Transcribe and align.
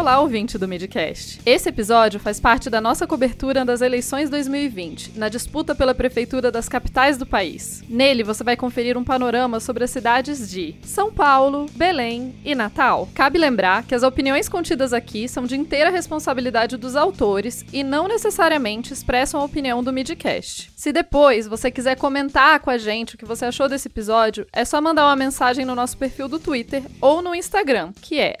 Olá, 0.00 0.18
ouvinte 0.18 0.56
do 0.56 0.66
Midcast. 0.66 1.42
Esse 1.44 1.68
episódio 1.68 2.18
faz 2.18 2.40
parte 2.40 2.70
da 2.70 2.80
nossa 2.80 3.06
cobertura 3.06 3.66
das 3.66 3.82
eleições 3.82 4.30
2020, 4.30 5.18
na 5.18 5.28
disputa 5.28 5.74
pela 5.74 5.94
prefeitura 5.94 6.50
das 6.50 6.70
capitais 6.70 7.18
do 7.18 7.26
país. 7.26 7.82
Nele, 7.86 8.22
você 8.22 8.42
vai 8.42 8.56
conferir 8.56 8.96
um 8.96 9.04
panorama 9.04 9.60
sobre 9.60 9.84
as 9.84 9.90
cidades 9.90 10.50
de 10.50 10.74
São 10.82 11.12
Paulo, 11.12 11.66
Belém 11.74 12.34
e 12.42 12.54
Natal. 12.54 13.10
Cabe 13.14 13.38
lembrar 13.38 13.82
que 13.82 13.94
as 13.94 14.02
opiniões 14.02 14.48
contidas 14.48 14.94
aqui 14.94 15.28
são 15.28 15.44
de 15.44 15.54
inteira 15.54 15.90
responsabilidade 15.90 16.78
dos 16.78 16.96
autores 16.96 17.62
e 17.70 17.84
não 17.84 18.08
necessariamente 18.08 18.94
expressam 18.94 19.38
a 19.38 19.44
opinião 19.44 19.84
do 19.84 19.92
Midcast. 19.92 20.72
Se 20.74 20.94
depois 20.94 21.46
você 21.46 21.70
quiser 21.70 21.98
comentar 21.98 22.60
com 22.60 22.70
a 22.70 22.78
gente 22.78 23.16
o 23.16 23.18
que 23.18 23.26
você 23.26 23.44
achou 23.44 23.68
desse 23.68 23.88
episódio, 23.88 24.46
é 24.50 24.64
só 24.64 24.80
mandar 24.80 25.04
uma 25.04 25.16
mensagem 25.16 25.66
no 25.66 25.74
nosso 25.74 25.98
perfil 25.98 26.26
do 26.26 26.38
Twitter 26.38 26.84
ou 27.02 27.20
no 27.20 27.34
Instagram, 27.34 27.92
que 28.00 28.18
é 28.18 28.38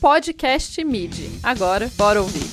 podcast 0.00 0.69
podcast 0.70 0.84
MIDI. 0.84 1.40
Agora, 1.42 1.90
bora 1.96 2.20
ouvir. 2.20 2.48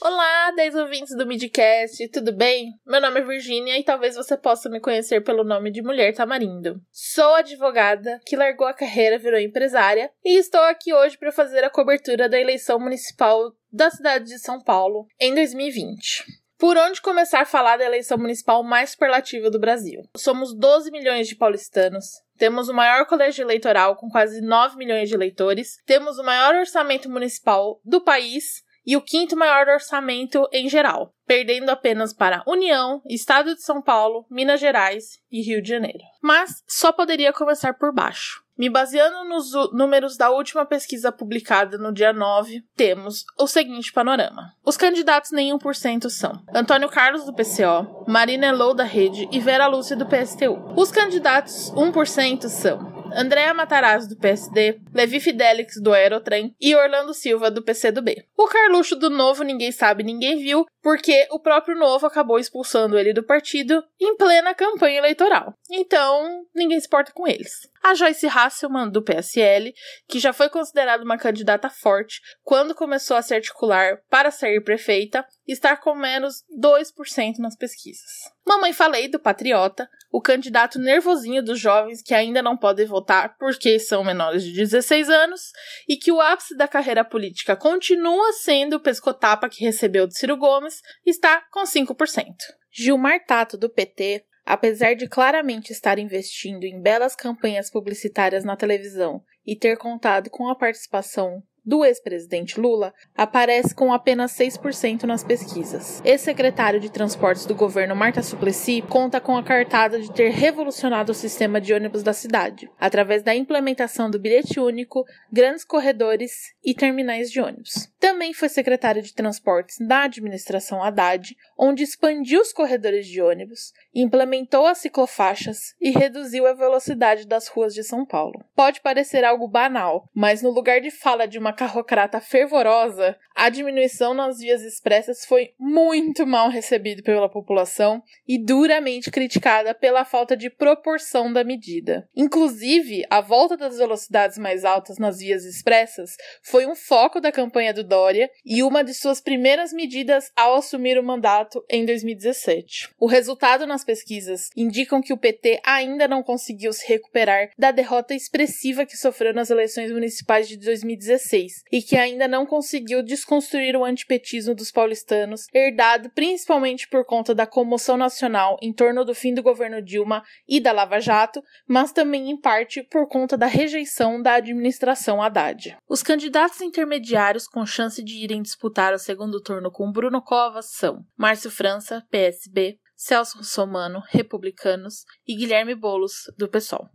Olá, 0.00 0.50
10 0.52 0.74
ouvintes 0.76 1.16
do 1.16 1.26
Midcast, 1.26 2.06
tudo 2.08 2.32
bem? 2.32 2.72
Meu 2.86 3.00
nome 3.00 3.20
é 3.20 3.24
Virginia 3.24 3.78
e 3.78 3.82
talvez 3.82 4.14
você 4.14 4.36
possa 4.36 4.68
me 4.68 4.80
conhecer 4.80 5.22
pelo 5.22 5.44
nome 5.44 5.70
de 5.70 5.82
Mulher 5.82 6.14
Tamarindo. 6.14 6.80
Sou 6.92 7.34
advogada 7.34 8.20
que 8.24 8.36
largou 8.36 8.66
a 8.66 8.74
carreira, 8.74 9.18
virou 9.18 9.40
empresária 9.40 10.10
e 10.24 10.38
estou 10.38 10.60
aqui 10.62 10.92
hoje 10.92 11.16
para 11.16 11.32
fazer 11.32 11.64
a 11.64 11.70
cobertura 11.70 12.28
da 12.28 12.38
eleição 12.38 12.78
municipal 12.78 13.52
da 13.72 13.90
cidade 13.90 14.26
de 14.26 14.38
São 14.38 14.60
Paulo 14.62 15.06
em 15.20 15.34
2020. 15.34 16.24
Por 16.58 16.76
onde 16.76 17.00
começar 17.00 17.42
a 17.42 17.46
falar 17.46 17.76
da 17.76 17.84
eleição 17.84 18.18
municipal 18.18 18.64
mais 18.64 18.90
superlativa 18.90 19.48
do 19.48 19.60
Brasil? 19.60 20.02
Somos 20.16 20.52
12 20.52 20.90
milhões 20.90 21.28
de 21.28 21.36
paulistanos, 21.36 22.06
temos 22.38 22.68
o 22.68 22.74
maior 22.74 23.04
colégio 23.06 23.42
eleitoral 23.42 23.96
com 23.96 24.08
quase 24.08 24.40
9 24.40 24.76
milhões 24.76 25.08
de 25.08 25.14
eleitores, 25.14 25.76
temos 25.84 26.18
o 26.18 26.24
maior 26.24 26.54
orçamento 26.54 27.10
municipal 27.10 27.80
do 27.84 28.00
país 28.00 28.62
e 28.86 28.96
o 28.96 29.02
quinto 29.02 29.36
maior 29.36 29.68
orçamento 29.68 30.48
em 30.50 30.66
geral, 30.66 31.12
perdendo 31.26 31.68
apenas 31.68 32.14
para 32.14 32.42
União, 32.46 33.02
Estado 33.06 33.54
de 33.54 33.62
São 33.62 33.82
Paulo, 33.82 34.24
Minas 34.30 34.60
Gerais 34.60 35.18
e 35.30 35.42
Rio 35.42 35.60
de 35.60 35.68
Janeiro. 35.68 36.02
Mas 36.22 36.64
só 36.66 36.90
poderia 36.90 37.30
começar 37.30 37.74
por 37.74 37.92
baixo. 37.92 38.42
Me 38.58 38.68
baseando 38.68 39.24
nos 39.28 39.52
números 39.72 40.16
da 40.16 40.30
última 40.30 40.66
pesquisa 40.66 41.12
publicada 41.12 41.78
no 41.78 41.92
dia 41.92 42.12
9, 42.12 42.60
temos 42.74 43.24
o 43.38 43.46
seguinte 43.46 43.92
panorama. 43.92 44.52
Os 44.64 44.76
candidatos 44.76 45.30
nem 45.30 45.56
1% 45.56 46.10
são 46.10 46.42
Antônio 46.52 46.88
Carlos 46.88 47.24
do 47.24 47.32
PCO, 47.32 48.04
Marina 48.08 48.48
Elou 48.48 48.74
da 48.74 48.82
Rede 48.82 49.28
e 49.30 49.38
Vera 49.38 49.68
Lúcia 49.68 49.94
do 49.94 50.06
PSTU. 50.06 50.74
Os 50.74 50.90
candidatos 50.90 51.70
1% 51.72 52.48
são 52.48 52.98
Andréa 53.14 53.54
Matarazzo, 53.54 54.08
do 54.10 54.16
PSD, 54.16 54.80
Levi 54.92 55.20
Fidelix, 55.20 55.80
do 55.80 55.92
Aerotrem 55.92 56.54
e 56.60 56.74
Orlando 56.74 57.14
Silva, 57.14 57.50
do 57.50 57.62
PCdoB. 57.62 58.24
O 58.36 58.46
Carluxo 58.46 58.96
do 58.96 59.08
Novo 59.08 59.42
Ninguém 59.42 59.72
Sabe 59.72 60.02
Ninguém 60.02 60.38
Viu, 60.38 60.66
porque 60.82 61.26
o 61.30 61.40
próprio 61.40 61.78
Novo 61.78 62.06
acabou 62.06 62.38
expulsando 62.38 62.98
ele 62.98 63.12
do 63.12 63.22
partido 63.22 63.82
em 64.00 64.16
plena 64.16 64.54
campanha 64.54 64.98
eleitoral. 64.98 65.54
Então, 65.70 66.44
ninguém 66.54 66.78
se 66.80 66.86
importa 66.86 67.12
com 67.12 67.26
eles. 67.26 67.68
A 67.82 67.94
Joyce 67.94 68.26
Hasselman, 68.26 68.90
do 68.90 69.02
PSL, 69.02 69.72
que 70.08 70.18
já 70.18 70.32
foi 70.32 70.48
considerada 70.48 71.04
uma 71.04 71.18
candidata 71.18 71.70
forte 71.70 72.20
quando 72.42 72.74
começou 72.74 73.16
a 73.16 73.22
se 73.22 73.34
articular 73.34 73.98
para 74.10 74.30
ser 74.30 74.62
prefeita, 74.62 75.24
está 75.46 75.76
com 75.76 75.94
menos 75.94 76.44
2% 76.60 77.38
nas 77.38 77.56
pesquisas. 77.56 78.10
Mamãe 78.46 78.72
Falei, 78.72 79.08
do 79.08 79.18
Patriota, 79.18 79.88
o 80.10 80.20
candidato 80.20 80.78
nervosinho 80.78 81.42
dos 81.42 81.60
jovens 81.60 82.02
que 82.02 82.14
ainda 82.14 82.42
não 82.42 82.56
podem 82.56 82.86
votar 82.86 83.36
porque 83.38 83.78
são 83.78 84.02
menores 84.02 84.42
de 84.42 84.52
16 84.52 85.08
anos 85.10 85.52
e 85.88 85.96
que 85.96 86.10
o 86.10 86.20
ápice 86.20 86.56
da 86.56 86.66
carreira 86.66 87.04
política 87.04 87.54
continua 87.54 88.32
sendo 88.32 88.76
o 88.76 88.80
pescotapa 88.80 89.48
que 89.48 89.64
recebeu 89.64 90.06
de 90.06 90.16
Ciro 90.18 90.36
Gomes, 90.36 90.80
está 91.04 91.42
com 91.50 91.62
5%. 91.62 92.34
Gilmar 92.70 93.24
Tato, 93.24 93.56
do 93.56 93.68
PT, 93.68 94.24
apesar 94.48 94.94
de 94.94 95.06
claramente 95.06 95.72
estar 95.72 95.98
investindo 95.98 96.64
em 96.64 96.80
belas 96.80 97.14
campanhas 97.14 97.70
publicitárias 97.70 98.44
na 98.44 98.56
televisão 98.56 99.22
e 99.46 99.54
ter 99.54 99.76
contado 99.76 100.30
com 100.30 100.48
a 100.48 100.56
participação 100.56 101.42
do 101.68 101.84
ex-presidente 101.84 102.58
Lula 102.58 102.94
aparece 103.14 103.74
com 103.74 103.92
apenas 103.92 104.32
6% 104.32 105.02
nas 105.02 105.22
pesquisas. 105.22 106.00
Ex-secretário 106.02 106.80
de 106.80 106.90
Transportes 106.90 107.44
do 107.44 107.54
governo 107.54 107.94
Marta 107.94 108.22
Suplicy 108.22 108.80
conta 108.80 109.20
com 109.20 109.36
a 109.36 109.42
cartada 109.42 110.00
de 110.00 110.10
ter 110.10 110.30
revolucionado 110.30 111.12
o 111.12 111.14
sistema 111.14 111.60
de 111.60 111.74
ônibus 111.74 112.02
da 112.02 112.14
cidade, 112.14 112.70
através 112.80 113.22
da 113.22 113.34
implementação 113.34 114.10
do 114.10 114.18
bilhete 114.18 114.58
único, 114.58 115.04
grandes 115.30 115.62
corredores 115.62 116.54
e 116.64 116.72
terminais 116.72 117.30
de 117.30 117.38
ônibus. 117.38 117.92
Também 118.00 118.32
foi 118.32 118.48
secretário 118.48 119.02
de 119.02 119.12
Transportes 119.12 119.76
da 119.86 120.04
administração 120.04 120.82
Haddad, 120.82 121.36
onde 121.58 121.82
expandiu 121.82 122.40
os 122.40 122.50
corredores 122.50 123.06
de 123.06 123.20
ônibus, 123.20 123.74
implementou 123.94 124.66
as 124.66 124.78
ciclofaixas 124.78 125.74
e 125.78 125.90
reduziu 125.90 126.46
a 126.46 126.54
velocidade 126.54 127.26
das 127.26 127.48
ruas 127.48 127.74
de 127.74 127.84
São 127.84 128.06
Paulo. 128.06 128.42
Pode 128.56 128.80
parecer 128.80 129.22
algo 129.22 129.46
banal, 129.46 130.08
mas 130.14 130.40
no 130.40 130.50
lugar 130.50 130.80
de 130.80 130.90
fala 130.90 131.26
de 131.26 131.38
uma 131.38 131.57
carrocrata 131.58 132.20
fervorosa, 132.20 133.18
a 133.38 133.50
diminuição 133.50 134.14
nas 134.14 134.38
vias 134.38 134.62
expressas 134.62 135.24
foi 135.24 135.52
muito 135.56 136.26
mal 136.26 136.48
recebida 136.48 137.04
pela 137.04 137.28
população 137.28 138.02
e 138.26 138.36
duramente 138.36 139.12
criticada 139.12 139.72
pela 139.72 140.04
falta 140.04 140.36
de 140.36 140.50
proporção 140.50 141.32
da 141.32 141.44
medida. 141.44 142.08
Inclusive, 142.16 143.04
a 143.08 143.20
volta 143.20 143.56
das 143.56 143.78
velocidades 143.78 144.38
mais 144.38 144.64
altas 144.64 144.98
nas 144.98 145.18
vias 145.18 145.44
expressas 145.44 146.16
foi 146.42 146.66
um 146.66 146.74
foco 146.74 147.20
da 147.20 147.30
campanha 147.30 147.72
do 147.72 147.84
Dória 147.84 148.28
e 148.44 148.60
uma 148.60 148.82
de 148.82 148.92
suas 148.92 149.20
primeiras 149.20 149.72
medidas 149.72 150.32
ao 150.34 150.56
assumir 150.56 150.98
o 150.98 151.04
mandato 151.04 151.64
em 151.70 151.86
2017. 151.86 152.88
O 152.98 153.06
resultado 153.06 153.68
nas 153.68 153.84
pesquisas 153.84 154.50
indicam 154.56 155.00
que 155.00 155.12
o 155.12 155.16
PT 155.16 155.60
ainda 155.64 156.08
não 156.08 156.24
conseguiu 156.24 156.72
se 156.72 156.84
recuperar 156.88 157.50
da 157.56 157.70
derrota 157.70 158.14
expressiva 158.14 158.84
que 158.84 158.96
sofreu 158.96 159.32
nas 159.32 159.48
eleições 159.48 159.92
municipais 159.92 160.48
de 160.48 160.56
2016 160.56 161.62
e 161.70 161.80
que 161.80 161.96
ainda 161.96 162.26
não 162.26 162.44
conseguiu 162.44 163.00
desconstruir 163.28 163.76
o 163.76 163.84
antipetismo 163.84 164.54
dos 164.54 164.70
paulistanos, 164.70 165.46
herdado 165.52 166.10
principalmente 166.10 166.88
por 166.88 167.04
conta 167.04 167.34
da 167.34 167.46
comoção 167.46 167.96
nacional 167.96 168.56
em 168.62 168.72
torno 168.72 169.04
do 169.04 169.14
fim 169.14 169.34
do 169.34 169.42
governo 169.42 169.82
Dilma 169.82 170.24
e 170.48 170.58
da 170.58 170.72
Lava 170.72 170.98
Jato, 170.98 171.42
mas 171.66 171.92
também 171.92 172.30
em 172.30 172.40
parte 172.40 172.82
por 172.82 173.06
conta 173.06 173.36
da 173.36 173.46
rejeição 173.46 174.22
da 174.22 174.34
administração 174.34 175.22
Haddad. 175.22 175.76
Os 175.86 176.02
candidatos 176.02 176.62
intermediários 176.62 177.46
com 177.46 177.66
chance 177.66 178.02
de 178.02 178.24
irem 178.24 178.40
disputar 178.40 178.94
o 178.94 178.98
segundo 178.98 179.42
turno 179.42 179.70
com 179.70 179.92
Bruno 179.92 180.22
Covas 180.22 180.70
são 180.70 181.04
Márcio 181.16 181.50
França, 181.50 182.02
PSB, 182.10 182.78
Celso 182.96 183.38
Russomano, 183.38 184.02
Republicanos, 184.08 185.04
e 185.26 185.36
Guilherme 185.36 185.74
Bolos, 185.74 186.24
do 186.36 186.48
PSOL. 186.48 186.88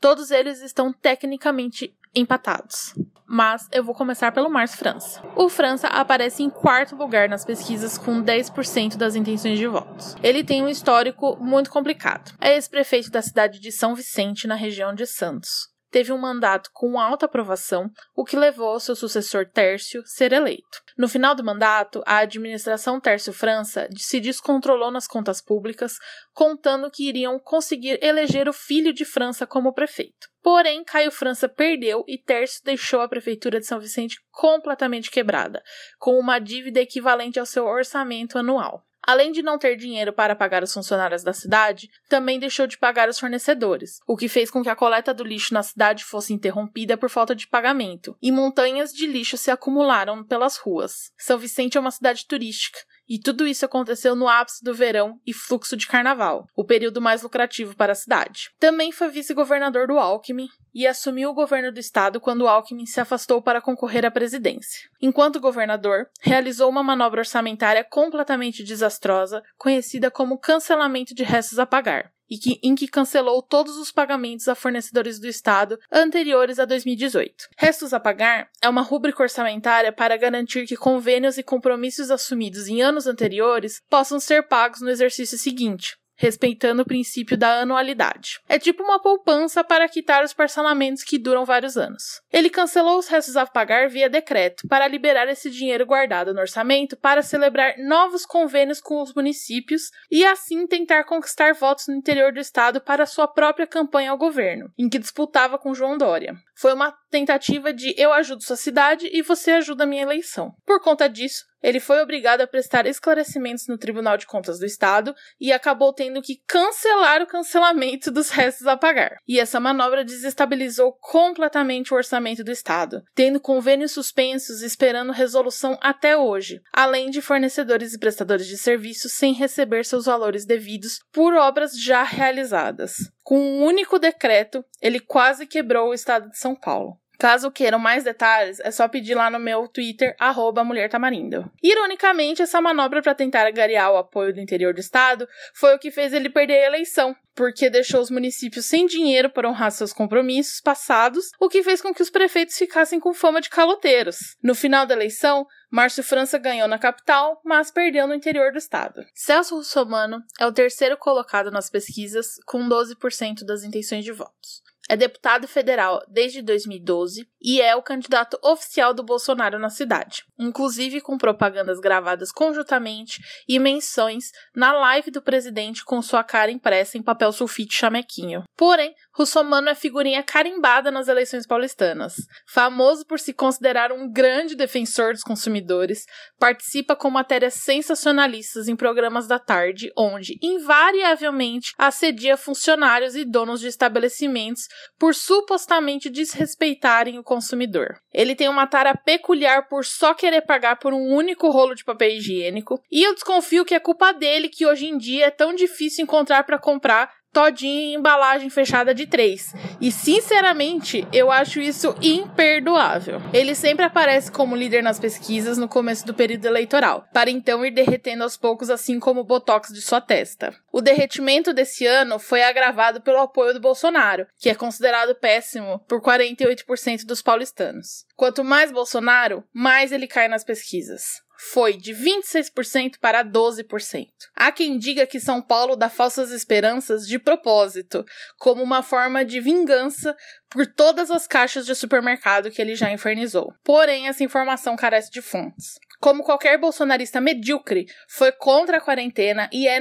Todos 0.00 0.30
eles 0.30 0.60
estão 0.60 0.92
tecnicamente 0.92 1.96
empatados. 2.14 2.92
Mas 3.26 3.68
eu 3.72 3.82
vou 3.82 3.94
começar 3.94 4.32
pelo 4.32 4.48
Márcio 4.48 4.78
França. 4.78 5.22
O 5.34 5.48
França 5.48 5.88
aparece 5.88 6.42
em 6.42 6.50
quarto 6.50 6.94
lugar 6.94 7.28
nas 7.28 7.44
pesquisas 7.44 7.98
com 7.98 8.22
10% 8.22 8.96
das 8.96 9.16
intenções 9.16 9.58
de 9.58 9.66
votos. 9.66 10.16
Ele 10.22 10.44
tem 10.44 10.62
um 10.62 10.68
histórico 10.68 11.36
muito 11.40 11.70
complicado. 11.70 12.32
É 12.40 12.54
ex-prefeito 12.54 13.10
da 13.10 13.22
cidade 13.22 13.58
de 13.58 13.72
São 13.72 13.94
Vicente, 13.94 14.46
na 14.46 14.54
região 14.54 14.94
de 14.94 15.06
Santos 15.06 15.75
teve 15.90 16.12
um 16.12 16.18
mandato 16.18 16.70
com 16.72 16.98
alta 16.98 17.26
aprovação, 17.26 17.90
o 18.14 18.24
que 18.24 18.36
levou 18.36 18.78
seu 18.80 18.96
sucessor 18.96 19.46
Tércio 19.46 20.02
ser 20.04 20.32
eleito. 20.32 20.82
No 20.96 21.08
final 21.08 21.34
do 21.34 21.44
mandato, 21.44 22.02
a 22.06 22.18
administração 22.18 23.00
Tércio 23.00 23.32
França 23.32 23.88
se 23.96 24.20
descontrolou 24.20 24.90
nas 24.90 25.06
contas 25.06 25.42
públicas, 25.42 25.98
contando 26.32 26.90
que 26.90 27.08
iriam 27.08 27.38
conseguir 27.38 27.98
eleger 28.02 28.48
o 28.48 28.52
filho 28.52 28.92
de 28.92 29.04
França 29.04 29.46
como 29.46 29.74
prefeito. 29.74 30.28
Porém, 30.42 30.84
Caio 30.84 31.10
França 31.10 31.48
perdeu 31.48 32.04
e 32.06 32.16
Tércio 32.16 32.62
deixou 32.64 33.00
a 33.00 33.08
prefeitura 33.08 33.58
de 33.58 33.66
São 33.66 33.80
Vicente 33.80 34.16
completamente 34.30 35.10
quebrada, 35.10 35.60
com 35.98 36.18
uma 36.18 36.38
dívida 36.38 36.80
equivalente 36.80 37.40
ao 37.40 37.44
seu 37.44 37.66
orçamento 37.66 38.38
anual. 38.38 38.85
Além 39.06 39.30
de 39.30 39.40
não 39.40 39.56
ter 39.56 39.76
dinheiro 39.76 40.12
para 40.12 40.34
pagar 40.34 40.64
os 40.64 40.72
funcionários 40.72 41.22
da 41.22 41.32
cidade, 41.32 41.88
também 42.08 42.40
deixou 42.40 42.66
de 42.66 42.76
pagar 42.76 43.08
os 43.08 43.20
fornecedores, 43.20 44.00
o 44.04 44.16
que 44.16 44.28
fez 44.28 44.50
com 44.50 44.64
que 44.64 44.68
a 44.68 44.74
coleta 44.74 45.14
do 45.14 45.22
lixo 45.22 45.54
na 45.54 45.62
cidade 45.62 46.04
fosse 46.04 46.34
interrompida 46.34 46.96
por 46.96 47.08
falta 47.08 47.34
de 47.34 47.46
pagamento, 47.46 48.16
e 48.20 48.32
montanhas 48.32 48.92
de 48.92 49.06
lixo 49.06 49.36
se 49.36 49.50
acumularam 49.50 50.24
pelas 50.24 50.56
ruas. 50.56 51.12
São 51.16 51.38
Vicente 51.38 51.78
é 51.78 51.80
uma 51.80 51.92
cidade 51.92 52.26
turística, 52.26 52.80
e 53.08 53.18
tudo 53.18 53.46
isso 53.46 53.64
aconteceu 53.64 54.14
no 54.14 54.28
ápice 54.28 54.64
do 54.64 54.74
verão 54.74 55.20
e 55.26 55.32
fluxo 55.32 55.76
de 55.76 55.86
carnaval, 55.86 56.46
o 56.56 56.64
período 56.64 57.00
mais 57.00 57.22
lucrativo 57.22 57.76
para 57.76 57.92
a 57.92 57.96
cidade. 57.96 58.50
Também 58.58 58.92
foi 58.92 59.08
vice-governador 59.08 59.86
do 59.86 59.98
Alckmin 59.98 60.48
e 60.74 60.86
assumiu 60.86 61.30
o 61.30 61.34
governo 61.34 61.72
do 61.72 61.80
estado 61.80 62.20
quando 62.20 62.48
Alckmin 62.48 62.86
se 62.86 63.00
afastou 63.00 63.40
para 63.40 63.60
concorrer 63.60 64.04
à 64.04 64.10
presidência. 64.10 64.88
Enquanto 65.00 65.40
governador, 65.40 66.08
realizou 66.20 66.68
uma 66.68 66.82
manobra 66.82 67.20
orçamentária 67.20 67.82
completamente 67.82 68.62
desastrosa, 68.62 69.42
conhecida 69.56 70.10
como 70.10 70.38
cancelamento 70.38 71.14
de 71.14 71.22
restos 71.22 71.58
a 71.58 71.66
pagar. 71.66 72.12
E 72.28 72.38
que, 72.38 72.60
em 72.62 72.74
que 72.74 72.88
cancelou 72.88 73.42
todos 73.42 73.76
os 73.76 73.92
pagamentos 73.92 74.48
a 74.48 74.54
fornecedores 74.54 75.18
do 75.18 75.26
Estado 75.26 75.78
anteriores 75.90 76.58
a 76.58 76.64
2018. 76.64 77.48
Restos 77.56 77.92
a 77.92 78.00
pagar 78.00 78.48
é 78.60 78.68
uma 78.68 78.82
rúbrica 78.82 79.22
orçamentária 79.22 79.92
para 79.92 80.16
garantir 80.16 80.66
que 80.66 80.76
convênios 80.76 81.38
e 81.38 81.42
compromissos 81.42 82.10
assumidos 82.10 82.68
em 82.68 82.82
anos 82.82 83.06
anteriores 83.06 83.80
possam 83.88 84.18
ser 84.20 84.48
pagos 84.48 84.80
no 84.80 84.90
exercício 84.90 85.38
seguinte, 85.38 85.96
respeitando 86.16 86.82
o 86.82 86.86
princípio 86.86 87.36
da 87.36 87.60
anualidade. 87.60 88.40
É 88.48 88.58
tipo 88.58 88.82
uma 88.82 89.00
poupança 89.00 89.62
para 89.62 89.88
quitar 89.88 90.24
os 90.24 90.32
parcelamentos 90.32 91.02
que 91.02 91.18
duram 91.18 91.44
vários 91.44 91.76
anos. 91.76 92.20
Ele 92.32 92.50
cancelou 92.50 92.98
os 92.98 93.08
restos 93.08 93.36
a 93.36 93.46
pagar 93.46 93.88
via 93.88 94.08
decreto 94.08 94.66
para 94.68 94.88
liberar 94.88 95.28
esse 95.28 95.50
dinheiro 95.50 95.86
guardado 95.86 96.32
no 96.34 96.40
orçamento 96.40 96.96
para 96.96 97.22
celebrar 97.22 97.74
novos 97.78 98.24
convênios 98.24 98.80
com 98.80 99.02
os 99.02 99.14
municípios 99.14 99.90
e 100.10 100.24
assim 100.24 100.66
tentar 100.66 101.04
conquistar 101.04 101.54
votos 101.54 101.86
no 101.88 101.94
interior 101.94 102.32
do 102.32 102.40
estado 102.40 102.80
para 102.80 103.06
sua 103.06 103.28
própria 103.28 103.66
campanha 103.66 104.10
ao 104.10 104.18
governo, 104.18 104.70
em 104.78 104.88
que 104.88 104.98
disputava 104.98 105.58
com 105.58 105.74
João 105.74 105.98
Dória. 105.98 106.34
Foi 106.58 106.72
uma 106.72 106.94
tentativa 107.10 107.72
de 107.72 107.94
eu 107.98 108.12
ajudo 108.12 108.42
sua 108.42 108.56
cidade 108.56 109.08
e 109.12 109.22
você 109.22 109.52
ajuda 109.52 109.84
a 109.84 109.86
minha 109.86 110.02
eleição. 110.02 110.52
Por 110.64 110.80
conta 110.80 111.08
disso, 111.08 111.44
ele 111.62 111.80
foi 111.80 112.00
obrigado 112.00 112.40
a 112.42 112.46
prestar 112.46 112.86
esclarecimentos 112.86 113.66
no 113.66 113.78
Tribunal 113.78 114.16
de 114.16 114.26
Contas 114.26 114.58
do 114.58 114.66
Estado 114.66 115.14
e 115.40 115.52
acabou 115.52 115.92
tendo 115.92 116.22
que 116.22 116.40
cancelar 116.46 117.22
o 117.22 117.26
cancelamento 117.26 118.10
dos 118.10 118.30
restos 118.30 118.66
a 118.66 118.76
pagar. 118.76 119.16
E 119.26 119.40
essa 119.40 119.58
manobra 119.58 120.04
desestabilizou 120.04 120.92
completamente 120.92 121.92
o 121.92 121.96
orçamento 121.96 122.44
do 122.44 122.52
Estado, 122.52 123.02
tendo 123.14 123.40
convênios 123.40 123.92
suspensos 123.92 124.62
esperando 124.62 125.12
resolução 125.12 125.78
até 125.80 126.16
hoje, 126.16 126.60
além 126.72 127.10
de 127.10 127.20
fornecedores 127.20 127.92
e 127.92 127.98
prestadores 127.98 128.46
de 128.46 128.56
serviços 128.56 129.12
sem 129.12 129.32
receber 129.32 129.84
seus 129.84 130.06
valores 130.06 130.44
devidos 130.44 131.00
por 131.12 131.34
obras 131.34 131.78
já 131.78 132.02
realizadas. 132.02 132.94
Com 133.22 133.40
um 133.40 133.64
único 133.64 133.98
decreto, 133.98 134.64
ele 134.80 135.00
quase 135.00 135.46
quebrou 135.46 135.90
o 135.90 135.94
estado 135.94 136.30
de 136.30 136.38
São 136.38 136.54
Paulo. 136.54 136.96
Caso 137.18 137.50
queiram 137.50 137.78
mais 137.78 138.04
detalhes, 138.04 138.60
é 138.60 138.70
só 138.70 138.88
pedir 138.88 139.14
lá 139.14 139.30
no 139.30 139.38
meu 139.38 139.66
Twitter, 139.68 140.14
arroba 140.18 140.64
Mulher 140.64 140.88
Tamarindo. 140.88 141.50
Ironicamente, 141.62 142.42
essa 142.42 142.60
manobra 142.60 143.02
para 143.02 143.14
tentar 143.14 143.46
agariar 143.46 143.92
o 143.92 143.96
apoio 143.96 144.34
do 144.34 144.40
interior 144.40 144.74
do 144.74 144.80
estado 144.80 145.26
foi 145.54 145.74
o 145.74 145.78
que 145.78 145.90
fez 145.90 146.12
ele 146.12 146.28
perder 146.28 146.64
a 146.64 146.66
eleição, 146.66 147.16
porque 147.34 147.70
deixou 147.70 148.00
os 148.00 148.10
municípios 148.10 148.66
sem 148.66 148.86
dinheiro 148.86 149.30
para 149.30 149.48
honrar 149.48 149.70
seus 149.70 149.92
compromissos 149.92 150.60
passados, 150.60 151.30
o 151.40 151.48
que 151.48 151.62
fez 151.62 151.80
com 151.80 151.94
que 151.94 152.02
os 152.02 152.10
prefeitos 152.10 152.56
ficassem 152.56 152.98
com 152.98 153.14
fama 153.14 153.40
de 153.40 153.50
caloteiros. 153.50 154.36
No 154.42 154.54
final 154.54 154.86
da 154.86 154.94
eleição, 154.94 155.46
Márcio 155.70 156.02
França 156.02 156.38
ganhou 156.38 156.68
na 156.68 156.78
capital, 156.78 157.40
mas 157.44 157.70
perdeu 157.70 158.06
no 158.06 158.14
interior 158.14 158.52
do 158.52 158.58
estado. 158.58 159.04
Celso 159.14 159.56
Russomano 159.56 160.22
é 160.40 160.46
o 160.46 160.52
terceiro 160.52 160.96
colocado 160.96 161.50
nas 161.50 161.68
pesquisas, 161.68 162.36
com 162.46 162.68
12% 162.68 163.44
das 163.44 163.62
intenções 163.62 164.04
de 164.04 164.12
votos. 164.12 164.62
É 164.88 164.96
deputado 164.96 165.48
federal 165.48 166.02
desde 166.08 166.40
2012 166.42 167.28
e 167.42 167.60
é 167.60 167.74
o 167.74 167.82
candidato 167.82 168.38
oficial 168.42 168.94
do 168.94 169.02
Bolsonaro 169.02 169.58
na 169.58 169.68
cidade, 169.68 170.24
inclusive 170.38 171.00
com 171.00 171.18
propagandas 171.18 171.80
gravadas 171.80 172.30
conjuntamente 172.30 173.20
e 173.48 173.58
menções 173.58 174.30
na 174.54 174.72
live 174.72 175.10
do 175.10 175.20
presidente 175.20 175.84
com 175.84 176.00
sua 176.00 176.22
cara 176.22 176.52
impressa 176.52 176.96
em 176.96 177.02
papel 177.02 177.32
sulfite 177.32 177.76
chamequinho. 177.76 178.44
Porém, 178.56 178.94
Russomano 179.12 179.68
é 179.68 179.74
figurinha 179.74 180.22
carimbada 180.22 180.90
nas 180.90 181.08
eleições 181.08 181.46
paulistanas. 181.46 182.14
Famoso 182.46 183.04
por 183.06 183.18
se 183.18 183.32
considerar 183.32 183.90
um 183.90 184.10
grande 184.10 184.54
defensor 184.54 185.14
dos 185.14 185.22
consumidores, 185.22 186.04
participa 186.38 186.94
com 186.94 187.10
matérias 187.10 187.54
sensacionalistas 187.54 188.68
em 188.68 188.76
programas 188.76 189.26
da 189.26 189.38
tarde, 189.38 189.90
onde 189.96 190.38
invariavelmente 190.42 191.72
assedia 191.78 192.36
funcionários 192.36 193.16
e 193.16 193.24
donos 193.24 193.60
de 193.60 193.68
estabelecimentos 193.68 194.68
por 194.98 195.14
supostamente 195.14 196.10
desrespeitarem 196.10 197.18
o 197.18 197.24
consumidor. 197.24 197.98
Ele 198.12 198.34
tem 198.34 198.48
uma 198.48 198.66
tara 198.66 198.96
peculiar 198.96 199.68
por 199.68 199.84
só 199.84 200.14
querer 200.14 200.42
pagar 200.42 200.76
por 200.76 200.92
um 200.92 201.14
único 201.14 201.50
rolo 201.50 201.74
de 201.74 201.84
papel 201.84 202.10
higiênico, 202.10 202.80
e 202.90 203.06
eu 203.06 203.14
desconfio 203.14 203.64
que 203.64 203.74
é 203.74 203.80
culpa 203.80 204.12
dele 204.12 204.48
que 204.48 204.66
hoje 204.66 204.86
em 204.86 204.96
dia 204.96 205.26
é 205.26 205.30
tão 205.30 205.54
difícil 205.54 206.02
encontrar 206.02 206.44
para 206.44 206.58
comprar 206.58 207.10
todinho 207.36 207.90
em 207.90 207.94
embalagem 207.96 208.48
fechada 208.48 208.94
de 208.94 209.06
três. 209.06 209.52
E 209.78 209.92
sinceramente, 209.92 211.06
eu 211.12 211.30
acho 211.30 211.60
isso 211.60 211.94
imperdoável. 212.00 213.20
Ele 213.30 213.54
sempre 213.54 213.84
aparece 213.84 214.32
como 214.32 214.56
líder 214.56 214.82
nas 214.82 214.98
pesquisas 214.98 215.58
no 215.58 215.68
começo 215.68 216.06
do 216.06 216.14
período 216.14 216.46
eleitoral, 216.46 217.06
para 217.12 217.28
então 217.28 217.62
ir 217.66 217.72
derretendo 217.72 218.22
aos 218.22 218.38
poucos, 218.38 218.70
assim 218.70 218.98
como 218.98 219.20
o 219.20 219.24
botox 219.24 219.70
de 219.70 219.82
sua 219.82 220.00
testa. 220.00 220.54
O 220.72 220.80
derretimento 220.80 221.52
desse 221.52 221.84
ano 221.84 222.18
foi 222.18 222.42
agravado 222.42 223.02
pelo 223.02 223.20
apoio 223.20 223.52
do 223.52 223.60
Bolsonaro, 223.60 224.26
que 224.38 224.48
é 224.48 224.54
considerado 224.54 225.14
péssimo 225.14 225.78
por 225.80 226.00
48% 226.00 227.04
dos 227.04 227.20
paulistanos. 227.20 228.06
Quanto 228.16 228.42
mais 228.42 228.72
Bolsonaro, 228.72 229.44
mais 229.52 229.92
ele 229.92 230.06
cai 230.06 230.26
nas 230.26 230.42
pesquisas 230.42 231.25
foi 231.38 231.76
de 231.76 231.92
26% 231.92 232.98
para 233.00 233.24
12%. 233.24 234.06
Há 234.34 234.50
quem 234.52 234.78
diga 234.78 235.06
que 235.06 235.20
São 235.20 235.42
Paulo 235.42 235.76
dá 235.76 235.88
falsas 235.88 236.30
esperanças 236.30 237.06
de 237.06 237.18
propósito, 237.18 238.04
como 238.38 238.62
uma 238.62 238.82
forma 238.82 239.24
de 239.24 239.40
vingança 239.40 240.16
por 240.48 240.66
todas 240.66 241.10
as 241.10 241.26
caixas 241.26 241.66
de 241.66 241.74
supermercado 241.74 242.50
que 242.50 242.60
ele 242.60 242.74
já 242.74 242.90
infernizou. 242.90 243.52
Porém, 243.64 244.08
essa 244.08 244.24
informação 244.24 244.76
carece 244.76 245.10
de 245.10 245.20
fontes 245.20 245.78
como 246.00 246.22
qualquer 246.22 246.58
bolsonarista 246.58 247.20
medíocre, 247.20 247.86
foi 248.08 248.32
contra 248.32 248.78
a 248.78 248.80
quarentena 248.80 249.48
e 249.52 249.66
é 249.66 249.80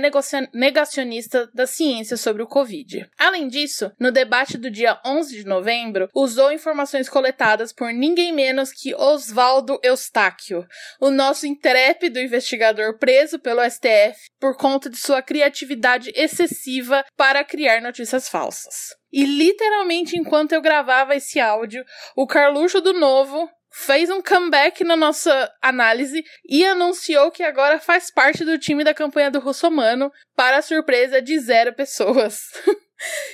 negacionista 0.54 1.50
da 1.54 1.68
ciência 1.68 2.18
sobre 2.18 2.44
o 2.44 2.48
Covid. 2.48 3.10
Além 3.18 3.48
disso, 3.48 3.92
no 4.00 4.12
debate 4.12 4.58
do 4.58 4.70
dia 4.70 5.00
11 5.06 5.38
de 5.38 5.46
novembro, 5.46 6.10
usou 6.14 6.52
informações 6.52 7.10
coletadas 7.10 7.72
por 7.72 7.92
ninguém 7.92 8.34
menos 8.34 8.72
que 8.72 8.96
Oswaldo 8.96 9.80
Eustáquio, 9.84 10.66
o 11.00 11.10
nosso 11.10 11.46
intrépido 11.46 12.20
investigador 12.20 12.98
preso 12.98 13.40
pelo 13.40 13.62
STF 13.70 14.30
por 14.40 14.56
conta 14.58 14.90
de 14.90 14.98
sua 14.98 15.22
criatividade 15.22 16.12
excessiva 16.16 17.04
para 17.16 17.44
criar 17.44 17.82
notícias 17.82 18.30
falsas. 18.30 18.96
E 19.12 19.24
literalmente, 19.24 20.18
enquanto 20.18 20.52
eu 20.52 20.62
gravava 20.62 21.16
esse 21.16 21.40
áudio, 21.40 21.86
o 22.18 22.28
Carluxo 22.28 22.82
do 22.82 22.92
Novo 22.92 23.50
fez 23.78 24.10
um 24.10 24.22
comeback 24.22 24.86
na 24.86 24.96
nossa 24.96 25.52
análise 25.62 26.24
e 26.48 26.64
anunciou 26.66 27.30
que 27.30 27.44
agora 27.44 27.78
faz 27.78 28.10
parte 28.10 28.46
do 28.46 28.58
time 28.58 28.86
da 28.86 28.94
campanha 28.94 29.30
do 29.30 29.40
Russomano, 29.40 30.10
para 30.34 30.58
a 30.58 30.62
surpresa 30.62 31.22
de 31.22 31.38
zero 31.40 31.74
pessoas. 31.74 32.40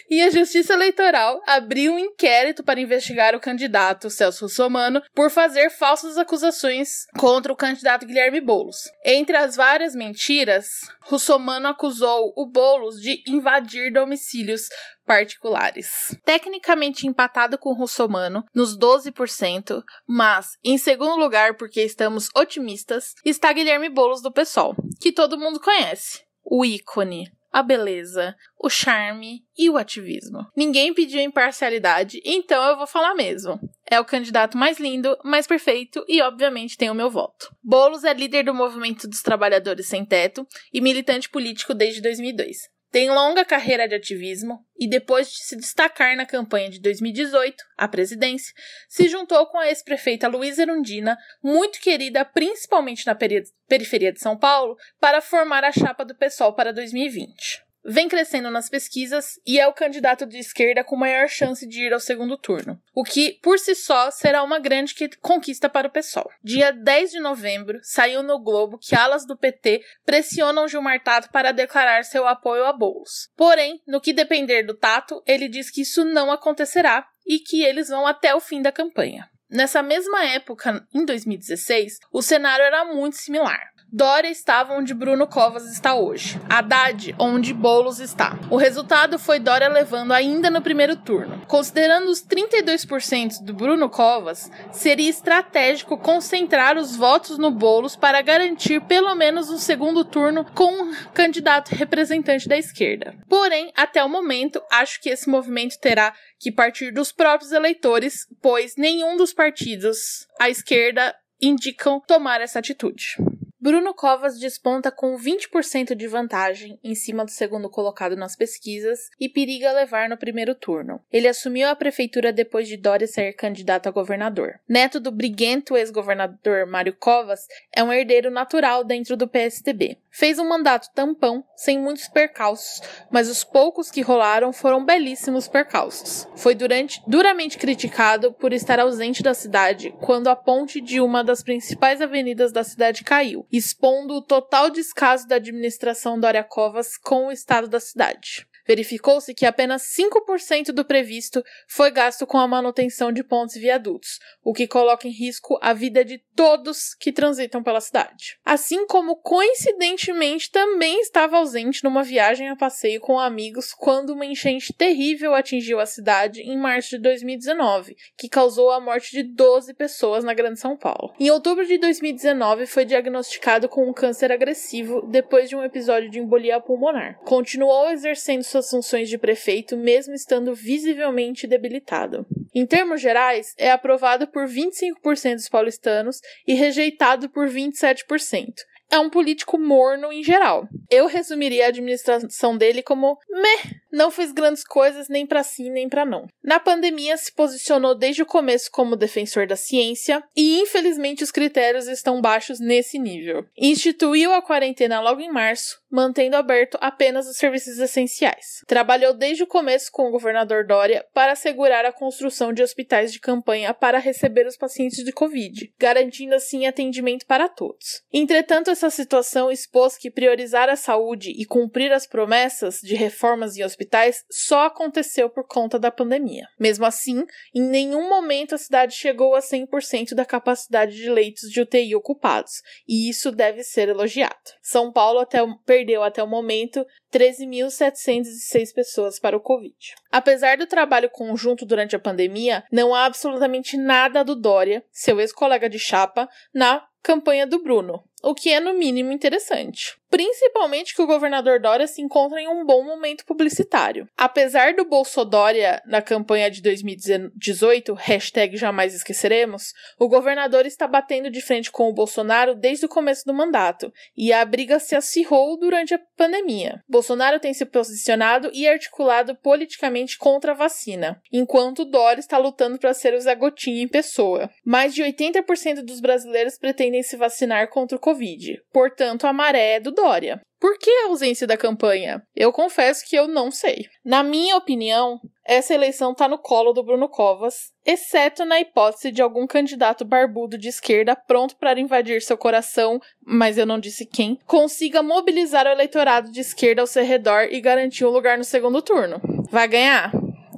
E 0.10 0.22
a 0.22 0.30
Justiça 0.30 0.74
Eleitoral 0.74 1.42
abriu 1.48 1.94
um 1.94 2.00
inquérito 2.00 2.64
para 2.64 2.82
investigar 2.82 3.36
o 3.36 3.40
candidato 3.40 4.10
Celso 4.10 4.46
Russomano 4.46 5.02
por 5.14 5.30
fazer 5.30 5.70
falsas 5.70 6.18
acusações 6.18 7.06
contra 7.18 7.54
o 7.54 7.56
candidato 7.56 8.06
Guilherme 8.06 8.42
Boulos. 8.42 8.90
Entre 9.06 9.38
as 9.38 9.56
várias 9.56 9.96
mentiras, 9.96 10.68
Russomano 11.04 11.68
acusou 11.68 12.34
o 12.36 12.46
Boulos 12.46 13.00
de 13.00 13.24
invadir 13.28 13.94
domicílios 13.94 14.68
particulares. 15.06 16.16
Tecnicamente 16.26 17.08
empatado 17.08 17.58
com 17.58 17.74
Russomano, 17.74 18.44
nos 18.54 18.78
12%, 18.78 19.84
mas 20.08 20.58
em 20.64 20.78
segundo 20.78 21.16
lugar, 21.16 21.56
porque 21.56 21.82
estamos 21.82 22.30
otimistas, 22.36 23.14
está 23.24 23.54
Guilherme 23.54 23.90
Boulos 23.90 24.22
do 24.22 24.32
PSOL, 24.32 24.76
que 25.00 25.12
todo 25.12 25.40
mundo 25.40 25.60
conhece. 25.60 26.24
O 26.44 26.66
ícone 26.66 27.32
a 27.52 27.62
beleza, 27.62 28.36
o 28.58 28.70
charme 28.70 29.44
e 29.58 29.70
o 29.70 29.78
ativismo. 29.78 30.48
Ninguém 30.56 30.94
pediu 30.94 31.20
imparcialidade, 31.20 32.22
então 32.24 32.64
eu 32.64 32.78
vou 32.78 32.88
falar 32.88 33.14
mesmo. 33.14 33.60
É 33.90 34.00
o 34.00 34.06
candidato 34.06 34.58
mais 34.58 34.80
lindo, 34.80 35.18
mais 35.24 35.46
perfeito 35.46 36.04
e, 36.08 36.22
obviamente, 36.22 36.78
tem 36.78 36.90
o 36.90 36.96
meu 36.96 37.10
voto. 37.10 37.54
Bolos 37.62 38.06
é 38.06 38.14
líder 38.14 38.46
do 38.46 38.54
movimento 38.54 39.08
dos 39.08 39.22
trabalhadores 39.22 39.88
sem 39.88 40.06
teto 40.06 40.48
e 40.72 40.80
militante 40.80 41.30
político 41.30 41.74
desde 41.74 42.02
2002. 42.02 42.71
Tem 42.92 43.10
longa 43.10 43.46
carreira 43.46 43.88
de 43.88 43.96
ativismo 43.96 44.66
e, 44.78 44.86
depois 44.86 45.32
de 45.32 45.38
se 45.38 45.56
destacar 45.56 46.18
na 46.18 46.26
campanha 46.26 46.70
de 46.70 46.80
2018, 46.82 47.64
à 47.78 47.88
presidência, 47.88 48.54
se 48.90 49.08
juntou 49.08 49.48
com 49.48 49.58
a 49.58 49.70
ex-prefeita 49.70 50.28
Luísa 50.28 50.64
Erundina, 50.64 51.18
muito 51.42 51.80
querida 51.80 52.26
principalmente 52.26 53.08
na 53.08 53.16
periferia 53.16 54.12
de 54.12 54.20
São 54.20 54.38
Paulo, 54.38 54.76
para 55.00 55.22
formar 55.22 55.64
a 55.64 55.72
chapa 55.72 56.04
do 56.04 56.14
PSOL 56.14 56.54
para 56.54 56.74
2020 56.74 57.71
vem 57.84 58.08
crescendo 58.08 58.50
nas 58.50 58.70
pesquisas 58.70 59.40
e 59.46 59.60
é 59.60 59.68
o 59.68 59.74
candidato 59.74 60.26
de 60.26 60.38
esquerda 60.38 60.84
com 60.84 60.96
maior 60.96 61.28
chance 61.28 61.68
de 61.68 61.84
ir 61.84 61.94
ao 61.94 62.00
segundo 62.00 62.38
turno, 62.38 62.82
o 62.94 63.04
que, 63.04 63.40
por 63.42 63.60
si 63.60 63.76
só, 63.76 64.12
será 64.12 64.44
uma 64.44 64.60
grande 64.60 64.96
conquista 65.20 65.70
para 65.70 65.88
o 65.88 65.92
PSOL. 65.92 66.30
Dia 66.44 66.72
10 66.72 67.12
de 67.12 67.20
novembro, 67.20 67.80
saiu 67.82 68.24
no 68.24 68.40
Globo 68.40 68.78
que 68.78 68.96
alas 68.96 69.26
do 69.26 69.38
PT 69.38 69.82
pressionam 70.06 70.68
Gilmar 70.68 71.04
Tato 71.04 71.30
para 71.32 71.52
declarar 71.52 72.04
seu 72.04 72.28
apoio 72.28 72.66
a 72.66 72.74
Boulos. 72.74 73.30
Porém, 73.36 73.82
no 73.88 74.02
que 74.02 74.14
depender 74.14 74.64
do 74.64 74.76
Tato, 74.76 75.22
ele 75.26 75.48
diz 75.48 75.70
que 75.70 75.82
isso 75.82 76.04
não 76.06 76.32
acontecerá 76.32 77.08
e 77.26 77.40
que 77.40 77.64
eles 77.64 77.90
vão 77.90 78.06
até 78.06 78.36
o 78.36 78.40
fim 78.40 78.62
da 78.62 78.72
campanha. 78.72 79.30
Nessa 79.52 79.84
mesma 79.84 80.24
época, 80.24 80.88
em 80.94 81.04
2016, 81.04 82.00
o 82.10 82.22
cenário 82.22 82.64
era 82.64 82.86
muito 82.86 83.18
similar. 83.18 83.71
Dória 83.94 84.30
estava 84.30 84.74
onde 84.74 84.94
Bruno 84.94 85.28
Covas 85.28 85.70
está 85.70 85.96
hoje. 85.96 86.40
Haddad 86.50 87.14
onde 87.20 87.54
Boulos 87.54 88.00
está. 88.00 88.40
O 88.50 88.56
resultado 88.56 89.20
foi 89.20 89.38
Dória 89.38 89.68
levando 89.68 90.14
ainda 90.14 90.50
no 90.50 90.62
primeiro 90.62 90.96
turno. 90.96 91.46
Considerando 91.46 92.10
os 92.10 92.26
32% 92.26 93.44
do 93.44 93.54
Bruno 93.54 93.90
Covas, 93.90 94.50
seria 94.72 95.10
estratégico 95.10 95.98
concentrar 95.98 96.78
os 96.78 96.96
votos 96.96 97.38
no 97.38 97.52
Boulos 97.52 97.98
para 97.98 98.22
garantir 98.22 98.80
pelo 98.84 99.14
menos 99.14 99.50
um 99.50 99.58
segundo 99.58 100.06
turno 100.06 100.46
com 100.56 100.72
um 100.72 100.96
candidato 101.14 101.76
representante 101.76 102.48
da 102.48 102.58
esquerda. 102.58 103.14
Porém, 103.28 103.74
até 103.76 104.02
o 104.02 104.08
momento, 104.08 104.62
acho 104.72 105.02
que 105.02 105.10
esse 105.10 105.30
movimento 105.30 105.78
terá 105.82 106.14
que 106.40 106.50
partir 106.50 106.94
dos 106.94 107.12
próprios 107.12 107.52
eleitores, 107.52 108.26
pois 108.42 108.78
nenhum 108.78 109.18
dos 109.18 109.34
partidos 109.34 110.28
à 110.40 110.50
esquerda 110.50 111.14
indicam 111.42 112.00
tomar 112.00 112.40
essa 112.40 112.60
atitude. 112.60 113.18
Bruno 113.64 113.94
Covas 113.94 114.40
desponta 114.40 114.90
com 114.90 115.16
20% 115.16 115.94
de 115.94 116.08
vantagem 116.08 116.80
em 116.84 116.96
cima 116.96 117.24
do 117.24 117.30
segundo 117.30 117.70
colocado 117.70 118.16
nas 118.16 118.36
pesquisas 118.36 119.12
e 119.20 119.30
periga 119.30 119.72
levar 119.72 120.10
no 120.10 120.18
primeiro 120.18 120.56
turno. 120.56 121.00
Ele 121.12 121.28
assumiu 121.28 121.68
a 121.68 121.76
prefeitura 121.76 122.34
depois 122.34 122.68
de 122.68 122.76
Dória 122.76 123.06
ser 123.06 123.34
candidato 123.34 123.88
a 123.88 123.92
governador. 123.92 124.60
Neto 124.68 125.00
do 125.00 125.12
briguento 125.12 125.78
ex-governador 125.78 126.66
Mário 126.66 126.96
Covas, 127.00 127.42
é 127.72 127.84
um 127.84 127.94
herdeiro 127.94 128.32
natural 128.32 128.84
dentro 128.84 129.16
do 129.16 129.28
PSDB. 129.28 130.00
Fez 130.10 130.40
um 130.40 130.50
mandato 130.50 130.92
tampão, 130.96 131.44
sem 131.56 131.80
muitos 131.80 132.08
percalços, 132.08 132.82
mas 133.12 133.30
os 133.30 133.44
poucos 133.44 133.92
que 133.92 134.02
rolaram 134.02 134.52
foram 134.52 134.84
belíssimos 134.84 135.48
percalços. 135.48 136.28
Foi 136.36 136.56
durante, 136.56 137.00
duramente 137.06 137.60
criticado 137.60 138.34
por 138.34 138.54
estar 138.54 138.80
ausente 138.80 139.22
da 139.22 139.36
cidade 139.36 139.94
quando 140.02 140.30
a 140.30 140.36
ponte 140.36 140.82
de 140.82 141.00
uma 141.00 141.24
das 141.24 141.44
principais 141.44 142.02
avenidas 142.02 142.52
da 142.52 142.64
cidade 142.64 143.04
caiu 143.04 143.46
expondo 143.52 144.16
o 144.16 144.22
total 144.22 144.70
descaso 144.70 145.28
da 145.28 145.36
administração 145.36 146.20
Dória 146.20 146.44
Covas 146.44 146.98
com 146.98 147.28
o 147.28 147.32
estado 147.32 147.68
da 147.68 147.80
cidade. 147.80 148.48
Verificou-se 148.68 149.34
que 149.34 149.46
apenas 149.46 149.84
5% 149.84 150.72
do 150.72 150.86
previsto 150.86 151.44
foi 151.68 151.92
gasto 151.92 152.26
com 152.26 152.38
a 152.38 152.48
manutenção 152.48 153.12
de 153.12 153.24
pontes 153.24 153.56
e 153.56 153.60
viadutos, 153.60 154.20
o 154.44 154.54
que 154.54 154.68
coloca 154.68 155.08
em 155.08 155.12
risco 155.12 155.58
a 155.62 155.74
vida 155.74 156.06
de 156.06 156.20
todos 156.42 156.96
que 156.96 157.12
transitam 157.12 157.62
pela 157.62 157.80
cidade. 157.80 158.40
Assim 158.44 158.88
como 158.88 159.16
coincidentemente 159.16 160.50
também 160.50 161.00
estava 161.00 161.38
ausente 161.38 161.84
numa 161.84 162.02
viagem 162.02 162.50
a 162.50 162.56
passeio 162.56 163.00
com 163.00 163.20
amigos 163.20 163.76
quando 163.76 164.14
uma 164.14 164.26
enchente 164.26 164.74
terrível 164.74 165.36
atingiu 165.36 165.80
a 165.80 165.86
cidade 165.86 166.42
em 166.42 166.58
março 166.58 166.90
de 166.90 166.98
2019, 167.04 167.96
que 168.18 168.28
causou 168.28 168.72
a 168.72 168.80
morte 168.80 169.12
de 169.12 169.22
12 169.22 169.76
pessoas 169.76 170.24
na 170.24 170.34
Grande 170.34 170.60
São 170.60 170.76
Paulo. 170.76 171.14
Em 171.20 171.30
outubro 171.30 171.64
de 171.64 171.78
2019 171.78 172.66
foi 172.66 172.86
diagnosticado 172.86 173.70
com 173.70 173.88
um 173.88 173.94
câncer 173.94 174.32
agressivo 174.32 175.04
depois 175.12 175.48
de 175.48 175.56
um 175.56 175.64
episódio 175.64 176.10
de 176.10 176.18
embolia 176.18 176.60
pulmonar. 176.60 177.20
Continuou 177.20 177.92
exercendo 177.92 178.42
suas 178.42 178.68
funções 178.68 179.08
de 179.10 179.20
prefeito, 179.20 179.78
mesmo 179.78 180.16
estando 180.16 180.56
visivelmente 180.56 181.46
debilitado. 181.46 182.26
Em 182.54 182.66
termos 182.66 183.00
gerais, 183.00 183.54
é 183.58 183.72
aprovado 183.72 184.28
por 184.28 184.46
25% 184.46 185.36
dos 185.36 185.48
paulistanos 185.48 186.20
e 186.48 186.54
rejeitado 186.54 187.30
por 187.30 187.48
27% 187.48 188.54
é 188.92 189.00
um 189.00 189.10
político 189.10 189.58
morno 189.58 190.12
em 190.12 190.24
geral. 190.24 190.68
Eu 190.90 191.08
resumiria 191.08 191.66
a 191.66 191.70
administração 191.70 192.58
dele 192.58 192.84
como 192.84 193.18
meh, 193.30 193.80
não 193.92 194.12
fez 194.12 194.32
grandes 194.32 194.64
coisas 194.64 195.08
nem 195.08 195.26
para 195.26 195.44
sim 195.44 195.70
nem 195.70 195.88
para 195.88 196.06
não. 196.06 196.28
Na 196.44 196.60
pandemia 196.60 197.16
se 197.16 197.32
posicionou 197.32 197.96
desde 197.96 198.22
o 198.22 198.26
começo 198.26 198.70
como 198.70 198.96
defensor 198.96 199.48
da 199.48 199.56
ciência 199.56 200.22
e 200.36 200.60
infelizmente 200.60 201.24
os 201.24 201.32
critérios 201.32 201.88
estão 201.88 202.22
baixos 202.22 202.60
nesse 202.60 203.00
nível. 203.00 203.46
Instituiu 203.58 204.34
a 204.34 204.42
quarentena 204.42 205.00
logo 205.00 205.22
em 205.22 205.32
março, 205.32 205.82
mantendo 205.90 206.36
aberto 206.36 206.78
apenas 206.82 207.28
os 207.28 207.38
serviços 207.38 207.80
essenciais. 207.80 208.64
Trabalhou 208.68 209.14
desde 209.14 209.44
o 209.44 209.48
começo 209.48 209.92
com 209.92 210.08
o 210.08 210.12
governador 210.12 210.66
Dória 210.66 211.06
para 211.14 211.34
assegurar 211.34 211.86
a 211.86 211.92
construção 211.92 212.54
de 212.54 212.64
hospitais 212.64 213.12
de 213.12 213.20
campanha 213.20 213.74
para 213.74 214.00
receber 214.00 214.48
os 214.48 214.58
pacientes 214.58 215.04
de 215.04 215.12
Covid, 215.12 215.74
garantindo 215.80 216.36
assim 216.36 216.66
atendimento 216.66 217.26
para 217.26 217.50
todos. 217.50 218.02
Entretanto, 218.12 218.70
essa 218.82 218.90
situação 218.90 219.52
expôs 219.52 219.96
que 219.96 220.10
priorizar 220.10 220.68
a 220.68 220.76
saúde 220.76 221.32
e 221.32 221.46
cumprir 221.46 221.92
as 221.92 222.08
promessas 222.08 222.80
de 222.82 222.96
reformas 222.96 223.56
em 223.56 223.64
hospitais 223.64 224.24
só 224.32 224.66
aconteceu 224.66 225.30
por 225.30 225.46
conta 225.46 225.78
da 225.78 225.92
pandemia. 225.92 226.48
Mesmo 226.60 226.86
assim, 226.86 227.24
em 227.54 227.62
nenhum 227.62 228.10
momento 228.10 228.56
a 228.56 228.58
cidade 228.58 228.96
chegou 228.96 229.36
a 229.36 229.40
100% 229.40 230.16
da 230.16 230.26
capacidade 230.26 230.96
de 230.96 231.10
leitos 231.10 231.50
de 231.50 231.62
UTI 231.62 231.96
ocupados, 231.96 232.54
e 232.88 233.08
isso 233.08 233.32
deve 233.32 233.64
ser 233.64 233.90
elogiado. 233.90 234.34
São 234.64 234.92
Paulo 234.92 235.20
até 235.20 235.40
perdeu 235.64 236.02
até 236.02 236.24
o 236.24 236.28
momento 236.28 236.84
13.706 237.14 238.74
pessoas 238.74 239.20
para 239.20 239.38
o 239.38 239.42
Covid. 239.42 239.76
Apesar 240.12 240.58
do 240.58 240.66
trabalho 240.66 241.10
conjunto 241.10 241.66
durante 241.66 241.96
a 241.96 242.00
pandemia, 242.00 242.64
não 242.72 242.96
há 242.96 243.06
absolutamente 243.06 243.78
nada 243.78 244.24
do 244.24 244.36
Dória, 244.36 244.84
seu 244.92 245.20
ex-colega 245.20 245.70
de 245.70 245.78
chapa, 245.78 246.28
na 246.54 246.84
campanha 247.02 247.46
do 247.46 247.62
Bruno, 247.62 248.04
o 248.24 248.34
que 248.34 248.52
é 248.52 248.60
no 248.60 248.74
mínimo 248.74 249.12
interessante. 249.12 250.01
Principalmente 250.12 250.94
que 250.94 251.02
o 251.02 251.08
governador 251.08 251.62
Dória 251.62 251.88
se 251.88 252.02
encontra 252.02 252.42
em 252.42 252.48
um 252.50 252.66
bom 252.66 252.84
momento 252.84 253.26
publicitário. 253.26 254.10
Apesar 254.18 254.74
do 254.74 254.84
Bolsodória 254.84 255.82
na 255.86 256.02
campanha 256.02 256.52
de 256.52 256.62
2018, 256.62 257.94
hashtag 257.94 258.58
jamais 258.58 258.94
esqueceremos, 258.94 259.72
o 259.98 260.10
governador 260.10 260.66
está 260.66 260.86
batendo 260.86 261.32
de 261.32 261.42
frente 261.42 261.72
com 261.72 261.88
o 261.88 261.94
Bolsonaro 261.94 262.54
desde 262.54 262.86
o 262.86 262.90
começo 262.90 263.24
do 263.26 263.34
mandato, 263.34 263.90
e 264.16 264.34
a 264.34 264.44
briga 264.44 264.80
se 264.80 264.98
acirrou 264.98 265.58
durante 265.58 265.94
a 265.94 266.00
pandemia. 266.18 266.84
Bolsonaro 266.90 267.40
tem 267.40 267.54
se 267.54 267.66
posicionado 267.66 268.52
e 268.54 268.68
articulado 268.68 269.34
politicamente 269.38 270.18
contra 270.18 270.52
a 270.52 270.56
vacina, 270.56 271.22
enquanto 271.32 271.86
Dória 271.86 272.20
está 272.20 272.38
lutando 272.38 272.78
para 272.78 272.94
ser 272.94 273.14
o 273.14 273.22
Zé 273.22 273.34
Gotinha 273.34 273.82
em 273.82 273.88
pessoa. 273.88 274.50
Mais 274.66 274.94
de 274.94 275.04
80% 275.04 275.84
dos 275.84 276.02
brasileiros 276.02 276.58
pretendem 276.58 277.02
se 277.02 277.16
vacinar 277.16 277.70
contra 277.70 277.96
o 277.96 278.02
Covid, 278.02 278.62
portanto 278.74 279.26
a 279.26 279.32
maré 279.32 279.76
é 279.76 279.80
do 279.80 280.01
Dória. 280.02 280.42
Por 280.60 280.80
que 280.80 280.90
a 280.90 281.08
ausência 281.10 281.46
da 281.46 281.56
campanha? 281.56 282.24
Eu 282.36 282.52
confesso 282.52 283.04
que 283.08 283.16
eu 283.16 283.28
não 283.28 283.52
sei. 283.52 283.86
Na 284.04 284.24
minha 284.24 284.58
opinião, 284.58 285.20
essa 285.46 285.76
eleição 285.76 286.12
está 286.12 286.28
no 286.28 286.40
colo 286.40 286.74
do 286.74 286.84
Bruno 286.84 287.08
Covas, 287.08 287.72
exceto 287.86 288.44
na 288.44 288.60
hipótese 288.60 289.12
de 289.12 289.22
algum 289.22 289.46
candidato 289.46 290.04
barbudo 290.04 290.58
de 290.58 290.70
esquerda 290.70 291.16
pronto 291.16 291.56
para 291.56 291.80
invadir 291.80 292.22
seu 292.22 292.38
coração, 292.38 293.00
mas 293.24 293.60
eu 293.60 293.66
não 293.66 293.80
disse 293.80 294.06
quem, 294.06 294.40
consiga 294.48 295.04
mobilizar 295.04 295.68
o 295.68 295.70
eleitorado 295.72 296.32
de 296.32 296.42
esquerda 296.42 296.82
ao 296.82 296.88
seu 296.88 297.04
redor 297.04 297.48
e 297.52 297.62
garantir 297.62 298.06
um 298.06 298.10
lugar 298.12 298.40
no 298.40 298.44
segundo 298.44 298.82
turno. 298.82 299.22
Vai 299.52 299.68
ganhar? 299.68 300.12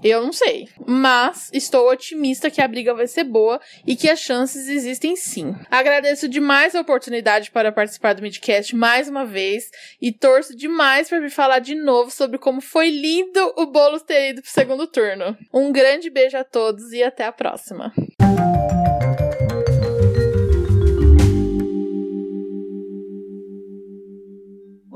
Eu 0.04 0.22
não 0.22 0.34
sei. 0.34 0.68
Mas 0.86 1.50
estou 1.54 1.90
otimista 1.90 2.52
que 2.52 2.62
a 2.62 2.68
briga 2.68 2.94
vai 2.94 3.08
ser 3.08 3.24
boa 3.24 3.60
e 3.88 3.96
que 3.96 4.10
as 4.10 4.20
chances 4.20 4.68
existem 4.68 5.16
sim. 5.16 5.56
Agradeço 5.72 6.28
demais 6.28 6.76
a 6.76 6.82
oportunidade 6.82 7.52
para 7.52 7.72
participar 7.72 8.14
do 8.14 8.22
Midcast 8.22 8.76
mais 8.76 9.08
uma 9.08 9.26
vez 9.26 9.70
e 10.02 10.12
torço 10.12 10.56
demais 10.56 11.08
para 11.08 11.22
me 11.22 11.30
falar 11.30 11.60
de 11.60 11.76
novo 11.76 12.12
sobre 12.12 12.38
como 12.38 12.60
foi 12.60 12.90
lindo 12.90 13.54
o 13.58 13.66
Boulos 13.66 14.04
ter 14.04 14.32
ido 14.32 14.42
pro 14.42 14.52
segundo 14.52 14.88
turno. 14.88 15.38
Um 15.54 15.72
grande 15.72 16.10
beijo 16.10 16.38
a 16.38 16.44
todos 16.44 16.92
e 16.92 17.02
até 17.02 17.26
a 17.26 17.32
próxima. 17.32 17.94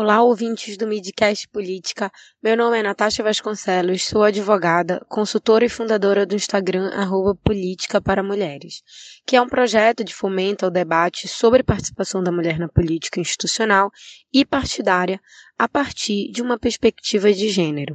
Olá, 0.07 0.23
ouvintes 0.23 0.77
do 0.77 0.87
Midcast 0.87 1.49
Política. 1.49 2.09
Meu 2.41 2.55
nome 2.55 2.79
é 2.79 2.81
Natasha 2.81 3.21
Vasconcelos, 3.21 4.05
sou 4.05 4.23
advogada, 4.23 5.05
consultora 5.09 5.65
e 5.65 5.69
fundadora 5.69 6.25
do 6.25 6.33
Instagram 6.33 6.89
arroba 6.93 7.35
Política 7.35 7.99
para 7.99 8.23
Mulheres, 8.23 8.81
que 9.27 9.35
é 9.35 9.41
um 9.41 9.49
projeto 9.49 10.05
de 10.05 10.15
fomento 10.15 10.63
ao 10.63 10.71
debate 10.71 11.27
sobre 11.27 11.61
participação 11.61 12.23
da 12.23 12.31
mulher 12.31 12.57
na 12.57 12.69
política 12.69 13.19
institucional 13.19 13.91
e 14.33 14.45
partidária 14.45 15.19
a 15.57 15.67
partir 15.67 16.31
de 16.31 16.41
uma 16.41 16.57
perspectiva 16.57 17.33
de 17.33 17.49
gênero. 17.49 17.93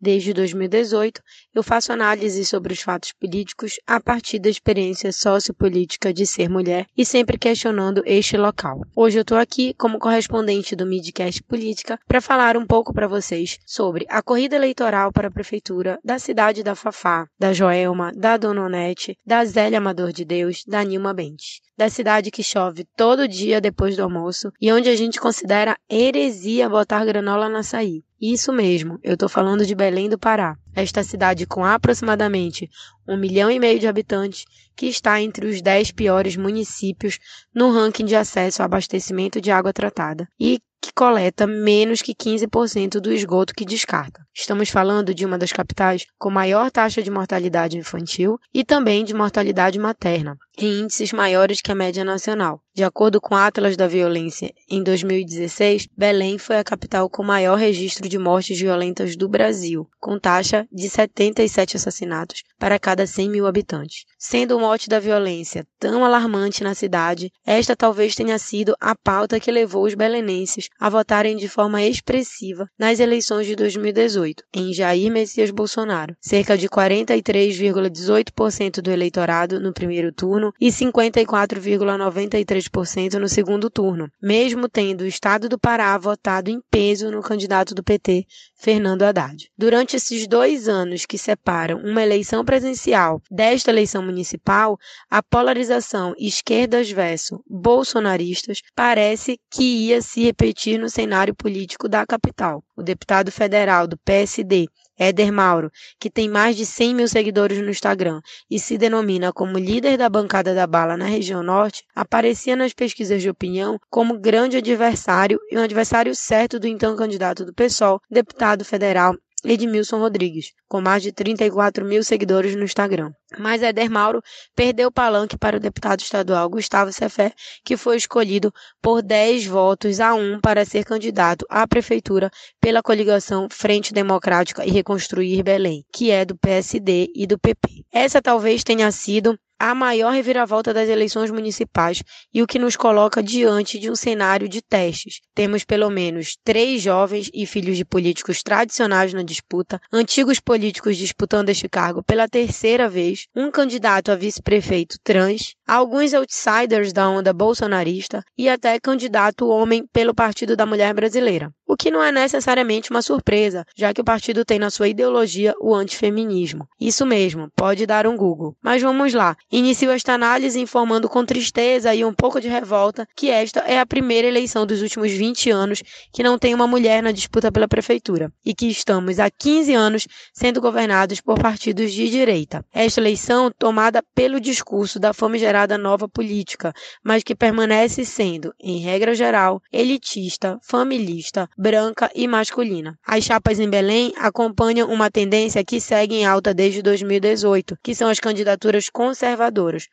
Desde 0.00 0.32
2018, 0.32 1.20
eu 1.54 1.62
faço 1.62 1.92
análise 1.92 2.44
sobre 2.44 2.72
os 2.72 2.80
fatos 2.80 3.12
políticos 3.12 3.78
a 3.86 4.00
partir 4.00 4.38
da 4.38 4.48
experiência 4.48 5.12
sociopolítica 5.12 6.12
de 6.12 6.26
ser 6.26 6.48
mulher 6.48 6.86
e 6.96 7.04
sempre 7.04 7.38
questionando 7.38 8.02
este 8.06 8.36
local. 8.36 8.80
Hoje 8.96 9.18
eu 9.18 9.22
estou 9.22 9.38
aqui 9.38 9.74
como 9.74 9.98
correspondente 9.98 10.74
do 10.74 10.86
Midcast 10.86 11.42
Política 11.42 11.98
para 12.06 12.20
falar 12.20 12.56
um 12.56 12.66
pouco 12.66 12.92
para 12.92 13.06
vocês 13.08 13.58
sobre 13.66 14.06
a 14.08 14.22
corrida 14.22 14.56
eleitoral 14.56 15.12
para 15.12 15.28
a 15.28 15.32
prefeitura 15.32 15.98
da 16.04 16.18
cidade 16.18 16.62
da 16.62 16.74
Fafá, 16.74 17.26
da 17.38 17.52
Joelma, 17.52 18.12
da 18.16 18.36
Dona 18.36 18.64
Onete, 18.64 19.16
da 19.26 19.44
Zélia 19.44 19.78
Amador 19.78 20.12
de 20.12 20.24
Deus, 20.24 20.64
da 20.70 20.82
Nilma 20.84 21.12
Bentes. 21.12 21.60
Da 21.76 21.90
cidade 21.90 22.30
que 22.30 22.42
chove 22.42 22.86
todo 22.96 23.28
dia 23.28 23.60
depois 23.60 23.96
do 23.96 24.02
almoço 24.02 24.52
e 24.60 24.72
onde 24.72 24.88
a 24.88 24.96
gente 24.96 25.20
considera 25.20 25.76
heresia 25.90 26.68
botar 26.68 27.04
granola 27.04 27.48
na 27.48 27.58
açaí. 27.58 28.04
Isso 28.20 28.52
mesmo, 28.52 28.98
eu 29.02 29.14
estou 29.14 29.28
falando 29.28 29.64
de 29.66 29.74
Belém 29.74 30.08
do 30.08 30.18
Pará. 30.18 30.56
Esta 30.74 31.02
cidade 31.02 31.46
com 31.46 31.64
aproximadamente 31.64 32.68
um 33.08 33.16
milhão 33.16 33.50
e 33.50 33.58
meio 33.58 33.80
de 33.80 33.88
habitantes, 33.88 34.44
que 34.76 34.86
está 34.86 35.20
entre 35.20 35.46
os 35.46 35.60
dez 35.60 35.90
piores 35.90 36.36
municípios 36.36 37.18
no 37.54 37.72
ranking 37.72 38.04
de 38.04 38.14
acesso 38.14 38.62
ao 38.62 38.66
abastecimento 38.66 39.40
de 39.40 39.50
água 39.50 39.72
tratada 39.72 40.28
e 40.38 40.60
que 40.80 40.92
coleta 40.94 41.46
menos 41.46 42.00
que 42.00 42.14
15% 42.14 43.00
do 43.00 43.12
esgoto 43.12 43.54
que 43.54 43.66
descarta. 43.66 44.24
Estamos 44.34 44.70
falando 44.70 45.14
de 45.14 45.26
uma 45.26 45.36
das 45.36 45.52
capitais 45.52 46.06
com 46.18 46.30
maior 46.30 46.70
taxa 46.70 47.02
de 47.02 47.10
mortalidade 47.10 47.76
infantil 47.76 48.38
e 48.52 48.64
também 48.64 49.04
de 49.04 49.12
mortalidade 49.12 49.78
materna, 49.78 50.38
em 50.60 50.80
índices 50.80 51.12
maiores 51.12 51.62
que 51.62 51.72
a 51.72 51.74
média 51.74 52.04
nacional. 52.04 52.62
De 52.72 52.84
acordo 52.84 53.20
com 53.20 53.34
o 53.34 53.38
Atlas 53.38 53.76
da 53.76 53.88
Violência, 53.88 54.54
em 54.68 54.80
2016, 54.82 55.88
Belém 55.96 56.38
foi 56.38 56.56
a 56.56 56.64
capital 56.64 57.10
com 57.10 57.22
maior 57.22 57.56
registro 57.56 58.08
de 58.08 58.18
mortes 58.18 58.60
violentas 58.60 59.16
do 59.16 59.28
Brasil, 59.28 59.88
com 59.98 60.18
taxa 60.18 60.66
de 60.70 60.88
77 60.88 61.76
assassinatos 61.76 62.42
para 62.58 62.78
cada 62.78 63.06
100 63.06 63.30
mil 63.30 63.46
habitantes. 63.46 64.04
Sendo 64.18 64.56
o 64.56 64.60
mote 64.60 64.88
da 64.88 65.00
violência 65.00 65.66
tão 65.78 66.04
alarmante 66.04 66.62
na 66.62 66.74
cidade, 66.74 67.32
esta 67.44 67.74
talvez 67.74 68.14
tenha 68.14 68.38
sido 68.38 68.74
a 68.78 68.94
pauta 68.94 69.40
que 69.40 69.50
levou 69.50 69.84
os 69.84 69.94
belenenses 69.94 70.68
a 70.78 70.88
votarem 70.88 71.36
de 71.36 71.48
forma 71.48 71.82
expressiva 71.82 72.68
nas 72.78 73.00
eleições 73.00 73.46
de 73.46 73.56
2018 73.56 74.44
em 74.54 74.72
Jair 74.72 75.10
Messias 75.10 75.50
Bolsonaro, 75.50 76.14
cerca 76.20 76.56
de 76.56 76.68
43,18% 76.68 78.80
do 78.80 78.90
eleitorado 78.90 79.58
no 79.58 79.72
primeiro 79.72 80.12
turno 80.12 80.49
e 80.60 80.68
54,93% 80.68 83.14
no 83.14 83.28
segundo 83.28 83.68
turno, 83.68 84.08
mesmo 84.22 84.68
tendo 84.68 85.00
o 85.02 85.06
estado 85.06 85.48
do 85.48 85.58
Pará 85.58 85.98
votado 85.98 86.50
em 86.50 86.60
peso 86.70 87.10
no 87.10 87.20
candidato 87.22 87.74
do 87.74 87.82
PT, 87.82 88.26
Fernando 88.56 89.02
Haddad. 89.02 89.50
Durante 89.56 89.96
esses 89.96 90.26
dois 90.26 90.68
anos 90.68 91.06
que 91.06 91.16
separam 91.18 91.78
uma 91.78 92.02
eleição 92.02 92.44
presencial 92.44 93.22
desta 93.30 93.70
eleição 93.70 94.02
municipal, 94.02 94.78
a 95.10 95.22
polarização 95.22 96.14
esquerdas 96.18 96.90
versus 96.90 97.38
bolsonaristas 97.48 98.62
parece 98.74 99.38
que 99.50 99.88
ia 99.88 100.02
se 100.02 100.22
repetir 100.22 100.78
no 100.78 100.88
cenário 100.88 101.34
político 101.34 101.88
da 101.88 102.06
capital. 102.06 102.62
O 102.76 102.82
deputado 102.82 103.30
federal 103.30 103.86
do 103.86 103.98
PSD, 103.98 104.66
Éder 105.00 105.32
Mauro, 105.32 105.72
que 105.98 106.10
tem 106.10 106.28
mais 106.28 106.54
de 106.54 106.66
100 106.66 106.94
mil 106.94 107.08
seguidores 107.08 107.58
no 107.58 107.70
Instagram 107.70 108.20
e 108.50 108.58
se 108.58 108.76
denomina 108.76 109.32
como 109.32 109.58
líder 109.58 109.96
da 109.96 110.10
bancada 110.10 110.54
da 110.54 110.66
bala 110.66 110.94
na 110.94 111.06
região 111.06 111.42
norte, 111.42 111.84
aparecia 111.96 112.54
nas 112.54 112.74
pesquisas 112.74 113.22
de 113.22 113.30
opinião 113.30 113.80
como 113.88 114.18
grande 114.18 114.58
adversário 114.58 115.40
e 115.50 115.56
um 115.56 115.62
adversário 115.62 116.14
certo 116.14 116.60
do 116.60 116.66
então 116.66 116.94
candidato 116.94 117.46
do 117.46 117.54
PSOL, 117.54 117.98
deputado 118.10 118.62
federal 118.62 119.16
Edmilson 119.44 119.98
Rodrigues, 119.98 120.52
com 120.68 120.80
mais 120.80 121.02
de 121.02 121.12
34 121.12 121.84
mil 121.84 122.02
seguidores 122.02 122.54
no 122.54 122.64
Instagram. 122.64 123.12
Mas 123.38 123.62
Éder 123.62 123.90
Mauro 123.90 124.22
perdeu 124.54 124.88
o 124.88 124.92
palanque 124.92 125.38
para 125.38 125.56
o 125.56 125.60
deputado 125.60 126.00
estadual 126.00 126.48
Gustavo 126.48 126.92
Cefé, 126.92 127.32
que 127.64 127.76
foi 127.76 127.96
escolhido 127.96 128.52
por 128.82 129.02
10 129.02 129.46
votos 129.46 130.00
a 130.00 130.14
1 130.14 130.40
para 130.40 130.64
ser 130.64 130.84
candidato 130.84 131.46
à 131.48 131.66
prefeitura 131.66 132.30
pela 132.60 132.82
coligação 132.82 133.48
Frente 133.50 133.92
Democrática 133.92 134.64
e 134.64 134.70
Reconstruir 134.70 135.42
Belém, 135.42 135.84
que 135.92 136.10
é 136.10 136.24
do 136.24 136.36
PSD 136.36 137.10
e 137.14 137.26
do 137.26 137.38
PP. 137.38 137.84
Essa 137.92 138.20
talvez 138.20 138.64
tenha 138.64 138.90
sido 138.90 139.38
a 139.60 139.74
maior 139.74 140.10
reviravolta 140.10 140.72
das 140.72 140.88
eleições 140.88 141.30
municipais 141.30 142.02
e 142.32 142.42
o 142.42 142.46
que 142.46 142.58
nos 142.58 142.76
coloca 142.76 143.22
diante 143.22 143.78
de 143.78 143.90
um 143.90 143.94
cenário 143.94 144.48
de 144.48 144.62
testes. 144.62 145.20
Temos 145.34 145.64
pelo 145.64 145.90
menos 145.90 146.38
três 146.42 146.80
jovens 146.80 147.30
e 147.34 147.44
filhos 147.44 147.76
de 147.76 147.84
políticos 147.84 148.42
tradicionais 148.42 149.12
na 149.12 149.22
disputa, 149.22 149.78
antigos 149.92 150.40
políticos 150.40 150.96
disputando 150.96 151.50
este 151.50 151.68
cargo 151.68 152.02
pela 152.02 152.26
terceira 152.26 152.88
vez, 152.88 153.26
um 153.36 153.50
candidato 153.50 154.10
a 154.10 154.16
vice-prefeito 154.16 154.96
trans, 155.04 155.54
alguns 155.66 156.14
outsiders 156.14 156.90
da 156.94 157.06
onda 157.10 157.32
bolsonarista 157.34 158.24
e 158.38 158.48
até 158.48 158.80
candidato 158.80 159.46
homem 159.46 159.84
pelo 159.92 160.14
Partido 160.14 160.56
da 160.56 160.64
Mulher 160.64 160.94
Brasileira. 160.94 161.52
O 161.70 161.76
que 161.76 161.90
não 161.90 162.02
é 162.02 162.10
necessariamente 162.10 162.90
uma 162.90 163.00
surpresa, 163.00 163.64
já 163.76 163.94
que 163.94 164.00
o 164.00 164.04
partido 164.04 164.44
tem 164.44 164.58
na 164.58 164.70
sua 164.70 164.88
ideologia 164.88 165.54
o 165.60 165.72
antifeminismo. 165.72 166.66
Isso 166.80 167.06
mesmo, 167.06 167.48
pode 167.54 167.86
dar 167.86 168.08
um 168.08 168.16
Google. 168.16 168.56
Mas 168.60 168.82
vamos 168.82 169.14
lá. 169.14 169.36
Inicio 169.52 169.90
esta 169.90 170.12
análise 170.12 170.60
informando 170.60 171.08
com 171.08 171.24
tristeza 171.24 171.92
e 171.92 172.04
um 172.04 172.14
pouco 172.14 172.40
de 172.40 172.46
revolta 172.46 173.04
que 173.16 173.30
esta 173.30 173.58
é 173.60 173.80
a 173.80 173.86
primeira 173.86 174.28
eleição 174.28 174.64
dos 174.64 174.80
últimos 174.80 175.10
20 175.10 175.50
anos 175.50 175.82
que 176.12 176.22
não 176.22 176.38
tem 176.38 176.54
uma 176.54 176.68
mulher 176.68 177.02
na 177.02 177.10
disputa 177.10 177.50
pela 177.50 177.66
prefeitura 177.66 178.32
e 178.46 178.54
que 178.54 178.66
estamos 178.66 179.18
há 179.18 179.28
15 179.28 179.74
anos 179.74 180.06
sendo 180.32 180.60
governados 180.60 181.20
por 181.20 181.36
partidos 181.36 181.92
de 181.92 182.08
direita. 182.08 182.64
Esta 182.72 183.00
eleição 183.00 183.50
tomada 183.58 184.04
pelo 184.14 184.38
discurso 184.38 185.00
da 185.00 185.12
famigerada 185.12 185.76
nova 185.76 186.08
política, 186.08 186.72
mas 187.02 187.24
que 187.24 187.34
permanece 187.34 188.04
sendo, 188.04 188.54
em 188.60 188.78
regra 188.78 189.16
geral, 189.16 189.60
elitista, 189.72 190.60
familista, 190.62 191.48
branca 191.58 192.08
e 192.14 192.28
masculina. 192.28 192.96
As 193.04 193.24
chapas 193.24 193.58
em 193.58 193.68
Belém 193.68 194.12
acompanham 194.16 194.88
uma 194.88 195.10
tendência 195.10 195.64
que 195.64 195.80
segue 195.80 196.14
em 196.14 196.24
alta 196.24 196.54
desde 196.54 196.82
2018, 196.82 197.76
que 197.82 197.96
são 197.96 198.08
as 198.08 198.20
candidaturas 198.20 198.88
conservadoras, 198.88 199.39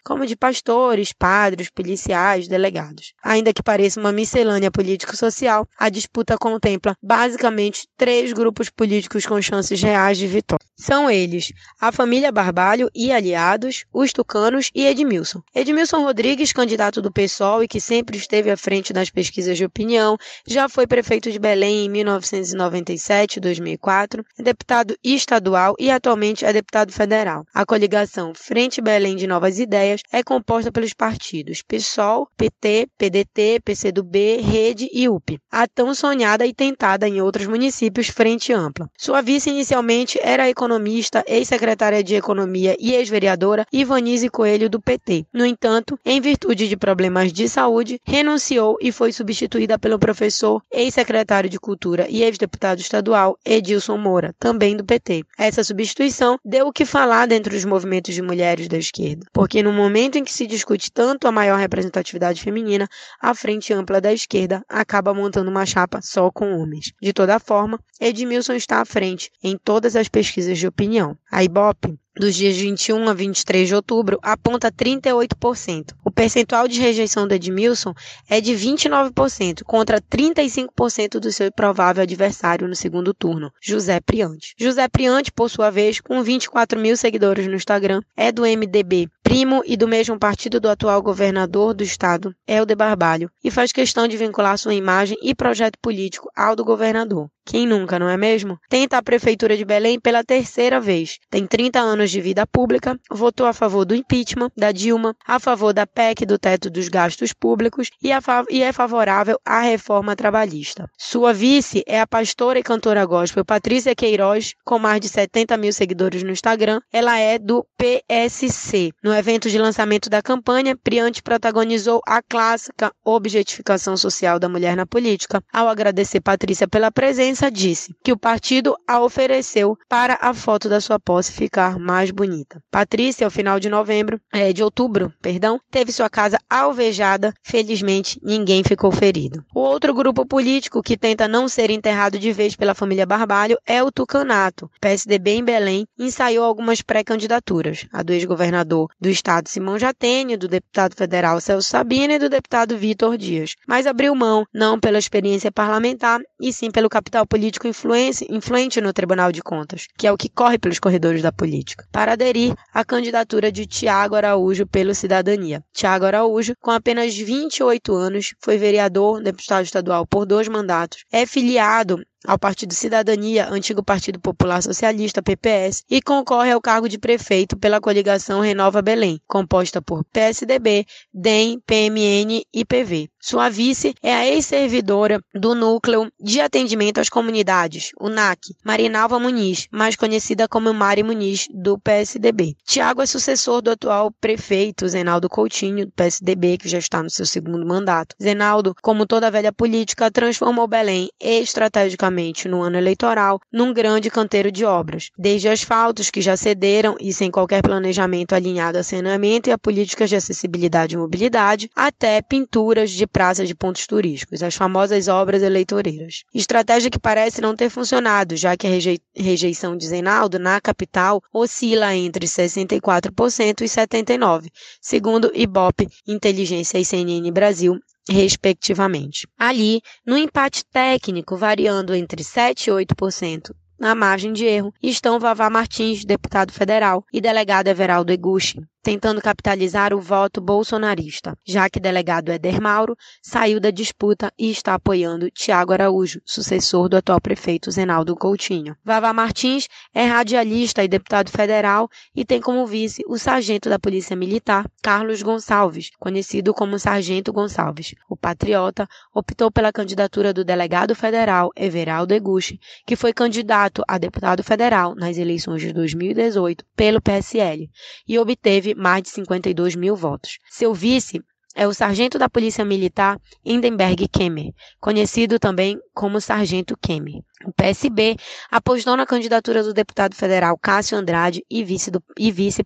como 0.03 0.25
de 0.25 0.35
pastores, 0.35 1.13
padres, 1.13 1.69
policiais, 1.69 2.47
delegados. 2.49 3.13
Ainda 3.23 3.53
que 3.53 3.63
pareça 3.63 3.99
uma 3.99 4.11
miscelânea 4.11 4.69
político-social, 4.69 5.65
a 5.77 5.89
disputa 5.89 6.37
contempla 6.37 6.95
basicamente 7.01 7.87
três 7.95 8.33
grupos 8.33 8.69
políticos 8.69 9.25
com 9.25 9.41
chances 9.41 9.81
reais 9.81 10.17
de 10.17 10.27
vitória. 10.27 10.66
São 10.79 11.09
eles 11.09 11.51
a 11.81 11.91
família 11.91 12.31
Barbalho 12.31 12.87
e 12.93 13.11
aliados, 13.11 13.85
os 13.91 14.13
tucanos 14.13 14.69
e 14.75 14.85
Edmilson. 14.85 15.41
Edmilson 15.53 16.03
Rodrigues, 16.03 16.53
candidato 16.53 17.01
do 17.01 17.11
PSOL 17.11 17.63
e 17.63 17.67
que 17.67 17.81
sempre 17.81 18.15
esteve 18.15 18.51
à 18.51 18.55
frente 18.55 18.93
das 18.93 19.09
pesquisas 19.09 19.57
de 19.57 19.65
opinião, 19.65 20.17
já 20.45 20.69
foi 20.69 20.85
prefeito 20.85 21.31
de 21.31 21.39
Belém 21.39 21.85
em 21.85 21.89
1997 21.89 23.39
2004, 23.39 24.23
é 24.37 24.43
deputado 24.43 24.95
estadual 25.03 25.75
e 25.79 25.89
atualmente 25.89 26.45
é 26.45 26.53
deputado 26.53 26.91
federal. 26.91 27.43
A 27.53 27.65
coligação 27.65 28.33
Frente 28.35 28.79
Belém 28.79 29.15
de 29.15 29.25
Novas 29.25 29.57
Ideias 29.57 30.01
é 30.11 30.21
composta 30.21 30.71
pelos 30.71 30.93
partidos 30.93 31.63
PSOL, 31.63 32.29
PT, 32.37 32.87
PDT, 32.97 33.61
PCdoB, 33.65 34.41
Rede 34.41 34.89
e 34.93 35.09
UP. 35.09 35.39
A 35.51 35.67
tão 35.67 35.95
sonhada 35.95 36.45
e 36.45 36.53
tentada 36.53 37.07
em 37.07 37.19
outros 37.19 37.47
municípios 37.47 38.09
Frente 38.09 38.53
Ampla. 38.53 38.87
Sua 38.95 39.21
vice 39.21 39.49
inicialmente 39.49 40.19
era 40.21 40.43
a 40.43 40.49
economista, 40.67 41.23
ex-secretária 41.25 42.03
de 42.03 42.15
Economia 42.15 42.75
e 42.77 42.93
ex-vereadora 42.93 43.65
Ivanise 43.71 44.29
Coelho 44.29 44.69
do 44.69 44.81
PT. 44.81 45.25
No 45.33 45.45
entanto, 45.45 45.97
em 46.05 46.19
virtude 46.19 46.67
de 46.67 46.75
problemas 46.75 47.31
de 47.31 47.47
saúde, 47.47 48.01
renunciou 48.03 48.77
e 48.81 48.91
foi 48.91 49.13
substituída 49.13 49.79
pelo 49.79 49.97
professor, 49.97 50.61
ex-secretário 50.69 51.49
de 51.49 51.57
Cultura 51.57 52.05
e 52.09 52.21
ex-deputado 52.21 52.79
estadual 52.79 53.37
Edilson 53.45 53.97
Moura, 53.97 54.35
também 54.37 54.75
do 54.75 54.83
PT. 54.83 55.23
Essa 55.37 55.63
substituição 55.63 56.37
deu 56.43 56.67
o 56.67 56.73
que 56.73 56.83
falar 56.83 57.25
dentro 57.27 57.53
dos 57.53 57.63
movimentos 57.63 58.13
de 58.13 58.21
mulheres 58.21 58.67
da 58.67 58.77
esquerda, 58.77 59.25
porque 59.31 59.63
no 59.63 59.71
momento 59.71 60.17
em 60.17 60.23
que 60.23 60.33
se 60.33 60.45
discute 60.45 60.91
tanto 60.91 61.29
a 61.29 61.31
maior 61.31 61.57
representatividade 61.57 62.41
feminina, 62.41 62.89
a 63.21 63.33
frente 63.33 63.71
ampla 63.71 64.01
da 64.01 64.11
esquerda 64.11 64.61
acaba 64.67 65.13
montando 65.13 65.49
uma 65.49 65.65
chapa 65.65 66.01
só 66.01 66.29
com 66.29 66.59
homens. 66.59 66.91
De 67.01 67.13
toda 67.13 67.39
forma, 67.39 67.79
Edmilson 68.01 68.53
está 68.53 68.81
à 68.81 68.85
frente 68.85 69.31
em 69.41 69.57
todas 69.57 69.95
as 69.95 70.09
pesquisas 70.09 70.56
de 70.59 70.67
opinião. 70.67 71.17
A 71.31 71.43
Ibope 71.43 71.97
dos 72.19 72.35
dias 72.35 72.57
21 72.57 73.07
a 73.07 73.13
23 73.13 73.67
de 73.67 73.75
outubro 73.75 74.19
aponta 74.21 74.71
38%. 74.71 75.93
O 76.03 76.11
percentual 76.11 76.67
de 76.67 76.79
rejeição 76.79 77.27
do 77.27 77.33
Edmilson 77.33 77.93
é 78.29 78.41
de 78.41 78.53
29%, 78.53 79.63
contra 79.63 80.01
35% 80.01 81.19
do 81.19 81.31
seu 81.31 81.51
provável 81.51 82.03
adversário 82.03 82.67
no 82.67 82.75
segundo 82.75 83.13
turno, 83.13 83.51
José 83.61 83.99
Priante. 83.99 84.53
José 84.57 84.87
Priante, 84.87 85.31
por 85.31 85.49
sua 85.49 85.69
vez, 85.69 86.01
com 86.01 86.23
24 86.23 86.79
mil 86.79 86.97
seguidores 86.97 87.47
no 87.47 87.55
Instagram, 87.55 88.01
é 88.15 88.31
do 88.31 88.43
MDB, 88.43 89.07
primo 89.27 89.61
e 89.65 89.75
do 89.75 89.89
mesmo 89.89 90.17
partido 90.17 90.57
do 90.57 90.69
atual 90.69 91.01
governador 91.01 91.73
do 91.73 91.83
estado, 91.83 92.33
Helder 92.47 92.77
Barbalho, 92.77 93.29
e 93.43 93.51
faz 93.51 93.73
questão 93.73 94.07
de 94.07 94.15
vincular 94.15 94.57
sua 94.57 94.73
imagem 94.73 95.17
e 95.21 95.35
projeto 95.35 95.77
político 95.81 96.29
ao 96.33 96.55
do 96.55 96.63
governador. 96.63 97.29
Quem 97.47 97.65
nunca, 97.65 97.97
não 97.97 98.09
é 98.09 98.17
mesmo? 98.17 98.59
Tenta 98.69 98.97
a 98.97 99.01
Prefeitura 99.01 99.55
de 99.55 99.63
Belém 99.63 99.97
pela 99.97 100.21
terceira 100.21 100.81
vez. 100.81 101.17
Tem 101.29 101.47
30 101.47 101.79
anos 101.79 102.11
de 102.11 102.19
vida 102.19 102.45
pública, 102.45 102.99
votou 103.09 103.47
a 103.47 103.53
favor 103.53 103.85
do 103.85 103.95
impeachment 103.95 104.51
da 104.55 104.73
Dilma, 104.73 105.15
a 105.25 105.39
favor 105.39 105.71
da 105.71 105.87
PEC 105.87 106.25
do 106.25 106.37
teto 106.37 106.69
dos 106.69 106.89
gastos 106.89 107.31
públicos 107.31 107.89
e, 108.03 108.09
e 108.49 108.61
é 108.61 108.73
favorável 108.73 109.39
à 109.45 109.61
reforma 109.61 110.13
trabalhista. 110.13 110.89
Sua 110.97 111.33
vice 111.33 111.83
é 111.87 112.01
a 112.01 112.07
pastora 112.07 112.59
e 112.59 112.63
cantora 112.63 113.05
gospel 113.05 113.45
Patrícia 113.45 113.95
Queiroz, 113.95 114.53
com 114.65 114.77
mais 114.77 114.99
de 114.99 115.07
70 115.07 115.55
mil 115.55 115.71
seguidores 115.71 116.23
no 116.23 116.31
Instagram. 116.31 116.81
Ela 116.91 117.17
é 117.17 117.39
do 117.39 117.65
PSC. 117.77 118.91
No 119.01 119.13
evento 119.17 119.49
de 119.49 119.57
lançamento 119.57 120.09
da 120.09 120.21
campanha, 120.21 120.77
Priante 120.77 121.21
protagonizou 121.21 122.01
a 122.05 122.21
clássica 122.21 122.91
objetificação 123.03 123.97
social 123.97 124.39
da 124.39 124.47
mulher 124.47 124.75
na 124.75 124.85
política. 124.85 125.43
Ao 125.51 125.67
agradecer 125.67 126.21
Patrícia 126.21 126.67
pela 126.67 126.91
presença, 126.91 127.51
disse 127.51 127.95
que 128.03 128.11
o 128.11 128.17
partido 128.17 128.75
a 128.87 129.01
ofereceu 129.01 129.77
para 129.89 130.17
a 130.21 130.33
foto 130.33 130.69
da 130.69 130.79
sua 130.79 130.99
posse 130.99 131.31
ficar 131.31 131.77
mais 131.79 132.11
bonita. 132.11 132.61
Patrícia, 132.71 133.25
ao 133.25 133.31
final 133.31 133.59
de 133.59 133.69
novembro, 133.69 134.19
é, 134.31 134.53
de 134.53 134.63
outubro, 134.63 135.13
perdão, 135.21 135.59
teve 135.71 135.91
sua 135.91 136.09
casa 136.09 136.37
alvejada. 136.49 137.33
Felizmente, 137.43 138.19
ninguém 138.23 138.63
ficou 138.63 138.91
ferido. 138.91 139.43
O 139.53 139.59
outro 139.59 139.93
grupo 139.93 140.25
político 140.25 140.81
que 140.81 140.97
tenta 140.97 141.27
não 141.27 141.47
ser 141.47 141.69
enterrado 141.69 142.19
de 142.19 142.31
vez 142.31 142.55
pela 142.55 142.75
família 142.75 143.05
Barbalho 143.05 143.57
é 143.65 143.83
o 143.83 143.91
Tucanato. 143.91 144.69
PSDB 144.79 145.31
em 145.31 145.43
Belém 145.43 145.87
ensaiou 145.97 146.43
algumas 146.43 146.81
pré-candidaturas. 146.81 147.85
A 147.91 148.03
do 148.03 148.13
ex-governador 148.13 148.89
do 148.99 149.06
estado 149.09 149.49
Simão 149.49 149.77
Jatene, 149.77 150.37
do 150.37 150.47
deputado 150.47 150.95
federal 150.95 151.39
Celso 151.39 151.69
Sabina 151.69 152.13
e 152.13 152.19
do 152.19 152.29
deputado 152.29 152.77
Vitor 152.77 153.17
Dias. 153.17 153.55
Mas 153.67 153.87
abriu 153.87 154.13
mão, 154.15 154.45
não 154.53 154.79
pela 154.79 154.99
experiência 154.99 155.51
parlamentar, 155.51 156.21
e 156.39 156.53
sim 156.53 156.69
pelo 156.71 156.89
capital 156.89 157.25
político 157.25 157.67
influente 157.67 158.81
no 158.81 158.93
Tribunal 158.93 159.31
de 159.31 159.41
Contas, 159.41 159.87
que 159.97 160.07
é 160.07 160.11
o 160.11 160.17
que 160.17 160.29
corre 160.29 160.57
pelos 160.57 160.79
corredores 160.79 161.21
da 161.21 161.31
política, 161.31 161.85
para 161.91 162.13
aderir 162.13 162.53
à 162.73 162.83
candidatura 162.83 163.51
de 163.51 163.65
Tiago 163.65 164.15
Araújo 164.15 164.65
pelo 164.67 164.93
Cidadania. 164.93 165.63
Tiago 165.73 166.05
Araújo, 166.05 166.53
com 166.61 166.71
apenas 166.71 167.15
28 167.17 167.93
anos, 167.93 168.33
foi 168.39 168.57
vereador, 168.57 169.21
deputado 169.21 169.65
estadual 169.65 170.05
por 170.05 170.25
dois 170.25 170.47
mandatos, 170.47 171.03
é 171.11 171.25
filiado 171.25 172.01
ao 172.25 172.39
Partido 172.39 172.73
Cidadania, 172.73 173.49
antigo 173.49 173.83
Partido 173.83 174.19
Popular 174.19 174.61
Socialista, 174.61 175.21
PPS, 175.21 175.83
e 175.89 176.01
concorre 176.01 176.51
ao 176.51 176.61
cargo 176.61 176.89
de 176.89 176.97
prefeito 176.97 177.57
pela 177.57 177.79
coligação 177.79 178.41
Renova 178.41 178.81
Belém, 178.81 179.21
composta 179.27 179.81
por 179.81 180.03
PSDB, 180.05 180.85
DEM, 181.13 181.59
PMN 181.65 182.43
e 182.53 182.65
PV. 182.65 183.09
Sua 183.19 183.49
vice 183.49 183.93
é 184.01 184.15
a 184.15 184.25
ex-servidora 184.25 185.21
do 185.33 185.53
Núcleo 185.53 186.09
de 186.19 186.39
Atendimento 186.39 186.99
às 186.99 187.09
Comunidades, 187.09 187.91
o 187.99 188.09
NAC, 188.09 188.39
Marinalva 188.63 189.19
Muniz, 189.19 189.67
mais 189.71 189.95
conhecida 189.95 190.47
como 190.47 190.73
Mari 190.73 191.03
Muniz, 191.03 191.47
do 191.53 191.77
PSDB. 191.77 192.55
Tiago 192.65 193.01
é 193.01 193.05
sucessor 193.05 193.61
do 193.61 193.71
atual 193.71 194.11
prefeito 194.21 194.87
Zenaldo 194.87 195.27
Coutinho, 195.27 195.85
do 195.85 195.91
PSDB, 195.91 196.57
que 196.57 196.69
já 196.69 196.77
está 196.77 197.03
no 197.03 197.09
seu 197.09 197.25
segundo 197.25 197.65
mandato. 197.65 198.15
Zenaldo, 198.21 198.73
como 198.81 199.05
toda 199.05 199.31
velha 199.31 199.51
política, 199.51 200.09
transformou 200.09 200.67
Belém 200.67 201.09
estrategicamente 201.19 202.06
no 202.49 202.61
ano 202.61 202.77
eleitoral, 202.77 203.39
num 203.51 203.73
grande 203.73 204.09
canteiro 204.09 204.51
de 204.51 204.63
obras, 204.65 205.09
desde 205.17 205.49
asfaltos 205.49 206.09
que 206.09 206.21
já 206.21 206.37
cederam 206.37 206.95
e 206.99 207.13
sem 207.13 207.29
qualquer 207.29 207.61
planejamento 207.61 208.33
alinhado 208.33 208.77
a 208.77 208.83
saneamento 208.83 209.49
e 209.49 209.51
a 209.51 209.57
políticas 209.57 210.09
de 210.09 210.15
acessibilidade 210.15 210.95
e 210.95 210.97
mobilidade, 210.97 211.69
até 211.75 212.21
pinturas 212.21 212.91
de 212.91 213.05
praças 213.05 213.47
de 213.47 213.55
pontos 213.55 213.85
turísticos, 213.85 214.41
as 214.41 214.55
famosas 214.55 215.07
obras 215.07 215.43
eleitoreiras. 215.43 216.23
Estratégia 216.33 216.89
que 216.89 216.99
parece 216.99 217.41
não 217.41 217.55
ter 217.55 217.69
funcionado, 217.69 218.35
já 218.35 218.55
que 218.55 218.67
a 218.67 219.21
rejeição 219.21 219.75
de 219.75 219.87
Zenaldo 219.87 220.39
na 220.39 220.59
capital 220.61 221.21
oscila 221.33 221.95
entre 221.95 222.25
64% 222.25 223.61
e 223.61 223.65
79%, 223.65 224.47
segundo 224.81 225.31
Ibope 225.33 225.87
Inteligência 226.07 226.77
e 226.79 226.85
CNN 226.85 227.31
Brasil, 227.31 227.79
respectivamente. 228.09 229.27
Ali, 229.37 229.81
no 230.05 230.17
empate 230.17 230.63
técnico, 230.65 231.35
variando 231.37 231.93
entre 231.95 232.23
7 232.23 232.69
e 232.69 232.71
8%, 232.71 233.53
na 233.79 233.93
margem 233.93 234.33
de 234.33 234.45
erro, 234.45 234.73
estão 234.81 235.19
Vavá 235.19 235.49
Martins, 235.49 236.03
deputado 236.03 236.51
federal, 236.51 237.05
e 237.13 237.21
delegado 237.21 237.67
Everaldo 237.67 238.11
Eguchi, 238.11 238.59
tentando 238.87 239.21
capitalizar 239.21 239.93
o 239.93 239.99
voto 239.99 240.39
bolsonarista, 240.39 241.37
já 241.45 241.69
que 241.69 241.77
delegado 241.77 242.31
Éder 242.31 242.61
Mauro 242.61 242.95
saiu 243.21 243.59
da 243.59 243.69
disputa 243.69 244.31
e 244.39 244.49
está 244.49 244.75
apoiando 244.75 245.29
Tiago 245.29 245.73
Araújo, 245.73 246.21
sucessor 246.23 246.87
do 246.87 246.95
atual 246.95 247.19
prefeito 247.19 247.69
Zenaldo 247.69 248.15
Coutinho. 248.15 248.77
Vavá 248.85 249.11
Martins 249.11 249.67
é 249.93 250.05
radialista 250.05 250.85
e 250.85 250.87
deputado 250.87 251.29
federal 251.29 251.89
e 252.15 252.23
tem 252.23 252.39
como 252.39 252.65
vice 252.65 253.03
o 253.09 253.17
sargento 253.17 253.67
da 253.67 253.77
Polícia 253.77 254.15
Militar, 254.15 254.65
Carlos 254.81 255.21
Gonçalves, 255.21 255.89
conhecido 255.99 256.53
como 256.53 256.79
Sargento 256.79 257.33
Gonçalves. 257.33 257.93
O 258.09 258.15
patriota 258.15 258.87
optou 259.13 259.51
pela 259.51 259.73
candidatura 259.73 260.31
do 260.31 260.45
delegado 260.45 260.95
federal 260.95 261.49
Everaldo 261.57 262.13
Eguchi, 262.13 262.57
que 262.85 262.95
foi 262.95 263.11
candidato 263.11 263.83
a 263.85 263.97
deputado 263.97 264.41
federal 264.45 264.95
nas 264.95 265.17
eleições 265.17 265.61
de 265.61 265.73
2018 265.73 266.63
pelo 266.73 267.01
PSL 267.01 267.69
e 268.07 268.17
obteve 268.17 268.76
mais 268.77 269.03
de 269.03 269.09
52 269.09 269.75
mil 269.75 269.95
votos. 269.95 270.37
Seu 270.49 270.73
vice 270.73 271.21
é 271.57 271.67
o 271.67 271.73
sargento 271.73 272.19
da 272.19 272.29
Polícia 272.29 272.63
Militar 272.63 273.19
Hindenberg 273.43 274.07
Kemmer, 274.07 274.53
conhecido 274.79 275.39
também 275.39 275.79
como 275.91 276.21
Sargento 276.21 276.77
Kemmer. 276.79 277.23
O 277.43 277.51
PSB 277.51 278.15
apostou 278.51 278.95
na 278.95 279.07
candidatura 279.07 279.63
do 279.63 279.73
deputado 279.73 280.15
federal 280.15 280.55
Cássio 280.61 280.97
Andrade 280.97 281.43
e 281.49 281.63
vice, 281.63 281.89
do, 281.89 282.01
e 282.15 282.31
vice 282.31 282.63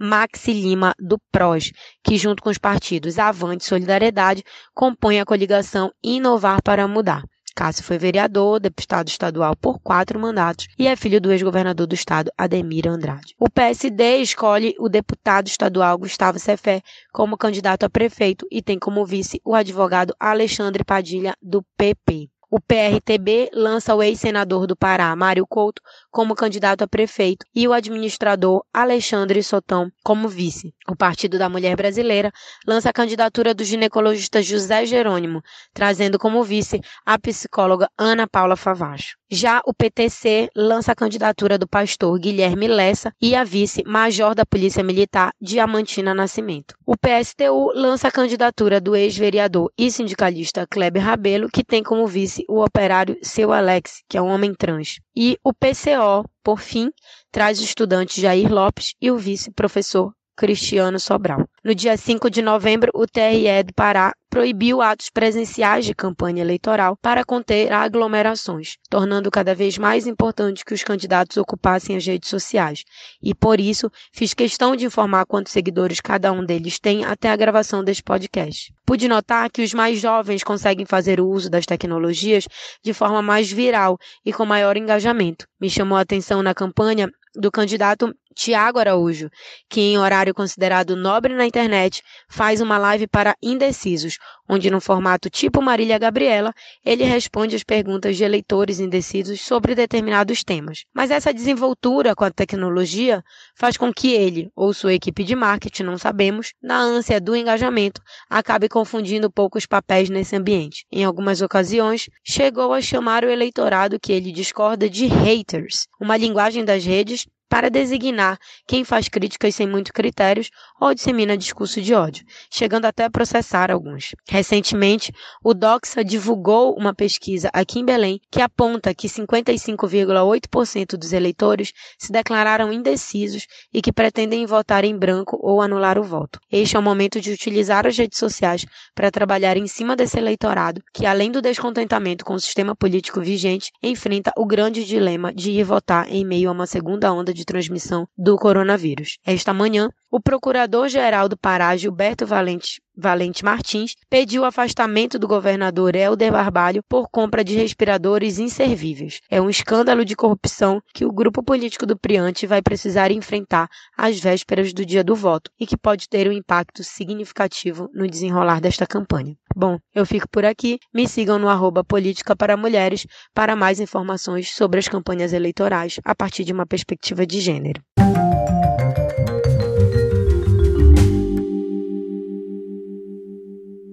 Maxi 0.00 0.52
Lima 0.52 0.92
do 0.98 1.16
PROS, 1.30 1.70
que 2.02 2.18
junto 2.18 2.42
com 2.42 2.50
os 2.50 2.58
partidos 2.58 3.20
Avante 3.20 3.64
e 3.64 3.68
Solidariedade 3.68 4.42
compõem 4.74 5.20
a 5.20 5.24
coligação 5.24 5.92
Inovar 6.02 6.60
para 6.60 6.88
Mudar. 6.88 7.22
Cássio 7.54 7.84
foi 7.84 7.98
vereador, 7.98 8.58
deputado 8.58 9.08
estadual 9.08 9.54
por 9.54 9.78
quatro 9.78 10.18
mandatos 10.18 10.66
e 10.78 10.88
é 10.88 10.96
filho 10.96 11.20
do 11.20 11.32
ex-governador 11.32 11.86
do 11.86 11.94
estado, 11.94 12.30
Ademir 12.36 12.88
Andrade. 12.88 13.34
O 13.38 13.48
PSD 13.48 14.16
escolhe 14.18 14.74
o 14.78 14.88
deputado 14.88 15.46
estadual 15.46 15.96
Gustavo 15.96 16.38
Cefé 16.38 16.82
como 17.12 17.38
candidato 17.38 17.84
a 17.84 17.90
prefeito 17.90 18.46
e 18.50 18.60
tem 18.60 18.78
como 18.78 19.06
vice 19.06 19.40
o 19.44 19.54
advogado 19.54 20.14
Alexandre 20.18 20.84
Padilha, 20.84 21.34
do 21.40 21.62
PP. 21.76 22.28
O 22.56 22.60
PRTB 22.60 23.50
lança 23.52 23.96
o 23.96 24.00
ex-senador 24.00 24.64
do 24.68 24.76
Pará, 24.76 25.16
Mário 25.16 25.44
Couto, 25.44 25.82
como 26.08 26.36
candidato 26.36 26.82
a 26.82 26.86
prefeito 26.86 27.44
e 27.52 27.66
o 27.66 27.72
administrador 27.72 28.64
Alexandre 28.72 29.42
Sotão 29.42 29.90
como 30.04 30.28
vice. 30.28 30.72
O 30.86 30.94
Partido 30.94 31.36
da 31.36 31.48
Mulher 31.48 31.74
Brasileira 31.74 32.30
lança 32.64 32.90
a 32.90 32.92
candidatura 32.92 33.52
do 33.52 33.64
ginecologista 33.64 34.40
José 34.40 34.86
Jerônimo, 34.86 35.42
trazendo 35.72 36.16
como 36.16 36.44
vice 36.44 36.80
a 37.04 37.18
psicóloga 37.18 37.90
Ana 37.98 38.28
Paula 38.28 38.54
Favacho. 38.54 39.16
Já 39.28 39.60
o 39.66 39.74
PTC 39.74 40.48
lança 40.54 40.92
a 40.92 40.94
candidatura 40.94 41.58
do 41.58 41.66
pastor 41.66 42.16
Guilherme 42.20 42.68
Lessa 42.68 43.12
e 43.20 43.34
a 43.34 43.42
vice 43.42 43.82
major 43.84 44.32
da 44.32 44.46
Polícia 44.46 44.84
Militar 44.84 45.32
Diamantina 45.40 46.14
Nascimento. 46.14 46.76
O 46.86 46.94
PSTU 46.96 47.72
lança 47.74 48.06
a 48.06 48.12
candidatura 48.12 48.80
do 48.80 48.94
ex-vereador 48.94 49.72
e 49.76 49.90
sindicalista 49.90 50.68
Kleber 50.70 51.02
Rabelo, 51.02 51.48
que 51.48 51.64
tem 51.64 51.82
como 51.82 52.06
vice 52.06 52.43
o 52.48 52.62
operário 52.62 53.18
Seu 53.22 53.52
Alex, 53.52 54.02
que 54.08 54.16
é 54.16 54.22
um 54.22 54.28
homem 54.28 54.54
trans. 54.54 55.00
E 55.16 55.38
o 55.42 55.52
PCO, 55.52 56.28
por 56.42 56.60
fim, 56.60 56.90
traz 57.30 57.60
o 57.60 57.64
estudante 57.64 58.20
Jair 58.20 58.52
Lopes 58.52 58.94
e 59.00 59.10
o 59.10 59.18
vice-professor 59.18 60.12
Cristiano 60.36 60.98
Sobral. 60.98 61.48
No 61.62 61.74
dia 61.74 61.96
5 61.96 62.28
de 62.28 62.42
novembro, 62.42 62.90
o 62.94 63.06
TRE 63.06 63.62
do 63.64 63.72
Pará 63.74 64.12
proibiu 64.28 64.82
atos 64.82 65.08
presenciais 65.10 65.84
de 65.84 65.94
campanha 65.94 66.42
eleitoral 66.42 66.96
para 67.00 67.24
conter 67.24 67.72
aglomerações, 67.72 68.76
tornando 68.90 69.30
cada 69.30 69.54
vez 69.54 69.78
mais 69.78 70.08
importante 70.08 70.64
que 70.64 70.74
os 70.74 70.82
candidatos 70.82 71.36
ocupassem 71.36 71.96
as 71.96 72.04
redes 72.04 72.28
sociais. 72.28 72.82
E 73.22 73.32
por 73.32 73.60
isso, 73.60 73.88
fiz 74.12 74.34
questão 74.34 74.74
de 74.74 74.84
informar 74.84 75.24
quantos 75.24 75.52
seguidores 75.52 76.00
cada 76.00 76.32
um 76.32 76.44
deles 76.44 76.80
tem 76.80 77.04
até 77.04 77.30
a 77.30 77.36
gravação 77.36 77.84
deste 77.84 78.02
podcast. 78.02 78.74
Pude 78.84 79.06
notar 79.06 79.48
que 79.50 79.62
os 79.62 79.72
mais 79.72 80.00
jovens 80.00 80.42
conseguem 80.42 80.84
fazer 80.84 81.20
o 81.20 81.28
uso 81.28 81.48
das 81.48 81.64
tecnologias 81.64 82.48
de 82.82 82.92
forma 82.92 83.22
mais 83.22 83.50
viral 83.52 83.96
e 84.26 84.32
com 84.32 84.44
maior 84.44 84.76
engajamento. 84.76 85.46
Me 85.60 85.70
chamou 85.70 85.96
a 85.96 86.00
atenção 86.00 86.42
na 86.42 86.52
campanha 86.54 87.08
do 87.34 87.50
candidato 87.50 88.12
Tiago 88.34 88.78
Araújo, 88.78 89.30
que 89.68 89.80
em 89.80 89.98
horário 89.98 90.34
considerado 90.34 90.96
nobre 90.96 91.34
na 91.34 91.46
internet, 91.46 92.02
faz 92.28 92.60
uma 92.60 92.76
live 92.76 93.06
para 93.06 93.36
indecisos, 93.42 94.18
onde 94.48 94.70
no 94.70 94.80
formato 94.80 95.30
tipo 95.30 95.62
Marília 95.62 95.98
Gabriela, 95.98 96.52
ele 96.84 97.04
responde 97.04 97.56
as 97.56 97.62
perguntas 97.62 98.16
de 98.16 98.24
eleitores 98.24 98.80
indecisos 98.80 99.40
sobre 99.40 99.74
determinados 99.74 100.42
temas. 100.42 100.84
Mas 100.92 101.10
essa 101.10 101.32
desenvoltura 101.32 102.14
com 102.14 102.24
a 102.24 102.30
tecnologia 102.30 103.22
faz 103.54 103.76
com 103.76 103.92
que 103.92 104.12
ele, 104.12 104.50
ou 104.54 104.74
sua 104.74 104.94
equipe 104.94 105.24
de 105.24 105.34
marketing, 105.34 105.84
não 105.84 105.96
sabemos, 105.96 106.52
na 106.62 106.78
ânsia 106.78 107.20
do 107.20 107.36
engajamento, 107.36 108.02
acabe 108.28 108.68
confundindo 108.68 109.30
poucos 109.30 109.64
papéis 109.64 110.10
nesse 110.10 110.36
ambiente. 110.36 110.84
Em 110.90 111.04
algumas 111.04 111.40
ocasiões, 111.40 112.08
chegou 112.24 112.72
a 112.72 112.82
chamar 112.82 113.24
o 113.24 113.30
eleitorado 113.30 113.98
que 114.00 114.12
ele 114.12 114.32
discorda 114.32 114.90
de 114.90 115.06
haters, 115.06 115.86
uma 116.00 116.16
linguagem 116.16 116.64
das 116.64 116.84
redes 116.84 117.26
para 117.48 117.70
designar 117.70 118.38
quem 118.66 118.84
faz 118.84 119.08
críticas 119.08 119.54
sem 119.54 119.66
muitos 119.66 119.92
critérios 119.92 120.50
ou 120.80 120.94
dissemina 120.94 121.36
discurso 121.36 121.80
de 121.80 121.94
ódio, 121.94 122.24
chegando 122.50 122.84
até 122.86 123.04
a 123.04 123.10
processar 123.10 123.70
alguns. 123.70 124.14
Recentemente, 124.28 125.12
o 125.42 125.54
Doxa 125.54 126.04
divulgou 126.04 126.74
uma 126.76 126.94
pesquisa 126.94 127.50
aqui 127.52 127.80
em 127.80 127.84
Belém 127.84 128.20
que 128.30 128.40
aponta 128.40 128.94
que 128.94 129.08
55,8% 129.08 130.96
dos 130.96 131.12
eleitores 131.12 131.72
se 131.98 132.10
declararam 132.10 132.72
indecisos 132.72 133.46
e 133.72 133.80
que 133.80 133.92
pretendem 133.92 134.46
votar 134.46 134.84
em 134.84 134.96
branco 134.96 135.38
ou 135.40 135.60
anular 135.60 135.98
o 135.98 136.02
voto. 136.02 136.40
Este 136.50 136.76
é 136.76 136.78
o 136.78 136.82
momento 136.82 137.20
de 137.20 137.30
utilizar 137.30 137.86
as 137.86 137.96
redes 137.96 138.18
sociais 138.18 138.64
para 138.94 139.10
trabalhar 139.10 139.56
em 139.56 139.66
cima 139.66 139.96
desse 139.96 140.18
eleitorado 140.18 140.82
que, 140.92 141.06
além 141.06 141.30
do 141.30 141.42
descontentamento 141.42 142.24
com 142.24 142.34
o 142.34 142.40
sistema 142.40 142.74
político 142.74 143.20
vigente, 143.20 143.70
enfrenta 143.82 144.32
o 144.36 144.46
grande 144.46 144.84
dilema 144.84 145.32
de 145.32 145.50
ir 145.50 145.64
votar 145.64 146.10
em 146.10 146.24
meio 146.24 146.48
a 146.48 146.52
uma 146.52 146.66
segunda 146.66 147.12
onda 147.12 147.33
de 147.34 147.44
transmissão 147.44 148.06
do 148.16 148.36
coronavírus. 148.36 149.18
Esta 149.24 149.52
manhã, 149.52 149.88
o 150.10 150.20
procurador-geral 150.20 151.28
do 151.28 151.36
Pará, 151.36 151.76
Gilberto 151.76 152.26
Valente, 152.26 152.80
Valente 152.96 153.44
Martins, 153.44 153.94
pediu 154.08 154.42
o 154.42 154.44
afastamento 154.44 155.18
do 155.18 155.26
governador 155.26 155.96
Helder 155.96 156.30
Barbalho 156.32 156.82
por 156.88 157.08
compra 157.10 157.42
de 157.42 157.56
respiradores 157.56 158.38
inservíveis. 158.38 159.20
É 159.30 159.40
um 159.40 159.50
escândalo 159.50 160.04
de 160.04 160.14
corrupção 160.14 160.80
que 160.94 161.04
o 161.04 161.12
grupo 161.12 161.42
político 161.42 161.86
do 161.86 161.98
Priante 161.98 162.46
vai 162.46 162.62
precisar 162.62 163.10
enfrentar 163.10 163.68
às 163.96 164.20
vésperas 164.20 164.72
do 164.72 164.86
dia 164.86 165.02
do 165.02 165.14
voto 165.14 165.50
e 165.58 165.66
que 165.66 165.76
pode 165.76 166.08
ter 166.08 166.28
um 166.28 166.32
impacto 166.32 166.84
significativo 166.84 167.88
no 167.92 168.06
desenrolar 168.06 168.60
desta 168.60 168.86
campanha. 168.86 169.34
Bom, 169.56 169.78
eu 169.94 170.04
fico 170.04 170.28
por 170.28 170.44
aqui. 170.44 170.78
Me 170.92 171.08
sigam 171.08 171.38
no 171.38 171.48
arroba 171.48 171.84
Política 171.84 172.34
para 172.34 172.56
Mulheres 172.56 173.06
para 173.34 173.56
mais 173.56 173.80
informações 173.80 174.54
sobre 174.54 174.78
as 174.80 174.88
campanhas 174.88 175.32
eleitorais 175.32 176.00
a 176.04 176.14
partir 176.14 176.44
de 176.44 176.52
uma 176.52 176.66
perspectiva 176.66 177.26
de 177.26 177.40
gênero. 177.40 177.82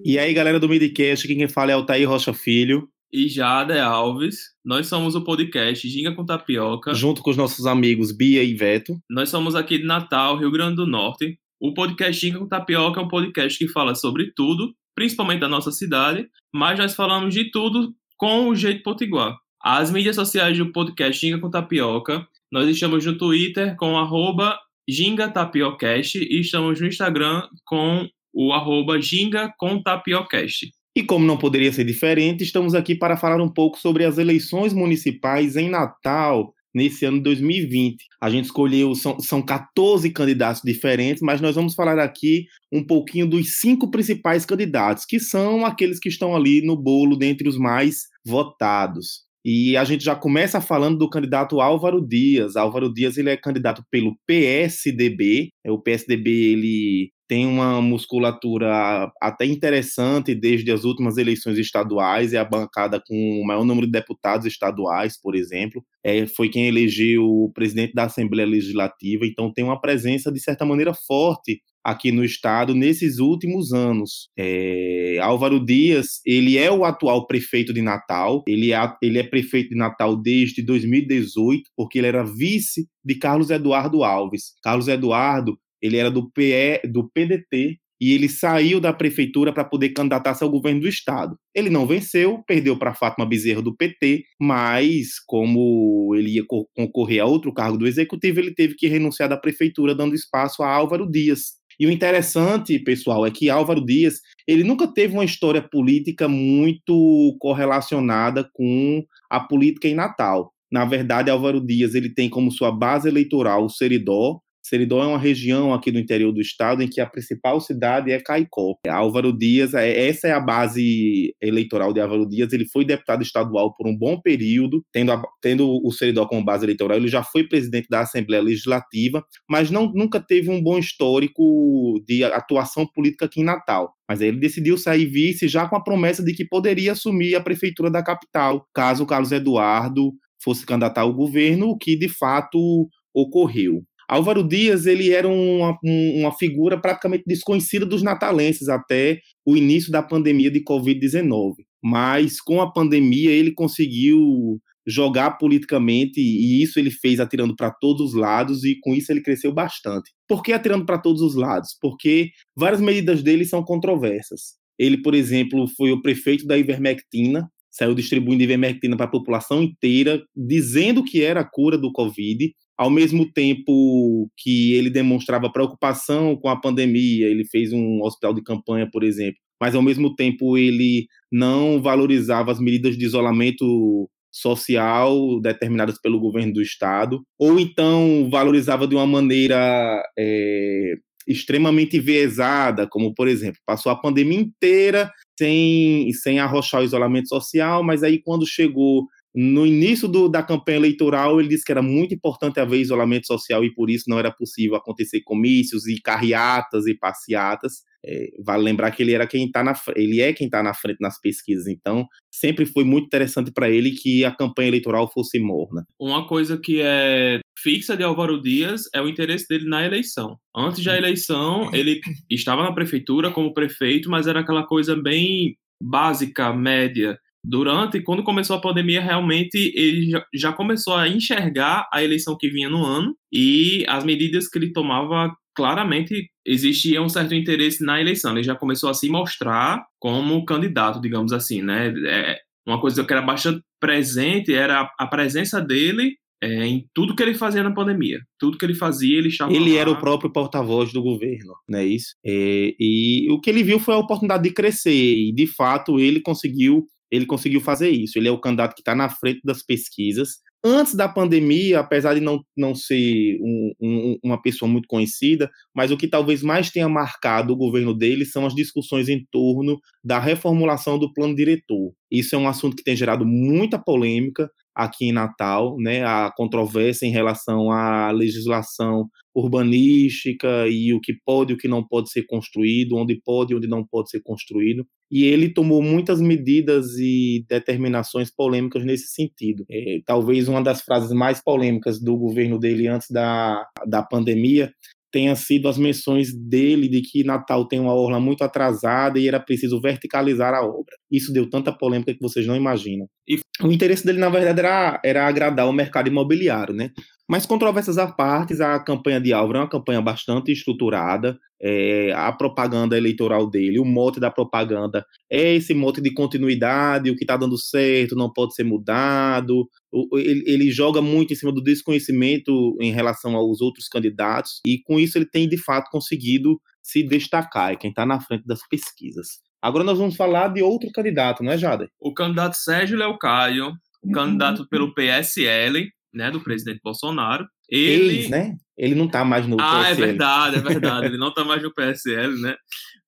E 0.03 0.17
aí, 0.17 0.33
galera 0.33 0.59
do 0.59 0.67
Midcast, 0.67 1.27
quem 1.27 1.47
fala 1.47 1.71
é 1.71 1.75
o 1.75 1.85
Thaí 1.85 2.03
Rocha 2.05 2.33
Filho. 2.33 2.89
E 3.13 3.27
Jada 3.27 3.83
Alves. 3.83 4.51
Nós 4.65 4.87
somos 4.87 5.15
o 5.15 5.23
podcast 5.23 5.87
Ginga 5.87 6.15
com 6.15 6.25
Tapioca. 6.25 6.93
Junto 6.93 7.21
com 7.21 7.29
os 7.29 7.37
nossos 7.37 7.67
amigos 7.67 8.11
Bia 8.11 8.43
e 8.43 8.55
Veto. 8.55 8.97
Nós 9.09 9.29
somos 9.29 9.53
aqui 9.53 9.77
de 9.77 9.83
Natal, 9.83 10.37
Rio 10.37 10.49
Grande 10.49 10.77
do 10.77 10.87
Norte. 10.87 11.37
O 11.59 11.73
podcast 11.73 12.19
Ginga 12.19 12.39
com 12.39 12.47
Tapioca 12.47 12.99
é 12.99 13.03
um 13.03 13.07
podcast 13.07 13.59
que 13.59 13.71
fala 13.71 13.93
sobre 13.93 14.31
tudo, 14.35 14.73
principalmente 14.95 15.41
da 15.41 15.47
nossa 15.47 15.71
cidade, 15.71 16.27
mas 16.51 16.79
nós 16.79 16.95
falamos 16.95 17.33
de 17.33 17.51
tudo 17.51 17.93
com 18.17 18.47
o 18.47 18.55
jeito 18.55 18.81
potiguar. 18.81 19.37
As 19.63 19.91
mídias 19.91 20.15
sociais 20.15 20.57
do 20.57 20.71
podcast 20.71 21.21
Ginga 21.21 21.39
com 21.39 21.51
Tapioca, 21.51 22.25
nós 22.51 22.67
estamos 22.67 23.05
no 23.05 23.17
Twitter 23.17 23.75
com 23.75 23.97
arroba 23.97 24.57
Ginga 24.89 25.29
Tapiocast 25.29 26.17
e 26.17 26.39
estamos 26.39 26.81
no 26.81 26.87
Instagram 26.87 27.47
com 27.65 28.09
o 28.33 28.53
arroba 28.53 28.99
Ginga 29.01 29.53
com 29.57 29.81
Tapiocast. 29.81 30.71
E 30.95 31.03
como 31.03 31.25
não 31.25 31.37
poderia 31.37 31.71
ser 31.71 31.85
diferente, 31.85 32.43
estamos 32.43 32.75
aqui 32.75 32.95
para 32.95 33.15
falar 33.15 33.41
um 33.41 33.49
pouco 33.49 33.79
sobre 33.79 34.03
as 34.03 34.17
eleições 34.17 34.73
municipais 34.73 35.55
em 35.55 35.69
Natal 35.69 36.53
nesse 36.73 37.05
ano 37.05 37.17
de 37.17 37.23
2020. 37.23 38.05
A 38.19 38.29
gente 38.29 38.45
escolheu, 38.45 38.93
são, 38.95 39.19
são 39.19 39.41
14 39.41 40.09
candidatos 40.11 40.61
diferentes, 40.63 41.21
mas 41.21 41.41
nós 41.41 41.55
vamos 41.55 41.75
falar 41.75 41.99
aqui 41.99 42.45
um 42.71 42.83
pouquinho 42.85 43.27
dos 43.27 43.59
cinco 43.59 43.89
principais 43.89 44.45
candidatos, 44.45 45.05
que 45.05 45.19
são 45.19 45.65
aqueles 45.65 45.99
que 45.99 46.09
estão 46.09 46.35
ali 46.35 46.61
no 46.61 46.75
bolo 46.75 47.17
dentre 47.17 47.47
os 47.47 47.57
mais 47.57 48.07
votados. 48.25 49.25
E 49.43 49.75
a 49.75 49.83
gente 49.83 50.03
já 50.03 50.15
começa 50.15 50.61
falando 50.61 50.97
do 50.99 51.09
candidato 51.09 51.61
Álvaro 51.61 52.05
Dias. 52.05 52.55
Álvaro 52.55 52.93
Dias 52.93 53.17
ele 53.17 53.29
é 53.29 53.37
candidato 53.37 53.83
pelo 53.89 54.15
PSDB. 54.27 55.49
O 55.67 55.81
PSDB 55.81 56.29
ele 56.29 57.11
tem 57.31 57.45
uma 57.47 57.81
musculatura 57.81 59.09
até 59.21 59.45
interessante 59.45 60.35
desde 60.35 60.69
as 60.69 60.83
últimas 60.83 61.17
eleições 61.17 61.57
estaduais, 61.57 62.33
é 62.33 62.37
a 62.37 62.43
bancada 62.43 63.01
com 63.07 63.39
o 63.41 63.45
maior 63.47 63.63
número 63.63 63.87
de 63.87 63.91
deputados 63.93 64.45
estaduais, 64.45 65.17
por 65.17 65.33
exemplo. 65.33 65.81
É, 66.03 66.27
foi 66.27 66.49
quem 66.49 66.67
elegeu 66.67 67.23
o 67.23 67.49
presidente 67.53 67.93
da 67.93 68.03
Assembleia 68.03 68.45
Legislativa, 68.45 69.25
então 69.25 69.49
tem 69.53 69.63
uma 69.63 69.79
presença, 69.79 70.29
de 70.29 70.41
certa 70.41 70.65
maneira, 70.65 70.93
forte 70.93 71.61
aqui 71.83 72.11
no 72.11 72.23
estado 72.23 72.73
nesses 72.73 73.19
últimos 73.19 73.73
anos. 73.73 74.29
É, 74.37 75.17
Álvaro 75.21 75.63
Dias, 75.63 76.21
ele 76.25 76.57
é 76.57 76.71
o 76.71 76.85
atual 76.85 77.27
prefeito 77.27 77.73
de 77.73 77.81
Natal, 77.81 78.43
ele 78.47 78.73
é, 78.73 78.93
ele 79.01 79.19
é 79.19 79.23
prefeito 79.23 79.69
de 79.69 79.75
Natal 79.75 80.15
desde 80.15 80.61
2018, 80.61 81.63
porque 81.75 81.99
ele 81.99 82.07
era 82.07 82.23
vice 82.23 82.87
de 83.03 83.15
Carlos 83.15 83.49
Eduardo 83.49 84.03
Alves. 84.03 84.53
Carlos 84.63 84.87
Eduardo 84.87 85.57
ele 85.81 85.97
era 85.97 86.11
do, 86.11 86.31
PE, 86.31 86.87
do 86.87 87.09
PDT 87.09 87.79
e 88.01 88.13
ele 88.13 88.27
saiu 88.27 88.79
da 88.79 88.91
prefeitura 88.91 89.53
para 89.53 89.63
poder 89.63 89.89
candidatar-se 89.89 90.43
ao 90.43 90.49
governo 90.49 90.81
do 90.81 90.87
estado. 90.87 91.37
Ele 91.53 91.69
não 91.69 91.85
venceu, 91.85 92.43
perdeu 92.47 92.77
para 92.77 92.95
Fátima 92.95 93.27
Bezerra 93.27 93.61
do 93.61 93.75
PT, 93.75 94.23
mas 94.39 95.19
como 95.27 96.15
ele 96.15 96.31
ia 96.31 96.43
concorrer 96.75 97.21
a 97.21 97.25
outro 97.25 97.53
cargo 97.53 97.77
do 97.77 97.87
executivo, 97.87 98.39
ele 98.39 98.55
teve 98.55 98.73
que 98.75 98.87
renunciar 98.87 99.29
da 99.29 99.37
prefeitura, 99.37 99.93
dando 99.93 100.15
espaço 100.15 100.63
a 100.63 100.69
Álvaro 100.69 101.09
Dias. 101.09 101.60
E 101.81 101.87
o 101.87 101.89
interessante, 101.89 102.77
pessoal, 102.77 103.25
é 103.25 103.31
que 103.31 103.49
Álvaro 103.49 103.83
Dias, 103.83 104.21
ele 104.47 104.63
nunca 104.63 104.85
teve 104.85 105.15
uma 105.15 105.25
história 105.25 105.63
política 105.63 106.27
muito 106.27 107.35
correlacionada 107.39 108.47
com 108.53 109.03
a 109.27 109.39
política 109.39 109.87
em 109.87 109.95
Natal. 109.95 110.53
Na 110.71 110.85
verdade, 110.85 111.31
Álvaro 111.31 111.59
Dias, 111.59 111.95
ele 111.95 112.13
tem 112.13 112.29
como 112.29 112.51
sua 112.51 112.71
base 112.71 113.09
eleitoral 113.09 113.65
o 113.65 113.69
Seridó, 113.69 114.39
Seridó 114.63 115.03
é 115.03 115.07
uma 115.07 115.17
região 115.17 115.73
aqui 115.73 115.91
do 115.91 115.99
interior 115.99 116.31
do 116.31 116.41
estado 116.41 116.83
em 116.83 116.87
que 116.87 117.01
a 117.01 117.05
principal 117.05 117.59
cidade 117.59 118.11
é 118.11 118.19
Caicó. 118.19 118.75
Álvaro 118.87 119.35
Dias, 119.35 119.73
é, 119.73 120.07
essa 120.07 120.27
é 120.27 120.31
a 120.31 120.39
base 120.39 121.35
eleitoral 121.41 121.93
de 121.93 121.99
Álvaro 121.99 122.27
Dias. 122.27 122.53
Ele 122.53 122.65
foi 122.67 122.85
deputado 122.85 123.23
estadual 123.23 123.73
por 123.75 123.87
um 123.87 123.97
bom 123.97 124.19
período, 124.19 124.83
tendo, 124.91 125.11
a, 125.11 125.21
tendo 125.41 125.79
o 125.83 125.91
Seridó 125.91 126.25
como 126.25 126.45
base 126.45 126.65
eleitoral. 126.65 126.97
Ele 126.97 127.07
já 127.07 127.23
foi 127.23 127.47
presidente 127.47 127.87
da 127.89 128.01
Assembleia 128.01 128.43
Legislativa, 128.43 129.23
mas 129.49 129.71
não, 129.71 129.91
nunca 129.93 130.19
teve 130.19 130.49
um 130.49 130.61
bom 130.61 130.77
histórico 130.77 132.01
de 132.07 132.23
atuação 132.23 132.85
política 132.85 133.25
aqui 133.25 133.41
em 133.41 133.45
Natal. 133.45 133.93
Mas 134.07 134.21
aí 134.21 134.27
ele 134.27 134.39
decidiu 134.39 134.77
sair 134.77 135.05
vice 135.05 135.47
já 135.47 135.67
com 135.67 135.75
a 135.75 135.83
promessa 135.83 136.23
de 136.23 136.33
que 136.33 136.45
poderia 136.45 136.91
assumir 136.91 137.35
a 137.35 137.41
prefeitura 137.41 137.89
da 137.89 138.03
capital, 138.03 138.65
caso 138.73 139.05
Carlos 139.05 139.31
Eduardo 139.31 140.11
fosse 140.43 140.65
candidatar 140.65 141.01
ao 141.01 141.13
governo, 141.13 141.69
o 141.69 141.77
que 141.77 141.95
de 141.95 142.09
fato 142.09 142.89
ocorreu. 143.13 143.83
Álvaro 144.11 144.45
Dias 144.45 144.85
ele 144.85 145.13
era 145.13 145.25
uma, 145.25 145.77
uma 145.81 146.33
figura 146.33 146.77
praticamente 146.77 147.23
desconhecida 147.25 147.85
dos 147.85 148.03
natalenses 148.03 148.67
até 148.67 149.21
o 149.45 149.55
início 149.55 149.89
da 149.89 150.03
pandemia 150.03 150.51
de 150.51 150.61
Covid-19. 150.61 151.53
Mas 151.81 152.41
com 152.41 152.59
a 152.59 152.69
pandemia 152.69 153.31
ele 153.31 153.53
conseguiu 153.53 154.59
jogar 154.85 155.37
politicamente 155.37 156.19
e 156.19 156.61
isso 156.61 156.77
ele 156.77 156.91
fez 156.91 157.21
atirando 157.21 157.55
para 157.55 157.71
todos 157.71 158.09
os 158.09 158.13
lados 158.13 158.65
e 158.65 158.77
com 158.81 158.93
isso 158.93 159.13
ele 159.13 159.21
cresceu 159.21 159.53
bastante. 159.53 160.11
Por 160.27 160.43
que 160.43 160.51
atirando 160.51 160.85
para 160.85 160.97
todos 160.97 161.21
os 161.21 161.33
lados? 161.33 161.69
Porque 161.79 162.31
várias 162.53 162.81
medidas 162.81 163.23
dele 163.23 163.45
são 163.45 163.63
controversas. 163.63 164.57
Ele, 164.77 165.01
por 165.01 165.15
exemplo, 165.15 165.69
foi 165.77 165.93
o 165.93 166.01
prefeito 166.01 166.45
da 166.45 166.57
ivermectina, 166.57 167.49
saiu 167.71 167.95
distribuindo 167.95 168.43
ivermectina 168.43 168.97
para 168.97 169.05
a 169.05 169.11
população 169.11 169.63
inteira, 169.63 170.21
dizendo 170.35 171.03
que 171.03 171.23
era 171.23 171.39
a 171.39 171.49
cura 171.49 171.77
do 171.77 171.91
Covid, 171.91 172.53
ao 172.77 172.89
mesmo 172.89 173.31
tempo 173.31 174.29
que 174.37 174.73
ele 174.73 174.89
demonstrava 174.89 175.51
preocupação 175.51 176.35
com 176.35 176.49
a 176.49 176.59
pandemia, 176.59 177.27
ele 177.27 177.45
fez 177.45 177.71
um 177.71 178.01
hospital 178.01 178.33
de 178.33 178.41
campanha, 178.41 178.89
por 178.91 179.03
exemplo, 179.03 179.39
mas 179.61 179.75
ao 179.75 179.81
mesmo 179.81 180.15
tempo 180.15 180.57
ele 180.57 181.05
não 181.31 181.81
valorizava 181.81 182.51
as 182.51 182.59
medidas 182.59 182.97
de 182.97 183.05
isolamento 183.05 184.09
social 184.31 185.39
determinadas 185.41 185.99
pelo 186.01 186.19
governo 186.19 186.53
do 186.53 186.61
estado, 186.61 187.21
ou 187.37 187.59
então 187.59 188.27
valorizava 188.31 188.87
de 188.87 188.95
uma 188.95 189.05
maneira 189.05 190.01
é, 190.17 190.95
extremamente 191.27 191.97
enviesada, 191.97 192.87
como 192.87 193.13
por 193.13 193.27
exemplo, 193.27 193.59
passou 193.65 193.91
a 193.91 193.95
pandemia 193.95 194.39
inteira 194.39 195.11
sem, 195.41 196.13
sem 196.13 196.39
arrochar 196.39 196.81
o 196.81 196.83
isolamento 196.83 197.27
social, 197.27 197.83
mas 197.83 198.03
aí 198.03 198.19
quando 198.21 198.45
chegou 198.45 199.07
no 199.33 199.65
início 199.65 200.07
do, 200.07 200.29
da 200.29 200.43
campanha 200.43 200.77
eleitoral, 200.77 201.39
ele 201.39 201.49
disse 201.49 201.65
que 201.65 201.71
era 201.71 201.81
muito 201.81 202.13
importante 202.13 202.59
haver 202.59 202.79
isolamento 202.79 203.25
social 203.25 203.63
e 203.63 203.73
por 203.73 203.89
isso 203.89 204.07
não 204.07 204.19
era 204.19 204.29
possível 204.29 204.75
acontecer 204.75 205.21
comícios 205.21 205.87
e 205.87 205.99
carreatas 205.99 206.85
e 206.85 206.93
passeatas. 206.93 207.83
É, 208.05 208.29
vale 208.43 208.63
lembrar 208.63 208.91
que 208.91 209.01
ele 209.01 209.13
era 209.13 209.27
quem 209.27 209.45
está 209.45 209.63
na 209.63 209.73
ele 209.95 210.21
é 210.21 210.33
quem 210.33 210.45
está 210.45 210.61
na 210.61 210.73
frente 210.73 210.97
nas 210.99 211.19
pesquisas. 211.19 211.67
Então, 211.67 212.05
sempre 212.29 212.65
foi 212.65 212.83
muito 212.83 213.05
interessante 213.05 213.51
para 213.51 213.69
ele 213.69 213.91
que 213.91 214.23
a 214.25 214.31
campanha 214.31 214.67
eleitoral 214.67 215.11
fosse 215.11 215.39
morna. 215.39 215.87
Uma 215.99 216.27
coisa 216.27 216.57
que 216.57 216.81
é 216.81 217.39
fixa 217.57 217.95
de 217.95 218.03
Álvaro 218.03 218.41
Dias 218.41 218.83
é 218.93 219.01
o 219.01 219.07
interesse 219.07 219.47
dele 219.47 219.67
na 219.67 219.85
eleição. 219.85 220.37
Antes 220.55 220.83
da 220.83 220.97
eleição, 220.97 221.69
ele 221.73 221.99
estava 222.29 222.63
na 222.63 222.73
prefeitura 222.73 223.31
como 223.31 223.53
prefeito, 223.53 224.09
mas 224.09 224.27
era 224.27 224.39
aquela 224.39 224.65
coisa 224.65 224.95
bem 224.95 225.55
básica, 225.81 226.53
média 226.53 227.17
durante, 227.43 228.01
quando 228.01 228.23
começou 228.23 228.55
a 228.55 228.61
pandemia, 228.61 229.01
realmente 229.01 229.73
ele 229.75 230.11
já, 230.33 230.53
começou 230.53 230.95
a 230.95 231.07
enxergar 231.07 231.87
a 231.91 232.03
eleição 232.03 232.37
que 232.37 232.49
vinha 232.49 232.69
no 232.69 232.85
ano 232.85 233.15
e 233.31 233.83
as 233.87 234.03
medidas 234.03 234.47
que 234.47 234.59
ele 234.59 234.71
tomava 234.71 235.35
claramente 235.55 236.29
existia 236.45 237.01
um 237.01 237.09
certo 237.09 237.33
interesse 237.33 237.83
na 237.83 237.99
eleição. 237.99 238.31
Ele 238.31 238.43
já 238.43 238.55
começou 238.55 238.89
a 238.89 238.93
se 238.93 239.09
mostrar 239.09 239.83
como 239.99 240.45
candidato, 240.45 241.01
digamos 241.01 241.33
assim, 241.33 241.61
né? 241.61 241.93
É, 242.05 242.39
uma 242.65 242.79
coisa 242.79 243.03
que 243.03 243.11
era 243.11 243.21
bastante 243.21 243.61
presente 243.79 244.53
era 244.53 244.89
a 244.97 245.07
presença 245.07 245.59
dele 245.59 246.15
é, 246.43 246.65
em 246.65 246.87
tudo 246.93 247.15
que 247.15 247.21
ele 247.21 247.33
fazia 247.35 247.61
na 247.63 247.73
pandemia. 247.73 248.19
Tudo 248.39 248.57
que 248.57 248.65
ele 248.65 248.73
fazia, 248.73 249.17
ele 249.17 249.27
estava 249.29 249.53
Ele 249.53 249.73
lá. 249.75 249.79
era 249.81 249.91
o 249.91 249.99
próprio 249.99 250.31
porta-voz 250.31 250.91
do 250.91 251.01
governo, 251.01 251.53
não 251.69 251.79
é 251.79 251.85
isso? 251.85 252.15
É, 252.25 252.73
e 252.79 253.27
o 253.31 253.39
que 253.39 253.49
ele 253.49 253.63
viu 253.63 253.79
foi 253.79 253.93
a 253.93 253.99
oportunidade 253.99 254.43
de 254.43 254.51
crescer, 254.53 254.91
e 254.91 255.31
de 255.33 255.45
fato 255.47 255.99
ele 255.99 256.19
conseguiu, 256.19 256.87
ele 257.11 257.25
conseguiu 257.25 257.61
fazer 257.61 257.89
isso. 257.89 258.17
Ele 258.17 258.27
é 258.27 258.31
o 258.31 258.39
candidato 258.39 258.73
que 258.73 258.81
está 258.81 258.95
na 258.95 259.09
frente 259.09 259.41
das 259.43 259.63
pesquisas. 259.63 260.39
Antes 260.63 260.93
da 260.93 261.09
pandemia, 261.09 261.79
apesar 261.79 262.13
de 262.13 262.21
não, 262.21 262.39
não 262.55 262.75
ser 262.75 263.35
um, 263.41 263.71
um, 263.81 264.17
uma 264.23 264.39
pessoa 264.39 264.69
muito 264.69 264.87
conhecida, 264.87 265.49
mas 265.75 265.89
o 265.89 265.97
que 265.97 266.07
talvez 266.07 266.43
mais 266.43 266.69
tenha 266.69 266.87
marcado 266.87 267.51
o 267.51 267.55
governo 267.57 267.95
dele 267.95 268.25
são 268.25 268.45
as 268.45 268.53
discussões 268.53 269.09
em 269.09 269.25
torno 269.31 269.79
da 270.03 270.19
reformulação 270.19 270.99
do 270.99 271.11
plano 271.11 271.35
diretor. 271.35 271.91
Isso 272.11 272.35
é 272.35 272.37
um 272.37 272.47
assunto 272.47 272.75
que 272.75 272.83
tem 272.83 272.95
gerado 272.95 273.25
muita 273.25 273.79
polêmica, 273.79 274.51
aqui 274.75 275.05
em 275.05 275.11
Natal, 275.11 275.77
né, 275.77 276.03
a 276.03 276.31
controvérsia 276.35 277.05
em 277.05 277.11
relação 277.11 277.71
à 277.71 278.11
legislação 278.11 279.09
urbanística 279.33 280.67
e 280.67 280.93
o 280.93 280.99
que 280.99 281.13
pode 281.25 281.51
e 281.51 281.55
o 281.55 281.57
que 281.57 281.67
não 281.67 281.85
pode 281.85 282.09
ser 282.11 282.23
construído, 282.23 282.95
onde 282.95 283.21
pode 283.23 283.53
e 283.53 283.55
onde 283.55 283.67
não 283.67 283.85
pode 283.85 284.09
ser 284.09 284.21
construído. 284.21 284.85
E 285.09 285.23
ele 285.25 285.53
tomou 285.53 285.81
muitas 285.81 286.21
medidas 286.21 286.97
e 286.97 287.45
determinações 287.47 288.33
polêmicas 288.33 288.85
nesse 288.85 289.07
sentido. 289.07 289.65
É, 289.69 289.99
talvez 290.05 290.47
uma 290.47 290.61
das 290.61 290.81
frases 290.81 291.11
mais 291.11 291.43
polêmicas 291.43 292.01
do 292.01 292.17
governo 292.17 292.57
dele 292.59 292.87
antes 292.87 293.09
da, 293.09 293.65
da 293.87 294.03
pandemia 294.03 294.71
tenha 295.11 295.35
sido 295.35 295.67
as 295.67 295.77
menções 295.77 296.33
dele 296.33 296.87
de 296.87 297.01
que 297.01 297.23
Natal 297.23 297.67
tem 297.67 297.79
uma 297.79 297.93
orla 297.93 298.19
muito 298.19 298.43
atrasada 298.43 299.19
e 299.19 299.27
era 299.27 299.39
preciso 299.39 299.81
verticalizar 299.81 300.53
a 300.53 300.65
obra. 300.65 300.95
Isso 301.11 301.33
deu 301.33 301.49
tanta 301.49 301.71
polêmica 301.71 302.13
que 302.13 302.21
vocês 302.21 302.47
não 302.47 302.55
imaginam. 302.55 303.07
E 303.27 303.39
o 303.61 303.71
interesse 303.71 304.05
dele, 304.05 304.19
na 304.19 304.29
verdade, 304.29 304.59
era, 304.59 305.01
era 305.03 305.27
agradar 305.27 305.67
o 305.67 305.73
mercado 305.73 306.07
imobiliário, 306.07 306.73
né? 306.73 306.91
Mas 307.29 307.45
controvérsias 307.45 307.97
à 307.97 308.07
parte, 308.07 308.61
a 308.61 308.77
campanha 308.79 309.21
de 309.21 309.31
Álvaro 309.31 309.59
é 309.59 309.61
uma 309.61 309.69
campanha 309.69 310.01
bastante 310.01 310.51
estruturada. 310.51 311.37
É, 311.61 312.11
a 312.13 312.31
propaganda 312.33 312.97
eleitoral 312.97 313.49
dele, 313.49 313.79
o 313.79 313.85
mote 313.85 314.19
da 314.19 314.31
propaganda 314.31 315.05
é 315.31 315.55
esse 315.55 315.73
mote 315.73 316.01
de 316.01 316.13
continuidade, 316.13 317.09
o 317.09 317.15
que 317.15 317.23
está 317.23 317.37
dando 317.37 317.57
certo 317.57 318.15
não 318.15 318.33
pode 318.33 318.53
ser 318.55 318.63
mudado. 318.63 319.65
Ele, 320.13 320.43
ele, 320.45 320.71
joga 320.71 321.01
muito 321.01 321.33
em 321.33 321.35
cima 321.35 321.51
do 321.51 321.61
desconhecimento 321.61 322.77
em 322.79 322.91
relação 322.91 323.35
aos 323.35 323.59
outros 323.61 323.87
candidatos, 323.87 324.61
e 324.65 324.81
com 324.81 324.99
isso 324.99 325.17
ele 325.17 325.25
tem 325.25 325.47
de 325.49 325.57
fato 325.57 325.89
conseguido 325.91 326.59
se 326.81 327.03
destacar, 327.03 327.73
é 327.73 327.75
quem 327.75 327.89
está 327.89 328.05
na 328.05 328.19
frente 328.19 328.45
das 328.45 328.67
pesquisas. 328.67 329.39
Agora 329.61 329.83
nós 329.83 329.97
vamos 329.97 330.15
falar 330.15 330.47
de 330.47 330.63
outro 330.63 330.89
candidato, 330.91 331.43
não 331.43 331.51
é, 331.51 331.57
Jada? 331.57 331.87
O 331.99 332.13
candidato 332.13 332.55
Sérgio 332.55 332.97
Leocádio, 332.97 333.67
o 333.67 334.07
uhum. 334.07 334.11
candidato 334.11 334.67
pelo 334.67 334.93
PSL, 334.93 335.87
né, 336.13 336.31
do 336.31 336.41
presidente 336.41 336.79
Bolsonaro. 336.83 337.45
Ele, 337.69 338.21
Ex, 338.21 338.29
né? 338.29 338.55
Ele 338.77 338.95
não 338.95 339.05
está 339.05 339.23
mais 339.23 339.47
no 339.47 339.57
ah, 339.59 339.83
PSL. 339.83 339.85
Ah, 339.85 339.89
é 339.89 339.93
verdade, 339.93 340.55
é 340.57 340.59
verdade. 340.61 341.05
ele 341.05 341.17
não 341.17 341.29
está 341.29 341.43
mais 341.43 341.61
no 341.61 341.73
PSL, 341.73 342.41
né? 342.41 342.55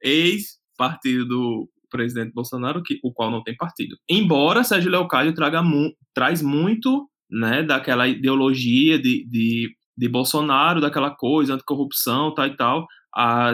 Ex-partido 0.02 1.26
do 1.28 1.69
presidente 1.94 2.34
Bolsonaro, 2.34 2.82
que, 2.82 3.00
o 3.04 3.14
qual 3.14 3.30
não 3.30 3.44
tem 3.44 3.56
partido. 3.56 3.96
Embora 4.10 4.64
Sérgio 4.64 4.92
Leocádio 4.92 5.36
traga 5.36 5.62
mu 5.62 5.92
traz 6.14 6.42
muito, 6.42 7.08
né, 7.30 7.62
daquela 7.64 8.08
ideologia 8.08 9.00
de, 9.00 9.26
de, 9.30 9.70
de 9.96 10.10
Bolsonaro, 10.10 10.82
daquela 10.82 11.12
coisa, 11.12 11.54
anticorrupção, 11.54 12.34
tal 12.34 12.48
e 12.48 12.56
tal. 12.56 12.88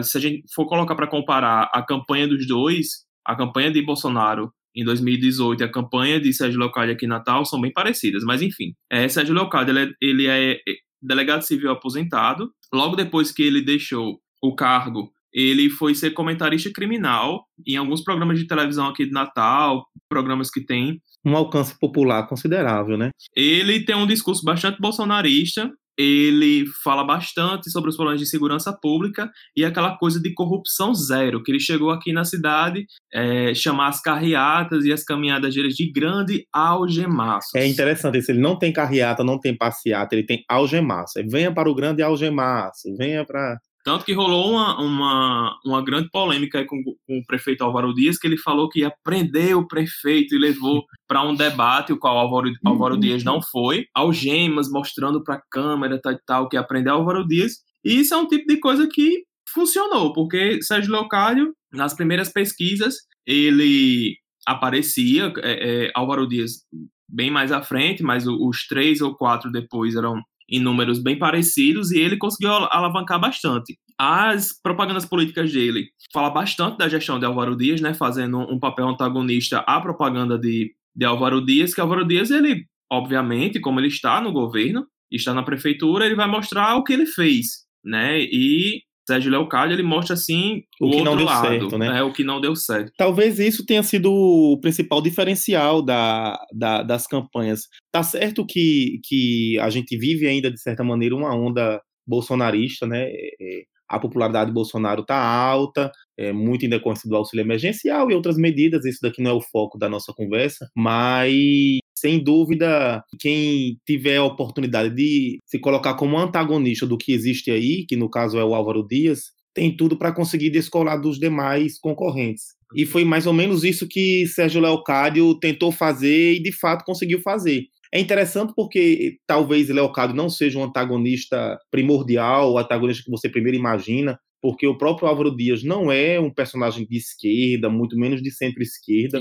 Se 0.02 0.18
a 0.18 0.22
gente 0.22 0.44
for 0.56 0.66
colocar 0.66 0.96
para 0.96 1.08
comparar 1.08 1.70
a 1.74 1.84
campanha 1.84 2.28
dos 2.28 2.48
dois, 2.48 3.06
a 3.26 3.36
campanha 3.36 3.72
de 3.72 3.82
Bolsonaro 3.82 4.52
em 4.76 4.84
2018 4.84 5.62
e 5.62 5.64
a 5.66 5.72
campanha 5.72 6.20
de 6.20 6.32
Sérgio 6.32 6.60
Leocádio 6.60 6.94
aqui 6.94 7.06
em 7.06 7.10
Natal 7.10 7.44
são 7.46 7.60
bem 7.60 7.72
parecidas, 7.72 8.24
mas 8.24 8.42
enfim. 8.42 8.74
É, 8.90 9.08
Sérgio 9.08 9.36
Leocádio, 9.36 9.78
ele 9.78 9.80
é, 9.80 9.92
ele 10.02 10.28
é 10.28 10.58
delegado 11.02 11.42
civil 11.42 11.72
aposentado. 11.72 12.52
Logo 12.74 12.96
depois 12.96 13.32
que 13.32 13.44
ele 13.44 13.62
deixou 13.62 14.20
o 14.42 14.56
cargo, 14.56 15.12
ele 15.34 15.70
foi 15.70 15.96
ser 15.96 16.12
comentarista 16.12 16.72
criminal 16.74 17.46
em 17.66 17.76
alguns 17.76 18.04
programas 18.04 18.40
de 18.40 18.48
televisão 18.48 18.88
aqui 18.88 19.06
de 19.06 19.12
Natal, 19.12 19.86
programas 20.10 20.50
que 20.50 20.66
tem 20.66 21.00
um 21.26 21.36
alcance 21.36 21.78
popular 21.78 22.28
considerável, 22.28 22.98
né? 22.98 23.12
Ele 23.36 23.84
tem 23.84 23.96
um 23.96 24.08
discurso 24.08 24.44
bastante 24.44 24.80
bolsonarista, 24.80 25.70
ele 26.00 26.66
fala 26.82 27.04
bastante 27.04 27.70
sobre 27.70 27.90
os 27.90 27.98
problemas 27.98 28.22
de 28.22 28.26
segurança 28.26 28.72
pública 28.72 29.30
e 29.54 29.66
aquela 29.66 29.98
coisa 29.98 30.18
de 30.18 30.34
corrupção 30.34 30.94
zero, 30.96 31.44
que 31.44 31.52
ele 31.52 31.60
chegou 31.60 31.92
aqui 31.92 32.14
na 32.14 32.24
cidade 32.24 32.86
é, 33.14 33.54
chamar 33.54 33.90
as 33.90 34.02
carreatas 34.02 34.86
e 34.86 34.94
as 34.94 35.04
caminhadas 35.04 35.54
de 35.54 35.92
grande 35.92 36.48
algemaço. 36.54 37.50
É 37.58 37.68
interessante 37.68 38.18
isso, 38.18 38.32
ele 38.32 38.40
não 38.40 38.58
tem 38.58 38.72
carreata, 38.72 39.26
não 39.26 39.38
tem 39.38 39.56
passeata, 39.56 40.16
ele 40.16 40.26
tem 40.26 40.42
algemaço. 40.48 41.20
Venha 41.30 41.54
para 41.54 41.70
o 41.70 41.76
grande 41.76 42.02
algemaço, 42.02 42.96
venha 42.98 43.26
para 43.26 43.60
tanto 43.90 44.06
que 44.06 44.14
rolou 44.14 44.52
uma, 44.52 44.80
uma, 44.80 45.60
uma 45.66 45.84
grande 45.84 46.12
polêmica 46.12 46.64
com, 46.64 46.80
com, 46.84 47.18
o 47.18 47.26
prefeito 47.26 47.64
Álvaro 47.64 47.92
Dias, 47.92 48.20
que 48.20 48.28
ele 48.28 48.38
falou 48.38 48.70
que 48.70 48.82
ia 48.82 48.94
prender 49.04 49.58
o 49.58 49.68
prefeito 49.68 50.36
e 50.36 50.38
levou 50.38 50.86
para 51.08 51.24
um 51.24 51.34
debate, 51.34 51.92
o 51.92 51.98
qual 51.98 52.16
Álvaro, 52.16 52.52
Álvaro 52.64 52.94
uhum. 52.94 53.00
Dias 53.00 53.24
não 53.24 53.42
foi, 53.42 53.88
algemas 53.96 54.70
mostrando 54.70 55.24
para 55.24 55.38
a 55.38 55.42
câmera 55.50 56.00
tal 56.00 56.20
tal, 56.24 56.48
que 56.48 56.56
ia 56.56 56.64
prender 56.64 56.94
Álvaro 56.94 57.28
Dias. 57.28 57.54
E 57.84 58.02
isso 58.02 58.14
é 58.14 58.18
um 58.18 58.28
tipo 58.28 58.46
de 58.48 58.60
coisa 58.60 58.88
que 58.88 59.24
funcionou, 59.52 60.14
porque 60.14 60.62
Sérgio 60.62 60.92
Leocádio, 60.92 61.52
nas 61.74 61.96
primeiras 61.96 62.32
pesquisas, 62.32 62.94
ele 63.26 64.18
aparecia, 64.46 65.34
é, 65.40 65.88
é, 65.88 65.92
Álvaro 65.96 66.28
Dias 66.28 66.60
bem 67.08 67.32
mais 67.32 67.52
à 67.52 67.64
frente, 67.64 68.04
mas 68.04 68.28
os 68.28 68.68
três 68.68 69.02
ou 69.02 69.16
quatro 69.16 69.52
depois 69.52 69.96
eram 69.96 70.22
em 70.52 70.60
números 70.60 71.02
bem 71.02 71.18
parecidos 71.18 71.92
e 71.92 72.00
ele 72.00 72.18
conseguiu 72.18 72.52
alavancar 72.52 73.20
bastante. 73.20 73.78
As 73.98 74.54
propagandas 74.62 75.06
políticas 75.06 75.52
dele 75.52 75.90
fala 76.14 76.30
bastante 76.30 76.78
da 76.78 76.88
gestão 76.90 77.20
de 77.20 77.26
Álvaro 77.26 77.56
Dias, 77.56 77.82
né, 77.82 77.94
fazendo 77.94 78.40
um 78.40 78.60
papel 78.60 78.88
antagonista 78.88 79.60
à 79.60 79.80
propaganda 79.82 80.38
de, 80.38 80.74
de 80.96 81.06
Álvaro 81.06 81.46
Dias, 81.46 81.74
que 81.74 81.82
Álvaro 81.82 82.08
Dias, 82.08 82.32
ele, 82.32 82.66
obviamente, 82.92 83.60
como 83.60 83.80
ele 83.80 83.88
está 83.88 84.22
no 84.22 84.32
governo, 84.32 84.86
está 85.12 85.34
na 85.34 85.44
prefeitura, 85.44 86.06
ele 86.06 86.16
vai 86.16 86.28
mostrar 86.28 86.76
o 86.76 86.84
que 86.84 86.94
ele 86.94 87.06
fez, 87.06 87.66
né, 87.84 88.20
e 88.22 88.82
Sérgio 89.10 89.32
Leocádio, 89.32 89.76
ele 89.76 89.84
mostra 89.84 90.14
assim 90.14 90.62
o, 90.80 90.88
o 90.88 90.92
que 90.92 91.02
não 91.04 91.18
deu 91.18 91.26
lado, 91.26 91.48
certo, 91.48 91.78
né? 91.78 92.00
É, 92.00 92.04
o 92.04 92.14
que 92.14 92.24
não 92.24 92.40
deu 92.40 92.56
certo. 92.56 92.92
Talvez 92.98 93.40
isso 93.40 93.66
tenha 93.66 93.82
sido 93.82 94.12
o 94.12 94.60
principal 94.62 95.02
diferencial 95.02 95.82
da, 95.82 96.40
da, 96.54 96.84
das 96.84 97.08
campanhas. 97.08 97.62
Tá 97.92 98.04
certo 98.04 98.46
que, 98.46 99.00
que 99.04 99.58
a 99.60 99.70
gente 99.70 99.98
vive 99.98 100.28
ainda, 100.28 100.52
de 100.52 100.62
certa 100.62 100.84
maneira, 100.84 101.16
uma 101.16 101.36
onda 101.36 101.82
bolsonarista, 102.08 102.86
né? 102.86 103.06
É, 103.06 103.30
é 103.42 103.64
a 103.90 104.00
popularidade 104.00 104.52
do 104.52 104.54
Bolsonaro 104.54 105.02
está 105.02 105.18
alta, 105.18 105.92
é, 106.16 106.32
muito 106.32 106.64
ainda 106.64 106.80
conhecido 106.80 107.10
do 107.10 107.16
auxílio 107.16 107.44
emergencial 107.44 108.12
e 108.12 108.14
outras 108.14 108.38
medidas, 108.38 108.86
isso 108.86 109.00
daqui 109.02 109.20
não 109.20 109.32
é 109.32 109.34
o 109.34 109.42
foco 109.42 109.80
da 109.80 109.90
nossa 109.90 110.14
conversa, 110.14 110.70
mas 110.76 111.79
sem 112.00 112.24
dúvida, 112.24 113.04
quem 113.20 113.78
tiver 113.86 114.18
a 114.18 114.24
oportunidade 114.24 114.94
de 114.96 115.40
se 115.46 115.60
colocar 115.60 115.96
como 115.96 116.18
antagonista 116.18 116.88
do 116.88 116.98
que 116.98 117.12
existe 117.12 117.52
aí, 117.52 117.86
que 117.86 117.96
no 117.96 118.10
caso 118.10 118.38
é 118.40 118.44
o 118.44 118.56
Álvaro 118.56 118.86
Dias, 118.88 119.32
tem 119.54 119.76
tudo 119.76 119.98
para 119.98 120.14
conseguir 120.14 120.50
descolar 120.50 120.98
dos 120.98 121.20
demais 121.20 121.78
concorrentes. 121.80 122.56
E 122.76 122.86
foi 122.86 123.04
mais 123.04 123.26
ou 123.26 123.34
menos 123.34 123.64
isso 123.64 123.88
que 123.88 124.26
Sérgio 124.28 124.62
Leocádio 124.62 125.36
tentou 125.40 125.72
fazer 125.72 126.36
e 126.36 126.42
de 126.42 126.52
fato 126.52 126.86
conseguiu 126.86 127.20
fazer. 127.20 127.66
É 127.92 128.00
interessante 128.00 128.54
porque 128.56 129.18
talvez 129.26 129.68
Leocádio 129.68 130.16
não 130.16 130.30
seja 130.30 130.60
um 130.60 130.64
antagonista 130.64 131.58
primordial, 131.72 132.54
o 132.54 132.58
antagonista 132.60 133.04
que 133.04 133.10
você 133.10 133.28
primeiro 133.28 133.58
imagina, 133.58 134.20
porque 134.42 134.68
o 134.68 134.78
próprio 134.78 135.08
Álvaro 135.08 135.36
Dias 135.36 135.64
não 135.64 135.92
é 135.92 136.20
um 136.20 136.32
personagem 136.32 136.86
de 136.88 136.98
esquerda, 136.98 137.70
muito 137.70 137.98
menos 137.98 138.22
de 138.22 138.32
centro-esquerda 138.32 139.20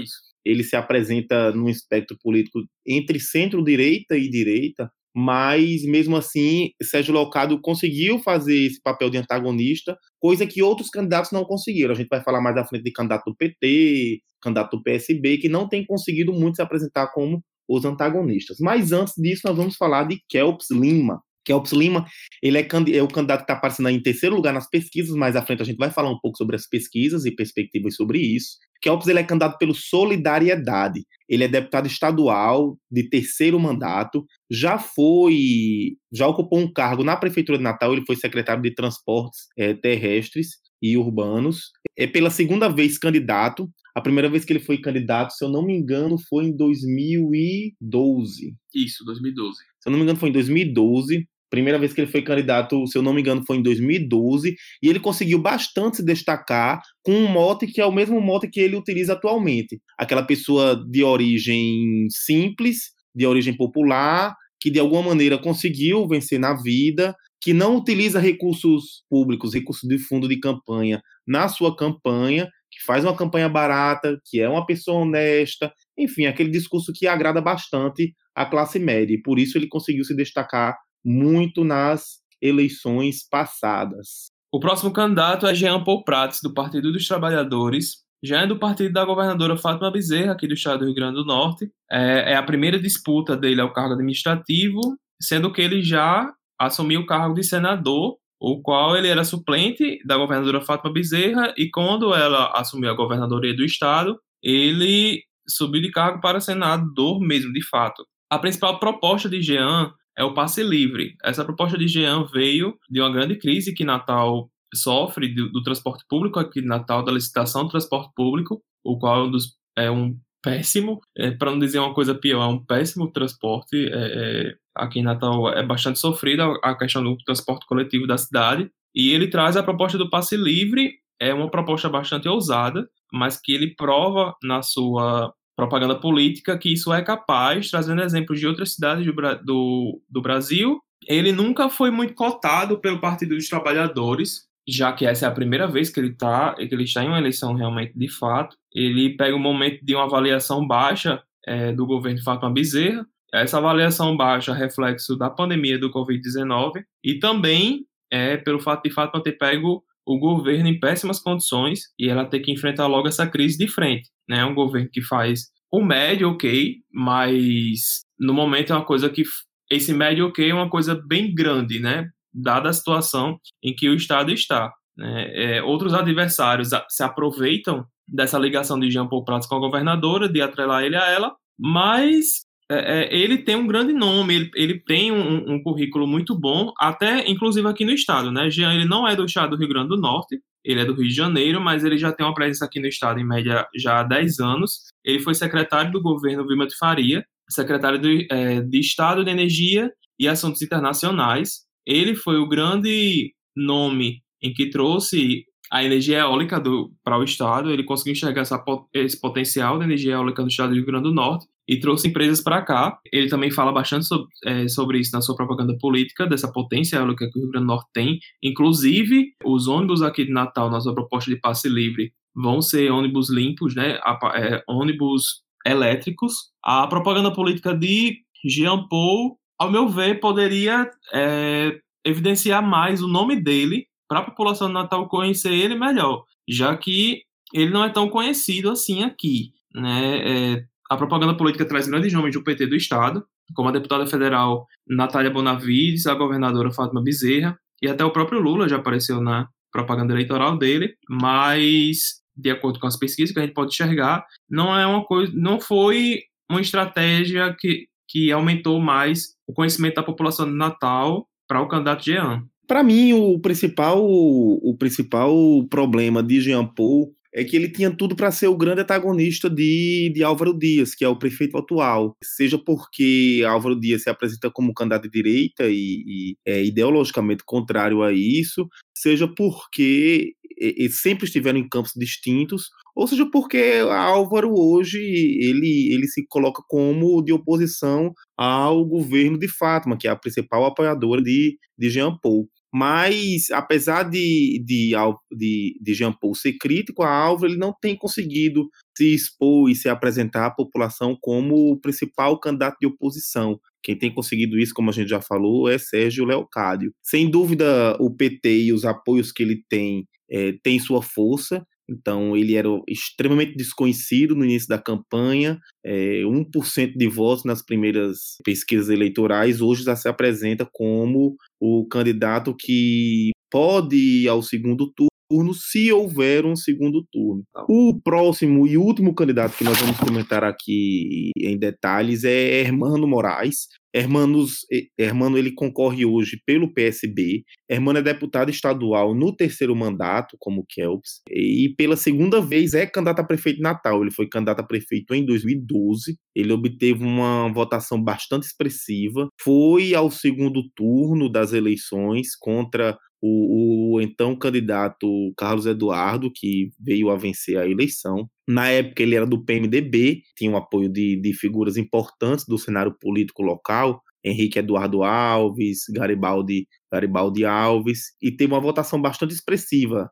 ele 0.48 0.64
se 0.64 0.74
apresenta 0.74 1.52
num 1.52 1.68
espectro 1.68 2.16
político 2.22 2.60
entre 2.86 3.20
centro-direita 3.20 4.16
e 4.16 4.30
direita, 4.30 4.90
mas 5.14 5.82
mesmo 5.84 6.16
assim 6.16 6.70
Sérgio 6.82 7.12
Locado 7.12 7.60
conseguiu 7.60 8.18
fazer 8.18 8.56
esse 8.56 8.80
papel 8.80 9.10
de 9.10 9.18
antagonista, 9.18 9.96
coisa 10.18 10.46
que 10.46 10.62
outros 10.62 10.88
candidatos 10.88 11.32
não 11.32 11.44
conseguiram. 11.44 11.92
A 11.92 11.94
gente 11.94 12.08
vai 12.08 12.22
falar 12.22 12.40
mais 12.40 12.56
à 12.56 12.64
frente 12.64 12.84
de 12.84 12.92
candidato 12.92 13.24
do 13.26 13.36
PT, 13.36 14.20
candidato 14.40 14.76
do 14.76 14.82
PSB, 14.82 15.38
que 15.38 15.48
não 15.48 15.68
tem 15.68 15.84
conseguido 15.84 16.32
muito 16.32 16.56
se 16.56 16.62
apresentar 16.62 17.08
como 17.12 17.42
os 17.68 17.84
antagonistas. 17.84 18.56
Mas 18.60 18.92
antes 18.92 19.14
disso, 19.18 19.42
nós 19.44 19.56
vamos 19.56 19.76
falar 19.76 20.04
de 20.04 20.18
Kelps 20.28 20.70
Lima, 20.70 21.20
Kelps 21.48 21.72
Lima, 21.72 22.04
ele 22.42 22.58
é, 22.58 22.68
é 22.94 23.02
o 23.02 23.08
candidato 23.08 23.38
que 23.38 23.44
está 23.44 23.54
aparecendo 23.54 23.88
em 23.88 24.02
terceiro 24.02 24.36
lugar 24.36 24.52
nas 24.52 24.68
pesquisas, 24.68 25.16
mais 25.16 25.34
à 25.34 25.40
frente 25.40 25.62
a 25.62 25.64
gente 25.64 25.78
vai 25.78 25.90
falar 25.90 26.10
um 26.10 26.18
pouco 26.20 26.36
sobre 26.36 26.54
as 26.54 26.68
pesquisas 26.68 27.24
e 27.24 27.34
perspectivas 27.34 27.94
sobre 27.94 28.18
isso. 28.18 28.58
Kelps 28.82 29.08
ele 29.08 29.20
é 29.20 29.24
candidato 29.24 29.56
pelo 29.56 29.74
Solidariedade. 29.74 31.06
Ele 31.26 31.44
é 31.44 31.48
deputado 31.48 31.86
estadual 31.86 32.78
de 32.90 33.08
terceiro 33.08 33.58
mandato, 33.58 34.26
já 34.50 34.78
foi, 34.78 35.96
já 36.12 36.28
ocupou 36.28 36.58
um 36.58 36.70
cargo 36.70 37.02
na 37.02 37.16
prefeitura 37.16 37.56
de 37.56 37.64
Natal, 37.64 37.94
ele 37.94 38.04
foi 38.06 38.16
secretário 38.16 38.62
de 38.62 38.74
Transportes 38.74 39.46
é, 39.56 39.72
Terrestres 39.72 40.58
e 40.82 40.98
Urbanos. 40.98 41.72
É 41.96 42.06
pela 42.06 42.28
segunda 42.30 42.68
vez 42.68 42.98
candidato. 42.98 43.68
A 43.94 44.02
primeira 44.02 44.28
vez 44.28 44.44
que 44.44 44.52
ele 44.52 44.60
foi 44.60 44.78
candidato, 44.78 45.32
se 45.32 45.44
eu 45.44 45.48
não 45.48 45.64
me 45.64 45.74
engano, 45.74 46.16
foi 46.28 46.44
em 46.44 46.56
2012. 46.56 48.54
Isso, 48.74 49.04
2012. 49.04 49.56
Se 49.80 49.88
eu 49.88 49.90
não 49.90 49.98
me 49.98 50.04
engano, 50.04 50.18
foi 50.18 50.28
em 50.28 50.32
2012. 50.32 51.26
Primeira 51.50 51.78
vez 51.78 51.92
que 51.92 52.00
ele 52.00 52.10
foi 52.10 52.22
candidato, 52.22 52.86
se 52.86 52.96
eu 52.96 53.02
não 53.02 53.12
me 53.12 53.20
engano, 53.20 53.42
foi 53.46 53.56
em 53.56 53.62
2012, 53.62 54.54
e 54.82 54.88
ele 54.88 55.00
conseguiu 55.00 55.38
bastante 55.38 55.98
se 55.98 56.04
destacar 56.04 56.80
com 57.02 57.12
um 57.12 57.28
mote 57.28 57.66
que 57.66 57.80
é 57.80 57.86
o 57.86 57.92
mesmo 57.92 58.20
mote 58.20 58.48
que 58.48 58.60
ele 58.60 58.76
utiliza 58.76 59.14
atualmente. 59.14 59.80
Aquela 59.98 60.22
pessoa 60.22 60.82
de 60.90 61.02
origem 61.02 62.06
simples, 62.10 62.90
de 63.14 63.26
origem 63.26 63.56
popular, 63.56 64.34
que 64.60 64.70
de 64.70 64.78
alguma 64.78 65.02
maneira 65.02 65.38
conseguiu 65.38 66.06
vencer 66.06 66.38
na 66.38 66.54
vida, 66.54 67.14
que 67.40 67.52
não 67.52 67.76
utiliza 67.76 68.18
recursos 68.18 69.04
públicos, 69.08 69.54
recursos 69.54 69.88
de 69.88 69.98
fundo 69.98 70.28
de 70.28 70.38
campanha 70.38 71.00
na 71.26 71.48
sua 71.48 71.76
campanha, 71.76 72.48
que 72.70 72.82
faz 72.84 73.04
uma 73.04 73.16
campanha 73.16 73.48
barata, 73.48 74.20
que 74.26 74.40
é 74.40 74.48
uma 74.48 74.66
pessoa 74.66 75.02
honesta, 75.02 75.72
enfim, 75.96 76.26
aquele 76.26 76.50
discurso 76.50 76.92
que 76.94 77.06
agrada 77.06 77.40
bastante 77.40 78.14
a 78.34 78.44
classe 78.44 78.78
média. 78.78 79.14
E 79.14 79.22
por 79.22 79.38
isso 79.38 79.56
ele 79.56 79.68
conseguiu 79.68 80.04
se 80.04 80.14
destacar 80.14 80.76
muito 81.04 81.64
nas 81.64 82.18
eleições 82.40 83.26
passadas. 83.28 84.30
O 84.52 84.60
próximo 84.60 84.92
candidato 84.92 85.46
é 85.46 85.54
Jean 85.54 85.82
Paul 85.84 86.04
Prats, 86.04 86.40
do 86.42 86.54
Partido 86.54 86.92
dos 86.92 87.06
Trabalhadores. 87.06 87.98
Já 88.22 88.42
é 88.42 88.46
do 88.46 88.58
partido 88.58 88.92
da 88.92 89.04
governadora 89.04 89.56
Fátima 89.56 89.90
Bezerra, 89.90 90.32
aqui 90.32 90.48
do 90.48 90.54
estado 90.54 90.80
do 90.80 90.86
Rio 90.86 90.94
Grande 90.94 91.16
do 91.16 91.24
Norte. 91.24 91.70
É, 91.90 92.32
é 92.32 92.36
a 92.36 92.42
primeira 92.42 92.78
disputa 92.80 93.36
dele 93.36 93.60
ao 93.60 93.72
cargo 93.72 93.94
administrativo, 93.94 94.80
sendo 95.20 95.52
que 95.52 95.60
ele 95.60 95.82
já 95.82 96.32
assumiu 96.58 97.00
o 97.00 97.06
cargo 97.06 97.34
de 97.34 97.44
senador, 97.44 98.16
o 98.40 98.60
qual 98.62 98.96
ele 98.96 99.08
era 99.08 99.22
suplente 99.22 99.98
da 100.04 100.16
governadora 100.16 100.60
Fátima 100.60 100.92
Bezerra, 100.92 101.52
e 101.56 101.70
quando 101.70 102.14
ela 102.14 102.52
assumiu 102.54 102.90
a 102.90 102.96
governadoria 102.96 103.54
do 103.54 103.64
estado, 103.64 104.18
ele 104.42 105.22
subiu 105.48 105.82
de 105.82 105.90
cargo 105.90 106.20
para 106.20 106.40
senador 106.40 107.20
mesmo, 107.20 107.52
de 107.52 107.64
fato. 107.64 108.04
A 108.30 108.38
principal 108.38 108.78
proposta 108.78 109.28
de 109.28 109.40
Jean 109.42 109.92
é 110.18 110.24
o 110.24 110.34
passe 110.34 110.64
livre. 110.64 111.14
Essa 111.22 111.44
proposta 111.44 111.78
de 111.78 111.86
Jean 111.86 112.24
veio 112.24 112.76
de 112.90 113.00
uma 113.00 113.10
grande 113.10 113.36
crise 113.36 113.72
que 113.72 113.84
Natal 113.84 114.50
sofre 114.74 115.32
do, 115.32 115.48
do 115.50 115.62
transporte 115.62 116.04
público 116.08 116.40
aqui 116.40 116.60
de 116.60 116.66
Natal, 116.66 117.04
da 117.04 117.12
licitação 117.12 117.62
do 117.62 117.70
transporte 117.70 118.12
público, 118.16 118.60
o 118.84 118.98
qual 118.98 119.20
é 119.20 119.26
um, 119.28 119.30
dos, 119.30 119.56
é 119.76 119.90
um 119.90 120.18
péssimo, 120.42 121.00
é, 121.16 121.30
para 121.30 121.52
não 121.52 121.58
dizer 121.60 121.78
uma 121.78 121.94
coisa 121.94 122.14
pior, 122.16 122.42
é 122.42 122.46
um 122.46 122.64
péssimo 122.64 123.12
transporte. 123.12 123.76
É, 123.76 124.48
é, 124.48 124.54
aqui 124.74 124.98
em 124.98 125.04
Natal 125.04 125.52
é 125.52 125.64
bastante 125.64 126.00
sofrida 126.00 126.44
a 126.64 126.74
questão 126.74 127.02
do 127.02 127.16
transporte 127.18 127.64
coletivo 127.66 128.06
da 128.06 128.18
cidade. 128.18 128.68
E 128.92 129.12
ele 129.12 129.28
traz 129.28 129.56
a 129.56 129.62
proposta 129.62 129.96
do 129.96 130.10
passe 130.10 130.36
livre, 130.36 130.94
é 131.20 131.32
uma 131.32 131.48
proposta 131.48 131.88
bastante 131.88 132.28
ousada, 132.28 132.88
mas 133.12 133.40
que 133.40 133.52
ele 133.52 133.74
prova 133.76 134.34
na 134.42 134.62
sua 134.62 135.32
propaganda 135.58 135.96
política 135.96 136.56
que 136.56 136.72
isso 136.72 136.94
é 136.94 137.02
capaz, 137.02 137.68
trazendo 137.68 138.00
exemplos 138.00 138.38
de 138.38 138.46
outras 138.46 138.74
cidades 138.74 139.04
do, 139.04 139.12
do, 139.42 140.00
do 140.08 140.22
Brasil. 140.22 140.80
Ele 141.08 141.32
nunca 141.32 141.68
foi 141.68 141.90
muito 141.90 142.14
cotado 142.14 142.78
pelo 142.78 143.00
Partido 143.00 143.34
dos 143.34 143.48
Trabalhadores, 143.48 144.46
já 144.68 144.92
que 144.92 145.04
essa 145.04 145.26
é 145.26 145.28
a 145.28 145.32
primeira 145.32 145.66
vez 145.66 145.90
que 145.90 145.98
ele, 145.98 146.14
tá, 146.14 146.54
que 146.54 146.72
ele 146.72 146.84
está 146.84 147.02
em 147.02 147.08
uma 147.08 147.18
eleição 147.18 147.54
realmente 147.54 147.92
de 147.98 148.08
fato. 148.08 148.56
Ele 148.72 149.16
pega 149.16 149.34
um 149.34 149.40
momento 149.40 149.84
de 149.84 149.96
uma 149.96 150.04
avaliação 150.04 150.64
baixa 150.64 151.20
é, 151.44 151.72
do 151.72 151.84
governo 151.86 152.18
de 152.18 152.24
Fátima 152.24 152.52
Bezerra. 152.52 153.04
Essa 153.34 153.58
avaliação 153.58 154.16
baixa 154.16 154.52
é 154.52 154.54
reflexo 154.54 155.16
da 155.16 155.28
pandemia 155.28 155.76
do 155.76 155.90
Covid-19 155.90 156.84
e 157.02 157.18
também 157.18 157.84
é 158.12 158.36
pelo 158.36 158.60
fato 158.60 158.84
de 158.84 158.94
Fátima 158.94 159.24
ter 159.24 159.32
pego 159.32 159.82
o 160.08 160.18
governo 160.18 160.68
em 160.68 160.80
péssimas 160.80 161.20
condições 161.20 161.80
e 161.98 162.08
ela 162.08 162.24
ter 162.24 162.40
que 162.40 162.50
enfrentar 162.50 162.86
logo 162.86 163.06
essa 163.06 163.26
crise 163.26 163.58
de 163.58 163.68
frente. 163.68 164.08
Né? 164.26 164.38
É 164.38 164.44
um 164.44 164.54
governo 164.54 164.88
que 164.90 165.02
faz 165.02 165.50
o 165.70 165.84
médio 165.84 166.30
ok, 166.30 166.76
mas 166.90 168.04
no 168.18 168.32
momento 168.32 168.72
é 168.72 168.76
uma 168.76 168.84
coisa 168.84 169.10
que 169.10 169.22
esse 169.70 169.92
médio 169.92 170.26
ok 170.28 170.50
é 170.50 170.54
uma 170.54 170.70
coisa 170.70 170.98
bem 171.06 171.34
grande, 171.34 171.78
né? 171.78 172.08
Dada 172.32 172.70
a 172.70 172.72
situação 172.72 173.38
em 173.62 173.74
que 173.74 173.86
o 173.86 173.94
Estado 173.94 174.32
está. 174.32 174.72
Né? 174.96 175.30
É, 175.34 175.62
outros 175.62 175.92
adversários 175.92 176.70
se 176.88 177.02
aproveitam 177.02 177.84
dessa 178.06 178.38
ligação 178.38 178.80
de 178.80 178.90
Jean 178.90 179.06
Paul 179.06 179.24
Prats 179.24 179.46
com 179.46 179.56
a 179.56 179.60
governadora, 179.60 180.26
de 180.26 180.40
atrelar 180.40 180.84
ele 180.84 180.96
a 180.96 181.06
ela, 181.10 181.36
mas 181.58 182.46
é, 182.70 183.00
é, 183.00 183.16
ele 183.16 183.38
tem 183.38 183.56
um 183.56 183.66
grande 183.66 183.94
nome, 183.94 184.34
ele, 184.34 184.50
ele 184.54 184.78
tem 184.78 185.10
um, 185.10 185.54
um, 185.54 185.62
currículo 185.62 186.06
muito 186.06 186.38
bom, 186.38 186.70
até 186.78 187.28
inclusive 187.28 187.66
aqui 187.66 187.82
no 187.82 187.92
estado, 187.92 188.30
né? 188.30 188.50
Jean, 188.50 188.74
ele 188.74 188.84
não 188.84 189.08
é 189.08 189.16
do 189.16 189.24
estado 189.24 189.50
do 189.50 189.56
Rio 189.56 189.68
Grande 189.68 189.88
do 189.88 189.96
Norte, 189.96 190.38
ele 190.62 190.80
é 190.80 190.84
do 190.84 190.92
Rio 190.92 191.08
de 191.08 191.14
Janeiro, 191.14 191.60
mas 191.62 191.82
ele 191.82 191.96
já 191.96 192.12
tem 192.12 192.26
uma 192.26 192.34
presença 192.34 192.66
aqui 192.66 192.78
no 192.78 192.86
estado 192.86 193.18
em 193.18 193.26
média 193.26 193.66
já 193.74 194.00
há 194.00 194.02
10 194.02 194.38
anos. 194.40 194.82
Ele 195.02 195.20
foi 195.20 195.34
secretário 195.34 195.90
do 195.90 196.02
governo 196.02 196.46
Vilma 196.46 196.66
de 196.66 196.76
Faria, 196.76 197.24
secretário 197.48 197.98
de, 197.98 198.26
é, 198.30 198.60
de 198.60 198.78
Estado 198.78 199.24
de 199.24 199.30
Energia 199.30 199.90
e 200.18 200.28
Assuntos 200.28 200.60
Internacionais. 200.60 201.62
Ele 201.86 202.14
foi 202.14 202.36
o 202.36 202.46
grande 202.46 203.32
nome 203.56 204.22
em 204.42 204.52
que 204.52 204.68
trouxe 204.68 205.44
a 205.72 205.82
energia 205.82 206.18
eólica 206.18 206.62
para 207.02 207.18
o 207.18 207.24
estado, 207.24 207.70
ele 207.70 207.84
conseguiu 207.84 208.12
enxergar 208.12 208.42
essa, 208.42 208.62
esse 208.94 209.20
potencial 209.20 209.78
da 209.78 209.84
energia 209.84 210.14
eólica 210.14 210.42
no 210.42 210.48
estado 210.48 210.70
do 210.70 210.76
Rio 210.76 210.86
Grande 210.86 211.04
do 211.04 211.14
Norte 211.14 211.46
e 211.68 211.78
trouxe 211.78 212.08
empresas 212.08 212.40
para 212.40 212.62
cá. 212.62 212.98
Ele 213.12 213.28
também 213.28 213.50
fala 213.50 213.70
bastante 213.70 214.06
sobre, 214.06 214.26
é, 214.46 214.66
sobre, 214.68 214.98
isso 214.98 215.12
na 215.12 215.20
sua 215.20 215.36
propaganda 215.36 215.76
política, 215.78 216.26
dessa 216.26 216.50
potência 216.50 216.98
que 217.14 217.24
o 217.24 217.30
Rio 217.34 217.50
Grande 217.50 217.66
do 217.66 217.72
Norte 217.72 217.90
tem. 217.92 218.18
Inclusive, 218.42 219.34
os 219.44 219.68
ônibus 219.68 220.00
aqui 220.00 220.24
de 220.24 220.32
Natal, 220.32 220.70
na 220.70 220.80
sua 220.80 220.94
proposta 220.94 221.30
de 221.30 221.38
passe 221.38 221.68
livre, 221.68 222.10
vão 222.34 222.62
ser 222.62 222.90
ônibus 222.90 223.30
limpos, 223.30 223.74
né? 223.74 223.98
É, 224.34 224.62
ônibus 224.66 225.42
elétricos. 225.66 226.32
A 226.64 226.86
propaganda 226.86 227.30
política 227.30 227.76
de 227.76 228.16
Jean 228.44 228.86
Paul, 228.88 229.36
ao 229.58 229.70
meu 229.70 229.88
ver, 229.88 230.20
poderia 230.20 230.90
é, 231.12 231.78
evidenciar 232.04 232.66
mais 232.66 233.02
o 233.02 233.08
nome 233.08 233.36
dele 233.36 233.86
para 234.08 234.20
a 234.20 234.24
população 234.24 234.68
de 234.68 234.74
Natal 234.74 235.06
conhecer 235.06 235.52
ele 235.52 235.74
melhor, 235.74 236.24
já 236.48 236.74
que 236.74 237.22
ele 237.52 237.70
não 237.70 237.84
é 237.84 237.90
tão 237.90 238.08
conhecido 238.08 238.70
assim 238.70 239.02
aqui. 239.02 239.52
Né? 239.74 240.54
É, 240.54 240.64
a 240.88 240.96
propaganda 240.96 241.36
política 241.36 241.64
traz 241.64 241.86
grandes 241.86 242.12
nomes 242.12 242.32
do 242.32 242.42
PT 242.42 242.66
do 242.66 242.76
Estado, 242.76 243.24
como 243.54 243.68
a 243.68 243.72
deputada 243.72 244.06
federal 244.06 244.66
Natália 244.86 245.30
Bonavides, 245.30 246.06
a 246.06 246.14
governadora 246.14 246.70
Fátima 246.70 247.02
Bezerra, 247.02 247.58
e 247.82 247.88
até 247.88 248.04
o 248.04 248.10
próprio 248.10 248.40
Lula 248.40 248.68
já 248.68 248.76
apareceu 248.76 249.20
na 249.20 249.48
propaganda 249.70 250.12
eleitoral 250.12 250.56
dele, 250.56 250.94
mas 251.08 252.18
de 252.36 252.50
acordo 252.50 252.78
com 252.78 252.86
as 252.86 252.96
pesquisas 252.96 253.32
que 253.32 253.40
a 253.40 253.42
gente 253.42 253.54
pode 253.54 253.72
enxergar, 253.72 254.24
não 254.48 254.76
é 254.76 254.86
uma 254.86 255.04
coisa, 255.04 255.32
não 255.34 255.60
foi 255.60 256.22
uma 256.48 256.60
estratégia 256.60 257.54
que, 257.58 257.86
que 258.08 258.30
aumentou 258.30 258.80
mais 258.80 259.34
o 259.46 259.52
conhecimento 259.52 259.96
da 259.96 260.02
população 260.02 260.46
de 260.46 260.56
Natal 260.56 261.26
para 261.48 261.60
o 261.60 261.68
candidato 261.68 262.04
Jean. 262.04 262.44
Para 262.66 262.82
mim, 262.82 263.12
o 263.14 263.40
principal, 263.40 263.98
o 264.04 264.76
principal 264.78 265.34
problema 265.68 266.22
de 266.22 266.40
Jean 266.40 266.66
Paul 266.66 267.14
é 267.34 267.44
que 267.44 267.56
ele 267.56 267.68
tinha 267.68 267.90
tudo 267.90 268.16
para 268.16 268.30
ser 268.30 268.48
o 268.48 268.56
grande 268.56 268.80
antagonista 268.80 269.50
de, 269.50 270.10
de 270.14 270.22
Álvaro 270.22 270.56
Dias, 270.56 270.94
que 270.94 271.04
é 271.04 271.08
o 271.08 271.18
prefeito 271.18 271.56
atual. 271.58 272.16
Seja 272.22 272.58
porque 272.58 273.42
Álvaro 273.46 273.78
Dias 273.78 274.02
se 274.02 274.10
apresenta 274.10 274.50
como 274.50 274.74
candidato 274.74 275.02
de 275.04 275.10
direita 275.10 275.68
e, 275.68 276.04
e 276.06 276.36
é 276.46 276.64
ideologicamente 276.64 277.44
contrário 277.44 278.02
a 278.02 278.12
isso, 278.12 278.66
seja 278.96 279.28
porque 279.28 280.32
eles 280.60 281.00
sempre 281.00 281.26
estiveram 281.26 281.58
em 281.58 281.68
campos 281.68 281.92
distintos, 281.94 282.70
ou 282.94 283.06
seja 283.06 283.28
porque 283.30 283.80
Álvaro 283.90 284.52
hoje 284.58 284.98
ele, 284.98 285.92
ele 285.92 286.06
se 286.08 286.26
coloca 286.26 286.62
como 286.66 287.22
de 287.22 287.32
oposição 287.32 288.12
ao 288.36 288.84
governo 288.84 289.38
de 289.38 289.46
Fátima, 289.46 289.96
que 289.96 290.08
é 290.08 290.10
a 290.10 290.16
principal 290.16 290.64
apoiadora 290.64 291.22
de, 291.22 291.56
de 291.78 291.90
Jean 291.90 292.16
Paul. 292.20 292.48
Mas, 292.72 293.50
apesar 293.50 294.02
de, 294.04 294.62
de, 294.64 294.92
de, 295.32 295.78
de 295.80 295.94
Jean 295.94 296.12
Paul 296.12 296.34
ser 296.34 296.54
crítico 296.54 297.02
a 297.02 297.10
Álvaro, 297.10 297.52
ele 297.52 297.58
não 297.58 297.72
tem 297.72 297.96
conseguido 297.96 298.68
se 298.96 299.14
expor 299.14 299.70
e 299.70 299.74
se 299.74 299.88
apresentar 299.88 300.46
à 300.46 300.50
população 300.50 301.16
como 301.20 301.72
o 301.72 301.80
principal 301.80 302.38
candidato 302.38 302.76
de 302.80 302.86
oposição. 302.86 303.58
Quem 303.82 303.96
tem 303.96 304.12
conseguido 304.12 304.58
isso, 304.58 304.74
como 304.74 304.90
a 304.90 304.92
gente 304.92 305.08
já 305.08 305.20
falou, 305.20 305.68
é 305.68 305.78
Sérgio 305.78 306.24
Leocádio. 306.24 306.92
Sem 307.02 307.30
dúvida, 307.30 307.96
o 308.00 308.14
PT 308.14 308.64
e 308.64 308.72
os 308.72 308.84
apoios 308.84 309.32
que 309.32 309.42
ele 309.42 309.64
tem 309.68 310.06
é, 310.30 310.52
têm 310.62 310.78
sua 310.78 311.00
força, 311.00 311.64
então, 311.88 312.36
ele 312.36 312.54
era 312.54 312.68
extremamente 312.86 313.56
desconhecido 313.56 314.34
no 314.34 314.44
início 314.44 314.68
da 314.68 314.78
campanha, 314.78 315.58
é, 315.84 316.22
1% 316.24 316.96
de 316.96 317.08
votos 317.08 317.44
nas 317.44 317.62
primeiras 317.64 318.36
pesquisas 318.44 318.90
eleitorais, 318.90 319.60
hoje 319.60 319.84
já 319.84 319.96
se 319.96 320.08
apresenta 320.08 320.68
como 320.72 321.36
o 321.60 321.86
candidato 321.88 322.54
que 322.54 323.30
pode 323.50 323.96
ir 323.96 324.28
ao 324.28 324.42
segundo 324.42 324.92
turno 324.92 325.08
turno, 325.28 325.52
se 325.54 325.92
houver 325.92 326.46
um 326.46 326.56
segundo 326.56 327.06
turno. 327.12 327.44
O 327.68 328.00
próximo 328.02 328.66
e 328.66 328.76
último 328.76 329.14
candidato 329.14 329.56
que 329.56 329.64
nós 329.64 329.78
vamos 329.78 329.98
comentar 329.98 330.42
aqui 330.42 331.30
em 331.36 331.58
detalhes 331.58 332.24
é 332.24 332.60
Hermano 332.60 333.06
Moraes. 333.06 333.68
Hermanos, 333.94 334.66
Hermano 334.98 335.38
ele 335.38 335.52
concorre 335.52 336.04
hoje 336.04 336.40
pelo 336.46 336.72
PSB. 336.72 337.42
Hermano 337.68 337.98
é 337.98 338.02
deputado 338.02 338.50
estadual 338.50 339.14
no 339.14 339.34
terceiro 339.34 339.74
mandato, 339.74 340.36
como 340.38 340.64
Kelps, 340.68 341.22
e 341.30 341.74
pela 341.76 341.96
segunda 341.96 342.40
vez 342.40 342.74
é 342.74 342.86
candidato 342.86 343.20
a 343.20 343.24
prefeito 343.24 343.56
de 343.56 343.62
Natal. 343.62 344.02
Ele 344.02 344.10
foi 344.10 344.28
candidato 344.28 344.60
a 344.60 344.66
prefeito 344.66 345.14
em 345.14 345.24
2012. 345.24 346.16
Ele 346.36 346.52
obteve 346.52 347.02
uma 347.02 347.52
votação 347.52 348.02
bastante 348.02 348.44
expressiva. 348.44 349.28
Foi 349.40 349.94
ao 349.94 350.10
segundo 350.10 350.62
turno 350.76 351.30
das 351.30 351.52
eleições 351.52 352.36
contra 352.38 352.96
o, 353.20 353.96
o, 353.96 354.00
então 354.00 354.36
candidato 354.36 355.06
Carlos 355.36 355.66
Eduardo, 355.66 356.30
que 356.32 356.70
veio 356.80 357.10
a 357.10 357.16
vencer 357.16 357.58
a 357.58 357.68
eleição. 357.68 358.28
Na 358.48 358.68
época 358.68 359.02
ele 359.02 359.14
era 359.14 359.26
do 359.26 359.44
PMDB, 359.44 360.22
tinha 360.36 360.50
o 360.50 360.56
apoio 360.56 360.88
de, 360.88 361.20
de 361.20 361.32
figuras 361.34 361.76
importantes 361.76 362.44
do 362.46 362.56
cenário 362.56 362.94
político 362.98 363.42
local, 363.42 364.00
Henrique 364.24 364.58
Eduardo 364.58 365.02
Alves, 365.02 365.80
Garibaldi, 365.92 366.66
Garibaldi 366.90 367.44
Alves, 367.44 368.12
e 368.22 368.30
teve 368.30 368.52
uma 368.52 368.60
votação 368.60 369.00
bastante 369.00 369.34
expressiva. 369.34 370.10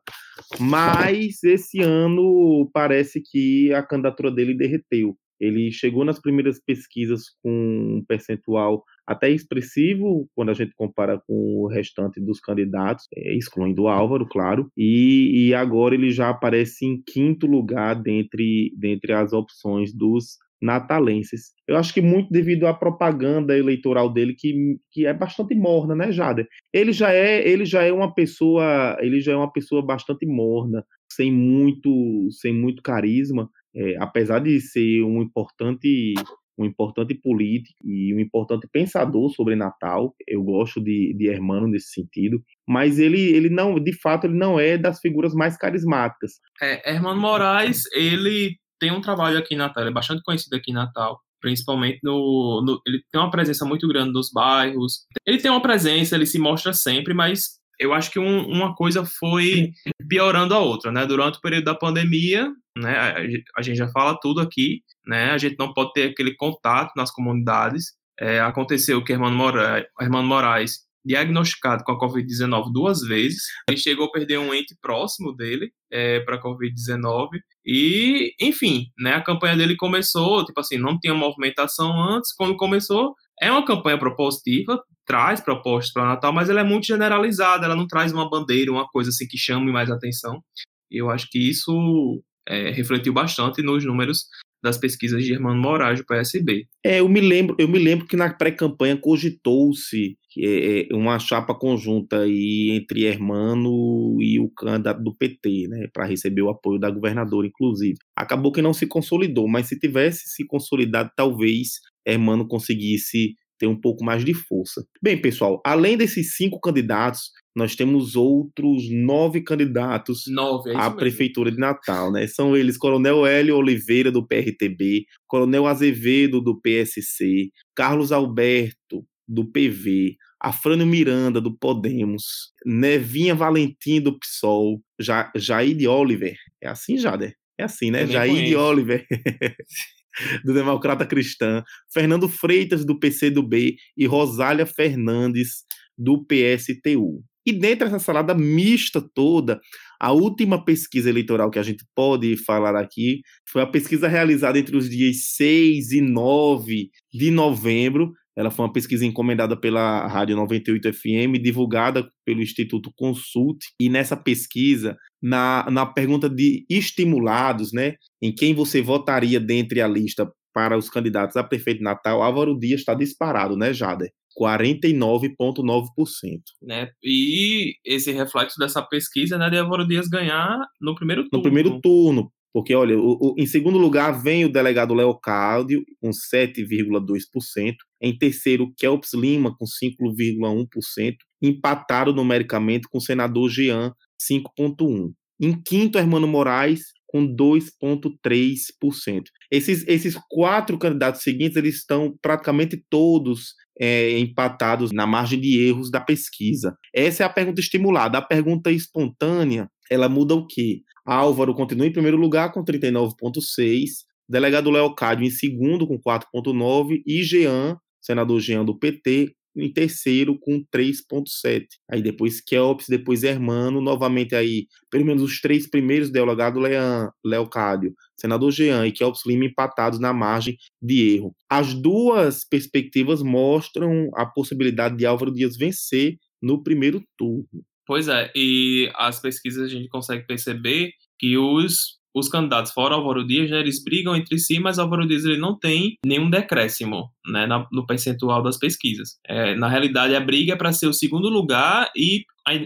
Mas 0.59 1.43
esse 1.43 1.81
ano 1.81 2.69
parece 2.73 3.21
que 3.21 3.73
a 3.73 3.83
candidatura 3.83 4.31
dele 4.31 4.55
derreteu. 4.55 5.17
Ele 5.39 5.71
chegou 5.71 6.03
nas 6.03 6.19
primeiras 6.19 6.59
pesquisas 6.59 7.23
com 7.43 7.49
um 7.49 8.05
percentual 8.07 8.83
até 9.05 9.29
expressivo 9.29 10.27
quando 10.35 10.49
a 10.49 10.53
gente 10.53 10.73
compara 10.75 11.21
com 11.25 11.63
o 11.63 11.67
restante 11.67 12.19
dos 12.19 12.41
candidatos, 12.41 13.05
é, 13.15 13.35
excluindo 13.35 13.83
o 13.83 13.87
Álvaro, 13.87 14.27
claro, 14.27 14.69
e, 14.75 15.47
e, 15.47 15.53
agora 15.53 15.95
ele 15.95 16.11
já 16.11 16.29
aparece 16.29 16.85
em 16.85 17.01
quinto 17.05 17.47
lugar 17.47 17.95
dentre, 17.95 18.73
dentre 18.77 19.13
as 19.13 19.31
opções 19.31 19.93
dos 19.93 20.37
natalenses. 20.61 21.53
Eu 21.67 21.77
acho 21.77 21.93
que 21.93 22.01
muito 22.01 22.31
devido 22.31 22.65
à 22.65 22.73
propaganda 22.73 23.57
eleitoral 23.57 24.11
dele 24.11 24.33
que, 24.33 24.77
que 24.91 25.05
é 25.05 25.13
bastante 25.13 25.55
morna, 25.55 25.95
né, 25.95 26.11
Jader? 26.11 26.47
Ele 26.73 26.91
já 26.91 27.13
é 27.13 27.47
ele 27.47 27.65
já 27.65 27.83
é 27.83 27.91
uma 27.91 28.13
pessoa 28.13 28.97
ele 28.99 29.21
já 29.21 29.33
é 29.33 29.35
uma 29.35 29.51
pessoa 29.51 29.85
bastante 29.85 30.25
morna, 30.25 30.83
sem 31.11 31.31
muito 31.31 32.27
sem 32.31 32.53
muito 32.53 32.81
carisma, 32.81 33.49
é, 33.77 33.95
apesar 33.99 34.39
de 34.39 34.59
ser 34.59 35.03
um 35.03 35.21
importante 35.21 36.15
um 36.57 36.65
importante 36.65 37.13
político 37.13 37.77
e 37.83 38.13
um 38.15 38.19
importante 38.19 38.67
pensador 38.71 39.29
sobre 39.29 39.55
Natal. 39.55 40.15
Eu 40.27 40.43
gosto 40.43 40.83
de, 40.83 41.13
de 41.15 41.27
Hermano 41.27 41.67
nesse 41.67 41.91
sentido, 41.91 42.41
mas 42.67 42.97
ele, 42.97 43.19
ele 43.19 43.49
não, 43.49 43.75
de 43.79 43.93
fato, 43.93 44.25
ele 44.25 44.33
não 44.33 44.59
é 44.59 44.77
das 44.77 44.99
figuras 44.99 45.33
mais 45.33 45.55
carismáticas. 45.55 46.39
É, 46.59 46.91
Hermano 46.91 47.21
Moraes, 47.21 47.83
ele 47.93 48.57
tem 48.79 48.91
um 48.91 49.01
trabalho 49.01 49.37
aqui 49.37 49.53
em 49.53 49.57
Natal, 49.57 49.83
ele 49.83 49.91
é 49.91 49.93
bastante 49.93 50.23
conhecido 50.23 50.55
aqui 50.55 50.71
em 50.71 50.73
Natal, 50.73 51.19
principalmente 51.39 51.99
no, 52.03 52.63
no, 52.65 52.81
ele 52.87 53.03
tem 53.11 53.21
uma 53.21 53.31
presença 53.31 53.63
muito 53.63 53.87
grande 53.87 54.11
nos 54.11 54.31
bairros. 54.31 55.05
Ele 55.25 55.37
tem 55.37 55.51
uma 55.51 55.61
presença, 55.61 56.15
ele 56.15 56.25
se 56.25 56.39
mostra 56.39 56.73
sempre, 56.73 57.13
mas 57.13 57.59
eu 57.79 57.93
acho 57.93 58.11
que 58.11 58.19
um, 58.19 58.47
uma 58.47 58.75
coisa 58.75 59.05
foi 59.05 59.71
piorando 60.07 60.53
a 60.53 60.59
outra, 60.59 60.91
né? 60.91 61.05
Durante 61.05 61.37
o 61.37 61.41
período 61.41 61.65
da 61.65 61.75
pandemia, 61.75 62.51
né? 62.77 62.97
A, 62.97 63.59
a, 63.59 63.61
gente 63.61 63.77
já 63.77 63.87
fala 63.89 64.17
tudo 64.19 64.41
aqui, 64.41 64.81
né? 65.05 65.31
A 65.31 65.37
gente 65.37 65.55
não 65.59 65.73
pode 65.73 65.93
ter 65.93 66.09
aquele 66.09 66.35
contato 66.35 66.91
nas 66.95 67.11
comunidades. 67.11 67.93
É, 68.19 68.39
aconteceu 68.39 69.03
que 69.03 69.15
Moraes, 69.15 69.85
Hermano 69.99 70.27
Moraes 70.27 70.87
diagnosticado 71.07 71.85
com 71.85 71.93
a 71.93 71.99
Covid-19 71.99 72.71
duas 72.71 73.01
vezes. 73.01 73.43
Ele 73.69 73.77
chegou 73.77 74.07
a 74.07 74.11
perder 74.11 74.39
um 74.39 74.53
ente 74.53 74.75
próximo 74.81 75.33
dele 75.33 75.71
é, 75.89 76.19
para 76.19 76.35
a 76.35 76.41
Covid-19. 76.41 77.29
E, 77.65 78.33
enfim, 78.41 78.87
né, 78.99 79.13
a 79.13 79.23
campanha 79.23 79.55
dele 79.55 79.77
começou, 79.77 80.43
tipo 80.43 80.59
assim, 80.59 80.77
não 80.77 80.99
tinha 80.99 81.13
movimentação 81.13 81.97
antes. 82.09 82.33
Quando 82.33 82.57
começou, 82.57 83.15
é 83.41 83.51
uma 83.51 83.65
campanha 83.65 83.97
propositiva, 83.97 84.81
traz 85.05 85.39
propostas 85.39 85.93
para 85.93 86.07
Natal, 86.07 86.33
mas 86.33 86.49
ela 86.49 86.61
é 86.61 86.63
muito 86.63 86.87
generalizada, 86.87 87.65
ela 87.65 87.75
não 87.75 87.87
traz 87.87 88.11
uma 88.11 88.29
bandeira, 88.29 88.71
uma 88.71 88.87
coisa 88.87 89.09
assim 89.09 89.27
que 89.27 89.37
chame 89.37 89.71
mais 89.71 89.89
atenção. 89.89 90.41
Eu 90.89 91.09
acho 91.09 91.27
que 91.29 91.37
isso 91.39 92.21
é, 92.47 92.71
refletiu 92.71 93.13
bastante 93.13 93.61
nos 93.61 93.85
números 93.85 94.25
das 94.63 94.77
pesquisas 94.77 95.23
de 95.23 95.33
Hermano 95.33 95.61
Moraes 95.61 95.99
do 95.99 96.05
PSB. 96.05 96.67
É, 96.83 96.99
eu 96.99 97.07
me 97.07 97.21
lembro, 97.21 97.55
eu 97.59 97.67
me 97.67 97.77
lembro 97.77 98.07
que 98.07 98.15
na 98.15 98.33
pré-campanha 98.33 98.97
cogitou-se 98.97 100.17
é, 100.37 100.87
é, 100.91 100.95
uma 100.95 101.19
chapa 101.19 101.53
conjunta 101.53 102.21
aí 102.21 102.71
entre 102.71 103.05
Hermano 103.05 104.17
e 104.21 104.39
o 104.39 104.49
candidato 104.49 105.01
do 105.03 105.15
PT, 105.15 105.67
né, 105.67 105.87
para 105.93 106.05
receber 106.05 106.41
o 106.41 106.49
apoio 106.49 106.79
da 106.79 106.89
governadora, 106.89 107.47
inclusive. 107.47 107.97
Acabou 108.15 108.51
que 108.51 108.61
não 108.61 108.73
se 108.73 108.87
consolidou, 108.87 109.47
mas 109.47 109.67
se 109.67 109.79
tivesse 109.79 110.27
se 110.27 110.45
consolidado, 110.45 111.11
talvez 111.15 111.79
Hermano 112.07 112.47
conseguisse 112.47 113.35
ter 113.59 113.67
um 113.67 113.79
pouco 113.79 114.05
mais 114.05 114.23
de 114.23 114.33
força. 114.33 114.85
Bem, 115.01 115.19
pessoal, 115.19 115.61
além 115.65 115.97
desses 115.97 116.35
cinco 116.35 116.59
candidatos, 116.59 117.31
nós 117.55 117.75
temos 117.75 118.15
outros 118.15 118.83
nove 118.91 119.41
candidatos 119.41 120.23
nove, 120.27 120.69
é 120.69 120.75
à 120.75 120.83
mesmo. 120.83 120.97
Prefeitura 120.97 121.51
de 121.51 121.57
Natal. 121.57 122.11
Né? 122.11 122.27
São 122.27 122.55
eles 122.55 122.77
Coronel 122.77 123.25
Hélio 123.25 123.57
Oliveira, 123.57 124.11
do 124.11 124.25
PRTB, 124.25 125.05
Coronel 125.27 125.65
Azevedo, 125.65 126.39
do 126.39 126.59
PSC, 126.61 127.49
Carlos 127.75 128.11
Alberto, 128.11 129.03
do 129.27 129.51
PV, 129.51 130.15
Afrânio 130.39 130.85
Miranda, 130.85 131.41
do 131.41 131.57
Podemos, 131.57 132.53
Nevinha 132.65 133.33
Valentim, 133.33 133.99
do 133.99 134.17
PSOL, 134.17 134.79
ja 135.01 135.31
Jair 135.35 135.75
de 135.75 135.87
Oliver. 135.87 136.35
É 136.61 136.69
assim, 136.69 136.97
Jader? 136.97 137.33
É 137.59 137.63
assim, 137.63 137.89
né? 137.89 138.05
Jair 138.05 138.31
conheço. 138.31 138.49
de 138.49 138.55
Oliver. 138.55 139.05
do 140.43 140.53
Democrata 140.53 141.05
Cristã, 141.05 141.63
Fernando 141.93 142.27
Freitas, 142.27 142.85
do 142.85 142.99
PCdoB 142.99 143.75
e 143.95 144.05
Rosália 144.05 144.65
Fernandes, 144.65 145.63
do 145.97 146.25
PSTU. 146.25 147.23
E 147.47 147.53
dentro 147.53 147.85
dessa 147.85 147.99
salada 147.99 148.35
mista 148.35 149.01
toda, 149.01 149.57
a 149.97 150.11
última 150.11 150.65
pesquisa 150.65 151.09
eleitoral 151.09 151.49
que 151.49 151.57
a 151.57 151.63
gente 151.63 151.85
pode 151.95 152.35
falar 152.35 152.75
aqui 152.75 153.21
foi 153.49 153.61
a 153.61 153.65
pesquisa 153.65 154.05
realizada 154.05 154.59
entre 154.59 154.75
os 154.75 154.89
dias 154.89 155.33
6 155.35 155.93
e 155.93 156.01
9 156.01 156.89
de 157.13 157.31
novembro. 157.31 158.11
Ela 158.35 158.51
foi 158.51 158.65
uma 158.65 158.73
pesquisa 158.73 159.05
encomendada 159.05 159.57
pela 159.57 160.05
Rádio 160.07 160.35
98 160.35 160.93
FM, 160.93 161.41
divulgada 161.41 162.07
pelo 162.25 162.41
Instituto 162.41 162.91
Consult. 162.97 163.59
E 163.79 163.87
nessa 163.87 164.17
pesquisa, 164.17 164.97
na, 165.21 165.65
na 165.69 165.85
pergunta 165.85 166.29
de 166.29 166.65
estimulados, 166.69 167.71
né, 167.73 167.95
em 168.21 168.33
quem 168.33 168.53
você 168.53 168.81
votaria 168.81 169.39
dentre 169.39 169.81
a 169.81 169.87
lista 169.87 170.29
para 170.53 170.77
os 170.77 170.89
candidatos 170.89 171.37
a 171.37 171.43
prefeito 171.43 171.79
de 171.79 171.83
Natal, 171.83 172.23
Álvaro 172.23 172.57
Dias 172.57 172.79
está 172.79 172.93
disparado, 172.93 173.55
né, 173.55 173.73
Jader? 173.73 174.09
49,9%. 174.39 176.41
Né? 176.61 176.89
E 177.03 177.73
esse 177.83 178.11
reflexo 178.11 178.59
dessa 178.59 178.83
pesquisa 178.83 179.37
né, 179.37 179.49
de 179.49 179.57
Álvaro 179.57 179.87
Dias 179.87 180.07
ganhar 180.07 180.59
no 180.79 180.95
primeiro 180.95 181.23
turno. 181.23 181.37
No 181.37 181.41
primeiro 181.41 181.81
turno. 181.81 182.31
Porque, 182.53 182.73
olha, 182.73 182.97
o, 182.97 183.17
o, 183.21 183.35
em 183.37 183.45
segundo 183.45 183.77
lugar 183.77 184.19
vem 184.19 184.45
o 184.45 184.51
delegado 184.51 184.93
Leocádio, 184.93 185.83
com 186.01 186.09
7,2%. 186.09 187.75
Em 188.01 188.17
terceiro, 188.17 188.73
Kelps 188.77 189.13
Lima, 189.13 189.55
com 189.55 189.65
5,1%. 189.65 191.15
Empatado 191.39 192.11
numericamente 192.13 192.87
com 192.89 192.97
o 192.97 193.01
senador 193.01 193.47
Jean, 193.49 193.93
5,1%. 194.19 195.13
Em 195.39 195.53
quinto, 195.61 195.99
Hermano 195.99 196.27
Moraes, 196.27 196.85
com 197.07 197.25
2,3%. 197.25 199.23
Esses, 199.49 199.87
esses 199.87 200.17
quatro 200.29 200.77
candidatos 200.77 201.21
seguintes, 201.21 201.55
eles 201.55 201.75
estão 201.75 202.15
praticamente 202.21 202.83
todos 202.89 203.53
é, 203.79 204.17
empatados 204.19 204.91
na 204.91 205.07
margem 205.07 205.39
de 205.39 205.59
erros 205.59 205.89
da 205.89 206.01
pesquisa. 206.01 206.75
Essa 206.93 207.23
é 207.23 207.25
a 207.25 207.29
pergunta 207.29 207.61
estimulada. 207.61 208.17
A 208.17 208.21
pergunta 208.21 208.71
espontânea, 208.71 209.69
ela 209.89 210.09
muda 210.09 210.35
o 210.35 210.45
quê? 210.45 210.81
Álvaro 211.05 211.53
continua 211.55 211.87
em 211.87 211.93
primeiro 211.93 212.17
lugar 212.17 212.51
com 212.51 212.63
39,6%, 212.63 213.85
delegado 214.27 214.69
Leocádio 214.69 215.25
em 215.25 215.29
segundo 215.29 215.87
com 215.87 215.97
4,9% 215.97 217.01
e 217.05 217.23
Jean, 217.23 217.77
senador 218.01 218.41
Jean 218.41 218.65
do 218.65 218.77
PT, 218.77 219.33
em 219.57 219.71
terceiro 219.71 220.37
com 220.39 220.63
3.7. 220.73 221.65
Aí 221.89 222.01
depois 222.01 222.41
Kelps, 222.41 222.87
depois 222.87 223.23
Hermano, 223.23 223.81
novamente 223.81 224.35
aí, 224.35 224.67
pelo 224.89 225.05
menos 225.05 225.23
os 225.23 225.41
três 225.41 225.69
primeiros, 225.69 226.11
delegado 226.11 226.59
Leão, 226.59 227.11
Leocádio, 227.25 227.93
senador 228.15 228.51
Jean 228.51 228.87
e 228.87 228.91
Kelps 228.91 229.25
Lima 229.25 229.45
empatados 229.45 229.99
na 229.99 230.13
margem 230.13 230.57
de 230.81 231.15
erro. 231.15 231.35
As 231.49 231.73
duas 231.73 232.45
perspectivas 232.47 233.21
mostram 233.21 234.09
a 234.15 234.25
possibilidade 234.25 234.97
de 234.97 235.05
Álvaro 235.05 235.33
Dias 235.33 235.57
vencer 235.57 236.17
no 236.41 236.63
primeiro 236.63 237.03
turno. 237.17 237.47
Pois 237.85 238.09
é, 238.09 238.29
e 238.35 238.91
as 238.95 239.21
pesquisas 239.21 239.63
a 239.63 239.69
gente 239.69 239.87
consegue 239.87 240.27
perceber 240.27 240.91
que 241.17 241.37
os 241.37 241.96
os 242.17 242.29
candidatos 242.29 242.71
fora 242.71 242.95
Álvaro 242.95 243.25
Dias, 243.25 243.49
né, 243.49 243.59
eles 243.59 243.83
brigam 243.83 244.15
entre 244.15 244.37
si, 244.39 244.59
mas 244.59 244.79
Álvaro 244.79 245.07
Dias 245.07 245.25
ele 245.25 245.37
não 245.37 245.57
tem 245.57 245.97
nenhum 246.05 246.29
decréscimo 246.29 247.09
né, 247.25 247.47
no 247.71 247.85
percentual 247.85 248.41
das 248.41 248.57
pesquisas. 248.57 249.17
É, 249.25 249.55
na 249.55 249.67
realidade, 249.67 250.15
a 250.15 250.19
briga 250.19 250.53
é 250.53 250.55
para 250.55 250.73
ser 250.73 250.87
o 250.87 250.93
segundo 250.93 251.29
lugar 251.29 251.91
e 251.95 252.25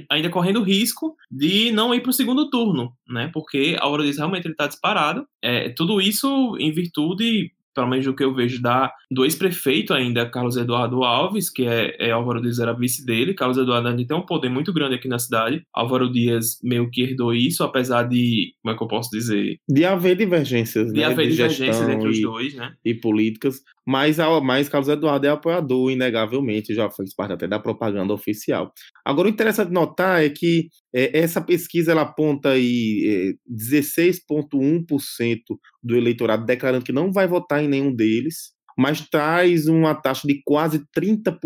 ainda 0.10 0.30
correndo 0.30 0.62
risco 0.62 1.16
de 1.30 1.72
não 1.72 1.94
ir 1.94 2.02
para 2.02 2.12
o 2.12 2.14
segundo 2.14 2.50
turno, 2.52 2.94
né? 3.08 3.32
Porque 3.34 3.76
Álvaro 3.80 4.04
Dias 4.04 4.18
realmente 4.18 4.48
está 4.48 4.68
disparado. 4.68 5.26
É, 5.42 5.70
tudo 5.70 6.00
isso 6.00 6.56
em 6.60 6.72
virtude 6.72 7.52
pelo 7.74 7.88
menos 7.88 8.06
do 8.06 8.16
que 8.16 8.24
eu 8.24 8.34
vejo, 8.34 8.62
da, 8.62 8.92
do 9.10 9.24
ex-prefeito 9.24 9.94
ainda, 9.94 10.30
Carlos 10.30 10.58
Eduardo 10.58 11.04
Alves, 11.04 11.50
que 11.50 11.66
é, 11.66 11.96
é 12.00 12.12
Álvaro 12.12 12.42
Dias 12.42 12.60
era 12.60 12.74
vice 12.74 13.06
dele. 13.06 13.34
Carlos 13.34 13.58
Eduardo 13.58 13.88
ainda 13.88 14.06
tem 14.06 14.18
um 14.18 14.26
poder 14.26 14.50
muito 14.50 14.74
grande 14.74 14.96
aqui 14.96 15.08
na 15.08 15.20
cidade. 15.20 15.64
Álvaro 15.74 16.12
Dias 16.12 16.60
meio 16.64 16.90
que 16.90 17.02
herdou 17.02 17.34
isso, 17.34 17.64
apesar 17.64 18.04
de, 18.04 18.54
como 18.62 18.74
é 18.74 18.78
que 18.78 18.84
eu 18.84 18.88
posso 18.88 19.10
dizer? 19.12 19.58
De 19.68 19.86
haver 19.86 20.16
divergências, 20.16 20.92
de 20.92 21.00
né? 21.00 21.06
haver 21.06 21.28
de 21.28 21.32
divergências 21.32 21.88
entre 21.88 22.10
os 22.10 22.22
dois, 22.22 22.54
né? 22.56 22.74
E 22.84 22.94
políticas. 22.94 23.62
Mas, 23.86 24.18
mas 24.44 24.70
Carlos 24.70 24.90
Eduardo 24.90 25.26
é 25.26 25.30
apoiador, 25.30 25.92
inegavelmente, 25.92 26.74
já 26.74 26.90
fez 26.90 27.16
parte 27.16 27.34
até 27.34 27.48
da 27.48 27.60
propaganda 27.60 28.14
oficial. 28.14 28.72
Agora, 29.04 29.28
o 29.28 29.32
interessante 29.32 29.72
notar 29.72 30.24
é 30.24 30.30
que 30.30 30.68
é, 30.94 31.18
essa 31.20 31.42
pesquisa 31.42 31.92
ela 31.92 32.04
aponta 32.04 32.50
aí 32.50 33.34
é, 33.34 33.34
16,1% 33.52 35.40
do 35.84 35.96
eleitorado 35.96 36.46
declarando 36.46 36.86
que 36.86 36.92
não 36.92 37.12
vai 37.12 37.28
votar 37.28 37.64
em 37.64 37.68
nenhum 37.68 37.94
deles, 37.94 38.52
mas 38.78 39.02
traz 39.10 39.68
uma 39.68 39.96
taxa 39.96 40.28
de 40.28 40.42
quase 40.46 40.84
30% 40.96 41.38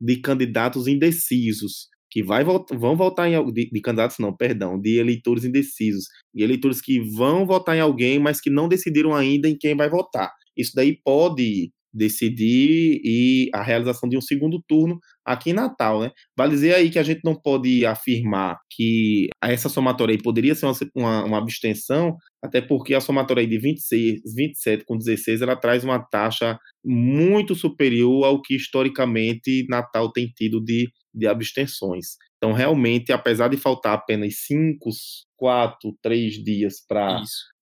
de 0.00 0.16
candidatos 0.20 0.86
indecisos 0.86 1.88
que 2.10 2.22
vai, 2.22 2.42
vão 2.44 2.96
votar 2.96 3.28
em 3.28 3.52
de, 3.52 3.70
de, 3.70 3.80
candidatos 3.80 4.16
não, 4.18 4.34
perdão, 4.34 4.80
de 4.80 4.98
eleitores 4.98 5.44
indecisos, 5.44 6.06
e 6.34 6.42
eleitores 6.42 6.80
que 6.80 7.00
vão 7.14 7.46
votar 7.46 7.76
em 7.76 7.80
alguém, 7.80 8.18
mas 8.18 8.40
que 8.40 8.50
não 8.50 8.66
decidiram 8.66 9.14
ainda 9.14 9.48
em 9.48 9.56
quem 9.56 9.76
vai 9.76 9.90
votar 9.90 10.32
isso 10.58 10.72
daí 10.74 10.98
pode 11.02 11.70
decidir 11.92 13.00
e 13.04 13.48
a 13.54 13.62
realização 13.62 14.08
de 14.08 14.16
um 14.16 14.20
segundo 14.20 14.62
turno 14.66 14.98
aqui 15.24 15.50
em 15.50 15.54
Natal, 15.54 16.00
né? 16.00 16.10
Vale 16.36 16.52
dizer 16.52 16.74
aí 16.74 16.90
que 16.90 16.98
a 16.98 17.02
gente 17.02 17.20
não 17.24 17.34
pode 17.34 17.84
afirmar 17.86 18.58
que 18.70 19.28
essa 19.42 19.68
somatória 19.68 20.12
aí 20.14 20.22
poderia 20.22 20.54
ser 20.54 20.66
uma, 20.94 21.24
uma, 21.24 21.38
abstenção, 21.38 22.16
até 22.42 22.60
porque 22.60 22.94
a 22.94 23.00
somatória 23.00 23.40
aí 23.40 23.46
de 23.46 23.58
26, 23.58 24.20
27 24.34 24.84
com 24.84 24.96
16, 24.96 25.42
ela 25.42 25.56
traz 25.56 25.84
uma 25.84 25.98
taxa 25.98 26.58
muito 26.84 27.54
superior 27.54 28.24
ao 28.24 28.40
que 28.40 28.54
historicamente 28.54 29.66
Natal 29.68 30.12
tem 30.12 30.26
tido 30.28 30.62
de, 30.62 30.88
de 31.14 31.26
abstenções. 31.26 32.16
Então, 32.38 32.52
realmente, 32.52 33.12
apesar 33.12 33.48
de 33.48 33.56
faltar 33.56 33.94
apenas 33.94 34.36
cinco, 34.46 34.90
quatro, 35.36 35.96
três 36.00 36.34
dias 36.34 36.76
para 36.86 37.20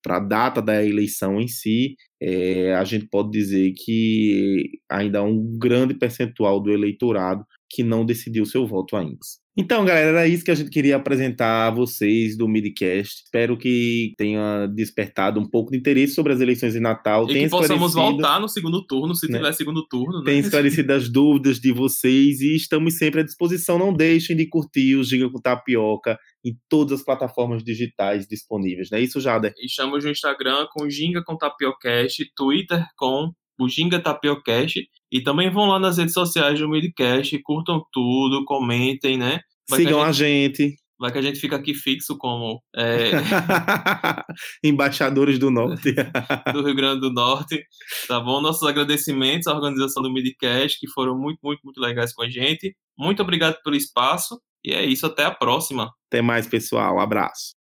a 0.09 0.21
data 0.21 0.61
da 0.63 0.85
eleição 0.85 1.41
em 1.41 1.49
si, 1.49 1.97
é, 2.21 2.75
a 2.75 2.85
gente 2.85 3.07
pode 3.09 3.31
dizer 3.31 3.73
que 3.73 4.71
ainda 4.89 5.21
há 5.21 5.23
um 5.23 5.59
grande 5.59 5.95
percentual 5.95 6.61
do 6.61 6.71
eleitorado 6.71 7.45
que 7.71 7.83
não 7.83 8.05
decidiu 8.05 8.45
seu 8.45 8.67
voto 8.67 8.97
ainda. 8.97 9.19
Então, 9.59 9.87
galera, 9.87 10.09
era 10.09 10.29
isso 10.29 10.45
que 10.45 10.51
a 10.51 10.55
gente 10.55 10.69
queria 10.69 10.97
apresentar 10.97 11.69
a 11.69 11.71
vocês 11.71 12.37
do 12.37 12.47
Midcast. 12.47 13.23
Espero 13.25 13.57
que 13.57 14.13
tenha 14.19 14.67
despertado 14.67 15.41
um 15.41 15.49
pouco 15.49 15.71
de 15.71 15.79
interesse 15.79 16.15
sobre 16.15 16.35
as 16.35 16.41
eleições 16.41 16.75
de 16.75 16.81
Natal. 16.81 17.25
E 17.31 17.33
que 17.33 17.49
possamos 17.49 17.95
voltar 17.95 18.39
no 18.39 18.49
segundo 18.49 18.87
turno, 18.87 19.15
se 19.15 19.31
né? 19.31 19.39
tiver 19.39 19.53
segundo 19.53 19.87
turno. 19.89 20.19
Né? 20.19 20.25
Tem 20.27 20.39
esclarecido 20.41 20.93
as 20.93 21.09
dúvidas 21.09 21.59
de 21.59 21.73
vocês 21.73 22.43
e 22.43 22.55
estamos 22.55 22.99
sempre 22.99 23.21
à 23.21 23.25
disposição. 23.25 23.79
Não 23.79 23.95
deixem 23.95 24.37
de 24.37 24.47
curtir 24.47 24.95
o 24.95 25.03
Giga 25.03 25.31
com 25.31 25.41
Tapioca 25.41 26.19
em 26.45 26.55
todas 26.69 27.01
as 27.01 27.05
plataformas 27.05 27.65
digitais 27.65 28.27
disponíveis. 28.27 28.91
Não 28.91 28.99
é 28.99 29.03
isso, 29.03 29.21
Jada? 29.21 29.55
E 29.57 29.65
estamos 29.65 30.05
no 30.05 30.11
Instagram 30.11 30.67
com 30.71 30.89
Ginga 30.91 31.25
com 31.25 31.35
Tapiocast, 31.35 32.31
Twitter 32.37 32.85
com 32.95 33.33
o 33.59 33.69
Ginga 33.69 34.01
Tapiocast. 34.01 34.89
E 35.11 35.23
também 35.23 35.51
vão 35.51 35.67
lá 35.67 35.79
nas 35.79 35.99
redes 35.99 36.15
sociais 36.15 36.59
do 36.59 36.69
Midcast, 36.69 37.39
curtam 37.43 37.85
tudo, 37.93 38.45
comentem, 38.45 39.17
né? 39.17 39.41
Vai 39.69 39.81
Sigam 39.81 40.03
a 40.03 40.13
gente, 40.13 40.63
a 40.63 40.65
gente. 40.67 40.87
Vai 40.99 41.13
que 41.13 41.19
a 41.19 41.23
gente 41.23 41.39
fica 41.39 41.57
aqui 41.57 41.75
fixo 41.75 42.17
como 42.17 42.63
é... 42.75 43.11
embaixadores 44.65 45.39
do 45.39 45.51
Norte. 45.51 45.93
do 46.53 46.63
Rio 46.63 46.75
Grande 46.75 47.01
do 47.01 47.13
Norte. 47.13 47.63
Tá 48.09 48.19
bom? 48.19 48.41
Nossos 48.41 48.67
agradecimentos 48.67 49.47
à 49.47 49.55
organização 49.55 50.03
do 50.03 50.11
Midcast, 50.11 50.79
que 50.81 50.89
foram 50.91 51.17
muito, 51.19 51.39
muito, 51.43 51.61
muito 51.63 51.81
legais 51.81 52.15
com 52.15 52.23
a 52.23 52.31
gente. 52.31 52.75
Muito 52.99 53.21
obrigado 53.21 53.61
pelo 53.63 53.77
espaço. 53.77 54.41
E 54.65 54.73
é 54.73 54.85
isso, 54.85 55.05
até 55.07 55.25
a 55.25 55.31
próxima. 55.31 55.93
Até 56.11 56.23
mais, 56.23 56.47
pessoal. 56.47 56.97
Um 56.97 57.01
abraço. 57.01 57.55